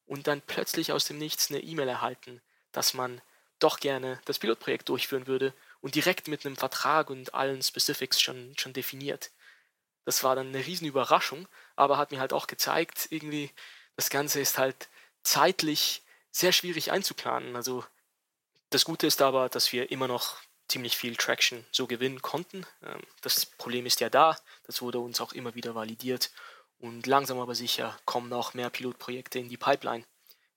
[0.07, 2.41] und dann plötzlich aus dem Nichts eine E-Mail erhalten,
[2.71, 3.21] dass man
[3.59, 8.55] doch gerne das Pilotprojekt durchführen würde und direkt mit einem Vertrag und allen Specifics schon,
[8.57, 9.29] schon definiert.
[10.05, 13.51] Das war dann eine riesen Überraschung, aber hat mir halt auch gezeigt, irgendwie,
[13.95, 14.89] das Ganze ist halt
[15.23, 17.55] zeitlich sehr schwierig einzuplanen.
[17.55, 17.85] Also
[18.69, 20.37] das Gute ist aber, dass wir immer noch
[20.67, 22.65] ziemlich viel Traction so gewinnen konnten.
[22.83, 26.31] Ähm, das Problem ist ja da, das wurde uns auch immer wieder validiert
[26.79, 30.05] und langsam aber sicher kommen auch mehr Pilotprojekte in die Pipeline.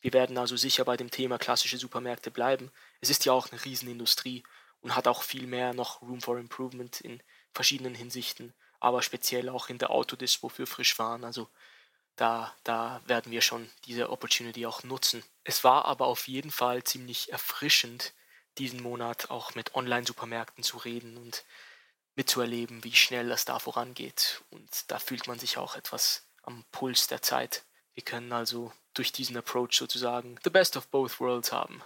[0.01, 2.71] Wir werden also sicher bei dem Thema klassische Supermärkte bleiben.
[3.01, 4.45] Es ist ja auch eine Riesenindustrie
[4.81, 7.23] und hat auch viel mehr noch Room for Improvement in
[7.53, 8.55] verschiedenen Hinsichten,
[8.85, 11.25] aber speziell auch in der Autodispo für Frischwaren.
[11.25, 11.49] Also
[12.17, 15.25] da, da werden wir schon diese Opportunity auch nutzen.
[15.43, 18.13] Es war aber auf jeden Fall ziemlich erfrischend,
[18.59, 21.45] diesen Monat auch mit Online-Supermärkten zu reden und
[22.15, 24.43] mitzuerleben, wie schnell das da vorangeht.
[24.51, 27.65] Und da fühlt man sich auch etwas am Puls der Zeit.
[27.95, 31.83] Wir können also durch diesen Approach sozusagen the best of both worlds haben.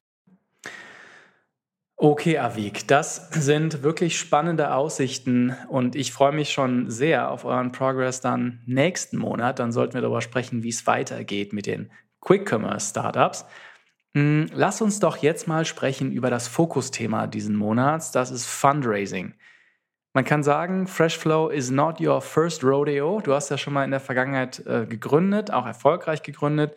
[2.00, 7.72] Okay, Avik, das sind wirklich spannende Aussichten und ich freue mich schon sehr auf euren
[7.72, 9.58] Progress dann nächsten Monat.
[9.58, 13.46] Dann sollten wir darüber sprechen, wie es weitergeht mit den Quick Commerce Startups.
[14.14, 18.12] Hm, lass uns doch jetzt mal sprechen über das Fokusthema diesen Monats.
[18.12, 19.34] Das ist Fundraising.
[20.14, 23.20] Man kann sagen, Freshflow is not your first rodeo.
[23.20, 26.76] Du hast ja schon mal in der Vergangenheit äh, gegründet, auch erfolgreich gegründet.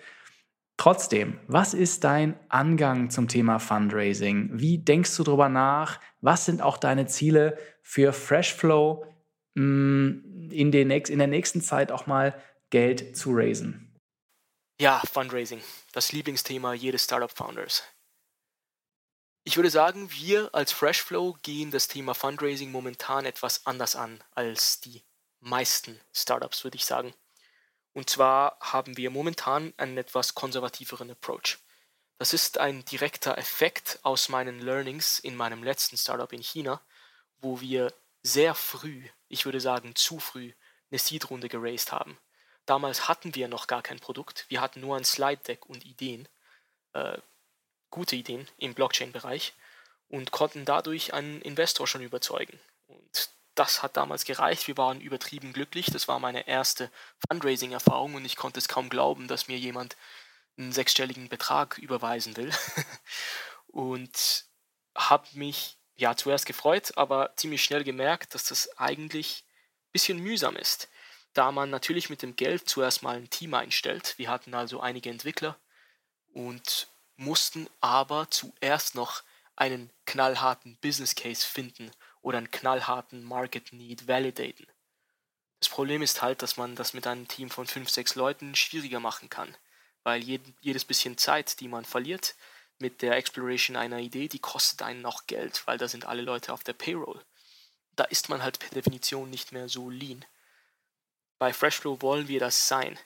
[0.82, 4.50] Trotzdem, was ist dein Angang zum Thema Fundraising?
[4.52, 6.00] Wie denkst du darüber nach?
[6.22, 9.06] Was sind auch deine Ziele für Freshflow
[9.54, 12.34] mm, in, in der nächsten Zeit auch mal
[12.72, 13.96] Geld zu raisen?
[14.82, 17.84] Ja, Fundraising, das Lieblingsthema jedes Startup-Founders.
[19.44, 24.82] Ich würde sagen, wir als Freshflow gehen das Thema Fundraising momentan etwas anders an als
[24.82, 25.04] die
[25.42, 27.14] meisten Startups, würde ich sagen.
[27.94, 31.60] Und zwar haben wir momentan einen etwas konservativeren Approach.
[32.18, 36.82] Das ist ein direkter Effekt aus meinen Learnings in meinem letzten Startup in China,
[37.40, 37.94] wo wir
[38.24, 40.54] sehr früh, ich würde sagen zu früh,
[40.92, 42.18] eine Seed-Runde geraced haben.
[42.66, 46.28] Damals hatten wir noch gar kein Produkt, wir hatten nur ein Slide-Deck und Ideen,
[46.94, 47.18] äh,
[47.90, 49.54] gute Ideen im Blockchain-Bereich
[50.08, 52.60] und konnten dadurch einen Investor schon überzeugen.
[52.88, 53.32] Und
[53.62, 54.68] das hat damals gereicht.
[54.68, 55.86] Wir waren übertrieben glücklich.
[55.86, 56.90] Das war meine erste
[57.30, 59.98] Fundraising-Erfahrung und ich konnte es kaum glauben, dass mir jemand
[60.58, 62.52] einen sechsstelligen Betrag überweisen will.
[63.68, 64.46] und
[64.96, 70.56] habe mich ja zuerst gefreut, aber ziemlich schnell gemerkt, dass das eigentlich ein bisschen mühsam
[70.56, 70.90] ist,
[71.34, 74.16] da man natürlich mit dem Geld zuerst mal ein Team einstellt.
[74.18, 75.56] Wir hatten also einige Entwickler
[76.34, 79.22] und mussten aber zuerst noch
[79.56, 81.92] einen knallharten Business Case finden
[82.22, 84.68] oder einen knallharten Market Need validaten.
[85.60, 89.00] Das Problem ist halt, dass man das mit einem Team von fünf, sechs Leuten schwieriger
[89.00, 89.56] machen kann,
[90.04, 92.36] weil jedes bisschen Zeit, die man verliert
[92.80, 96.52] mit der Exploration einer Idee, die kostet einen noch Geld, weil da sind alle Leute
[96.52, 97.24] auf der Payroll.
[97.96, 100.26] Da ist man halt per Definition nicht mehr so lean.
[101.38, 102.98] Bei Freshflow wollen wir das sein.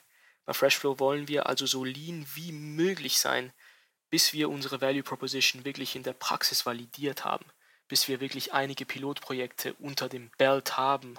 [0.46, 3.52] Bei Freshflow wollen wir also so lean wie möglich sein,
[4.08, 7.44] bis wir unsere Value Proposition wirklich in der Praxis validiert haben,
[7.88, 11.18] bis wir wirklich einige Pilotprojekte unter dem Belt haben,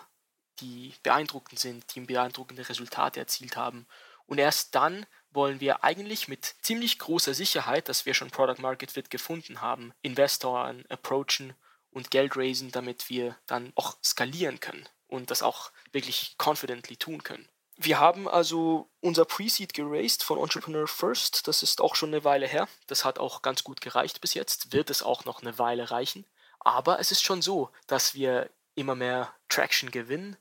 [0.60, 3.86] die beeindruckend sind, die beeindruckende Resultate erzielt haben.
[4.26, 8.92] Und erst dann wollen wir eigentlich mit ziemlich großer Sicherheit, dass wir schon Product Market
[8.92, 11.54] Fit gefunden haben, Investoren approachen
[11.92, 17.24] und Geld raisen, damit wir dann auch skalieren können und das auch wirklich confidently tun
[17.24, 17.48] können.
[17.80, 21.48] Wir haben also unser Pre-Seed geraced von Entrepreneur First.
[21.48, 22.68] Das ist auch schon eine Weile her.
[22.88, 24.74] Das hat auch ganz gut gereicht bis jetzt.
[24.74, 26.26] Wird es auch noch eine Weile reichen.
[26.60, 30.38] Aber es ist schon so, dass wir immer mehr Traction gewinnen,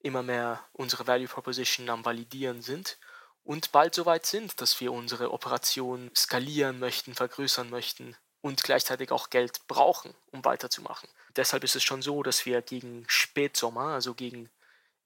[0.00, 2.98] immer mehr unsere Value Proposition am Validieren sind
[3.44, 9.10] und bald so weit sind, dass wir unsere Operation skalieren möchten, vergrößern möchten und gleichzeitig
[9.12, 11.08] auch Geld brauchen, um weiterzumachen.
[11.36, 14.48] Deshalb ist es schon so, dass wir gegen Spätsommer, also gegen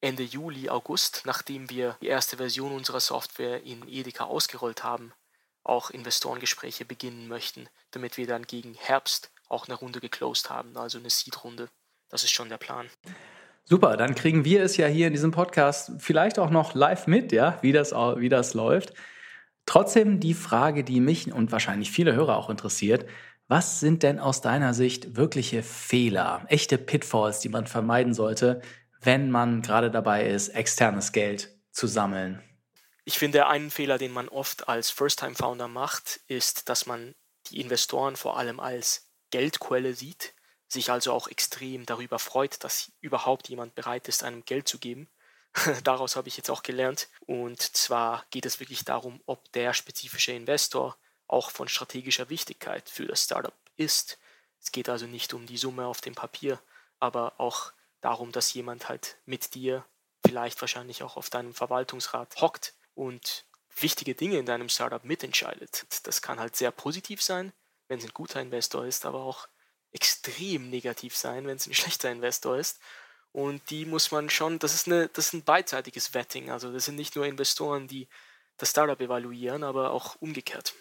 [0.01, 5.13] Ende Juli, August, nachdem wir die erste Version unserer Software in Edeka ausgerollt haben,
[5.63, 10.99] auch Investorengespräche beginnen möchten, damit wir dann gegen Herbst auch eine Runde geclosed haben, also
[10.99, 11.69] eine Seed-Runde.
[12.09, 12.89] Das ist schon der Plan.
[13.65, 17.31] Super, dann kriegen wir es ja hier in diesem Podcast vielleicht auch noch live mit,
[17.33, 18.95] ja, wie das, wie das läuft.
[19.67, 23.07] Trotzdem die Frage, die mich und wahrscheinlich viele Hörer auch interessiert,
[23.47, 28.63] was sind denn aus deiner Sicht wirkliche Fehler, echte Pitfalls, die man vermeiden sollte,
[29.01, 32.43] wenn man gerade dabei ist, externes Geld zu sammeln?
[33.05, 37.15] Ich finde, einen Fehler, den man oft als First-Time-Founder macht, ist, dass man
[37.49, 40.35] die Investoren vor allem als Geldquelle sieht,
[40.69, 45.09] sich also auch extrem darüber freut, dass überhaupt jemand bereit ist, einem Geld zu geben.
[45.85, 47.09] Daraus habe ich jetzt auch gelernt.
[47.27, 50.97] Und zwar geht es wirklich darum, ob der spezifische Investor
[51.27, 54.19] auch von strategischer Wichtigkeit für das Startup ist.
[54.61, 56.61] Es geht also nicht um die Summe auf dem Papier,
[56.99, 59.85] aber auch darum, dass jemand halt mit dir
[60.25, 63.47] vielleicht wahrscheinlich auch auf deinem Verwaltungsrat hockt und
[63.77, 65.87] wichtige Dinge in deinem Startup mitentscheidet.
[66.05, 67.53] Das kann halt sehr positiv sein,
[67.91, 69.49] wenn es ein guter Investor ist, aber auch
[69.91, 72.79] extrem negativ sein, wenn es ein schlechter Investor ist.
[73.33, 76.51] Und die muss man schon, das ist, eine, das ist ein beidseitiges Vetting.
[76.51, 78.09] Also das sind nicht nur Investoren, die
[78.57, 80.75] das Startup evaluieren, aber auch umgekehrt.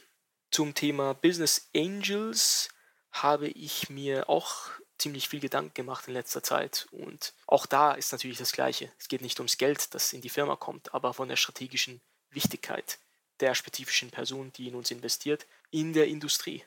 [0.52, 2.70] Zum Thema Business Angels
[3.12, 4.70] habe ich mir auch
[5.00, 6.88] ziemlich viel Gedanken gemacht in letzter Zeit.
[6.92, 8.92] Und auch da ist natürlich das Gleiche.
[9.00, 13.00] Es geht nicht ums Geld, das in die Firma kommt, aber von der strategischen Wichtigkeit
[13.40, 16.64] der spezifischen Person, die in uns investiert, in der Industrie.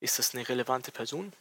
[0.00, 1.32] Ist das eine relevante Person?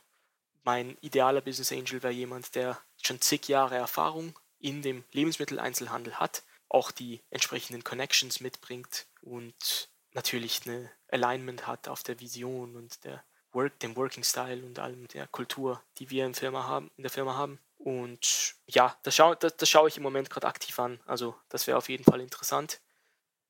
[0.64, 6.44] Mein idealer Business Angel wäre jemand, der schon zig Jahre Erfahrung in dem Lebensmitteleinzelhandel hat,
[6.70, 13.24] auch die entsprechenden Connections mitbringt und natürlich eine Alignment hat auf der Vision und der
[13.52, 17.12] Work, dem Working Style und allem der Kultur, die wir in, Firma haben, in der
[17.12, 17.60] Firma haben.
[17.78, 21.00] Und ja, das schaue, das, das schaue ich im Moment gerade aktiv an.
[21.06, 22.82] Also das wäre auf jeden Fall interessant.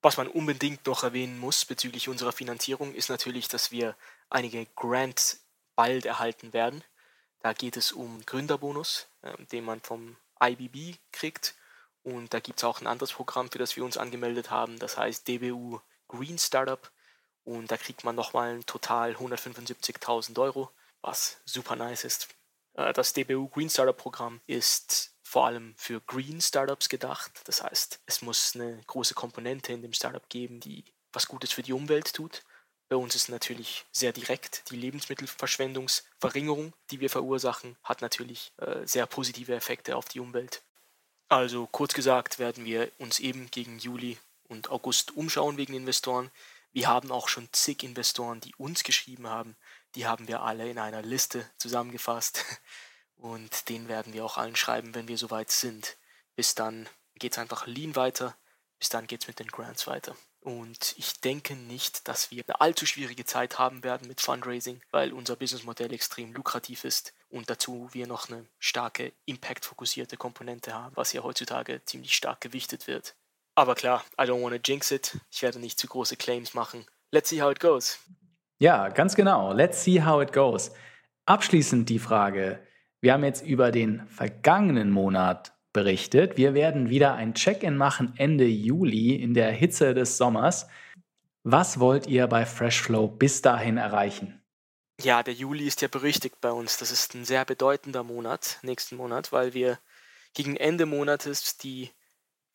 [0.02, 3.96] Was man unbedingt noch erwähnen muss bezüglich unserer Finanzierung ist natürlich, dass wir
[4.30, 5.46] einige Grants
[5.76, 6.84] bald erhalten werden.
[7.40, 11.56] Da geht es um Gründerbonus, äh, den man vom IBB kriegt.
[12.04, 14.78] Und da gibt es auch ein anderes Programm, für das wir uns angemeldet haben.
[14.80, 16.92] Das heißt DBU Green Startup
[17.44, 20.72] und da kriegt man nochmal ein Total 175.000 Euro,
[21.02, 22.28] was super nice ist.
[22.74, 27.32] Äh, das DBU Green Startup Programm ist vor allem für Green Startups gedacht.
[27.46, 31.64] Das heißt, es muss eine große Komponente in dem Startup geben, die was Gutes für
[31.64, 32.44] die Umwelt tut.
[32.88, 39.08] Bei uns ist natürlich sehr direkt die Lebensmittelverschwendungsverringerung, die wir verursachen, hat natürlich äh, sehr
[39.08, 40.62] positive Effekte auf die Umwelt.
[41.28, 46.30] Also kurz gesagt werden wir uns eben gegen Juli und August umschauen wegen Investoren.
[46.72, 49.56] Wir haben auch schon zig Investoren, die uns geschrieben haben.
[49.96, 52.44] Die haben wir alle in einer Liste zusammengefasst.
[53.16, 55.96] Und den werden wir auch allen schreiben, wenn wir soweit sind.
[56.36, 58.38] Bis dann geht es einfach lean weiter.
[58.78, 60.18] Bis dann geht es mit den Grants weiter.
[60.46, 65.12] Und ich denke nicht, dass wir eine allzu schwierige Zeit haben werden mit Fundraising, weil
[65.12, 71.14] unser Businessmodell extrem lukrativ ist und dazu wir noch eine starke Impact-fokussierte Komponente haben, was
[71.14, 73.16] ja heutzutage ziemlich stark gewichtet wird.
[73.56, 75.18] Aber klar, I don't want to jinx it.
[75.32, 76.86] Ich werde nicht zu große Claims machen.
[77.10, 77.98] Let's see how it goes.
[78.60, 79.52] Ja, ganz genau.
[79.52, 80.70] Let's see how it goes.
[81.26, 82.60] Abschließend die Frage.
[83.02, 86.38] Wir haben jetzt über den vergangenen Monat berichtet.
[86.38, 90.68] Wir werden wieder ein Check-in machen Ende Juli in der Hitze des Sommers.
[91.44, 94.42] Was wollt ihr bei Freshflow bis dahin erreichen?
[95.02, 96.78] Ja, der Juli ist ja berüchtigt bei uns.
[96.78, 99.78] Das ist ein sehr bedeutender Monat, nächsten Monat, weil wir
[100.34, 101.92] gegen Ende Monates die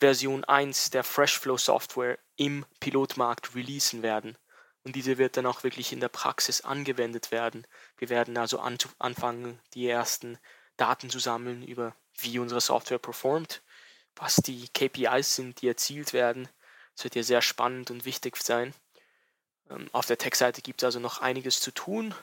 [0.00, 4.38] Version 1 der Freshflow Software im Pilotmarkt releasen werden.
[4.82, 7.66] Und diese wird dann auch wirklich in der Praxis angewendet werden.
[7.98, 10.38] Wir werden also an, anfangen, die ersten
[10.78, 13.62] Daten zu sammeln über wie unsere Software performt,
[14.16, 16.48] was die KPIs sind, die erzielt werden.
[16.94, 18.74] Das wird ja sehr spannend und wichtig sein.
[19.70, 22.14] Ähm, auf der Tech-Seite gibt es also noch einiges zu tun.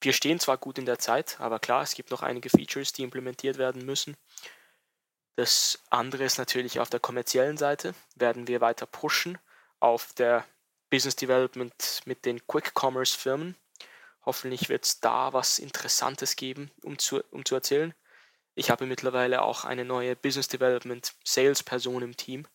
[0.00, 3.02] Wir stehen zwar gut in der Zeit, aber klar, es gibt noch einige Features, die
[3.02, 4.16] implementiert werden müssen.
[5.36, 9.38] Das andere ist natürlich auf der kommerziellen Seite, werden wir weiter pushen
[9.80, 10.46] auf der
[10.90, 13.56] Business Development mit den Quick Commerce Firmen.
[14.24, 17.94] Hoffentlich wird es da was Interessantes geben, um zu, um zu erzählen.
[18.54, 22.46] Ich habe mittlerweile auch eine neue Business Development Sales Person im Team.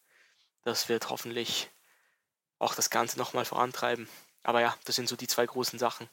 [0.63, 1.69] Das wird hoffentlich
[2.57, 4.07] auch das Ganze nochmal vorantreiben.
[4.43, 6.09] Aber ja, das sind so die zwei großen Sachen.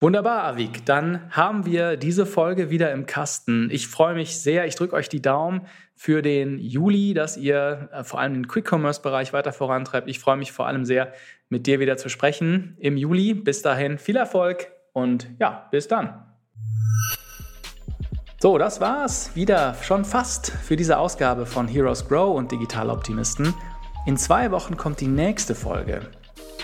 [0.00, 0.84] Wunderbar, Avik.
[0.84, 3.70] Dann haben wir diese Folge wieder im Kasten.
[3.70, 4.66] Ich freue mich sehr.
[4.66, 9.32] Ich drücke euch die Daumen für den Juli, dass ihr äh, vor allem den Quick-Commerce-Bereich
[9.32, 10.08] weiter vorantreibt.
[10.10, 11.14] Ich freue mich vor allem sehr,
[11.48, 13.32] mit dir wieder zu sprechen im Juli.
[13.32, 16.22] Bis dahin viel Erfolg und ja, bis dann.
[18.44, 23.54] So, das war's wieder schon fast für diese Ausgabe von Heroes Grow und Digital Optimisten.
[24.04, 26.02] In zwei Wochen kommt die nächste Folge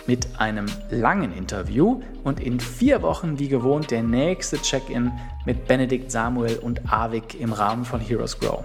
[0.07, 5.11] mit einem langen Interview und in vier Wochen wie gewohnt der nächste Check-in
[5.47, 8.63] mit Benedikt Samuel und Avik im Rahmen von Heroes Grow.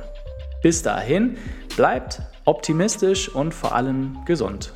[0.61, 1.37] Bis dahin,
[1.77, 4.73] bleibt optimistisch und vor allem gesund.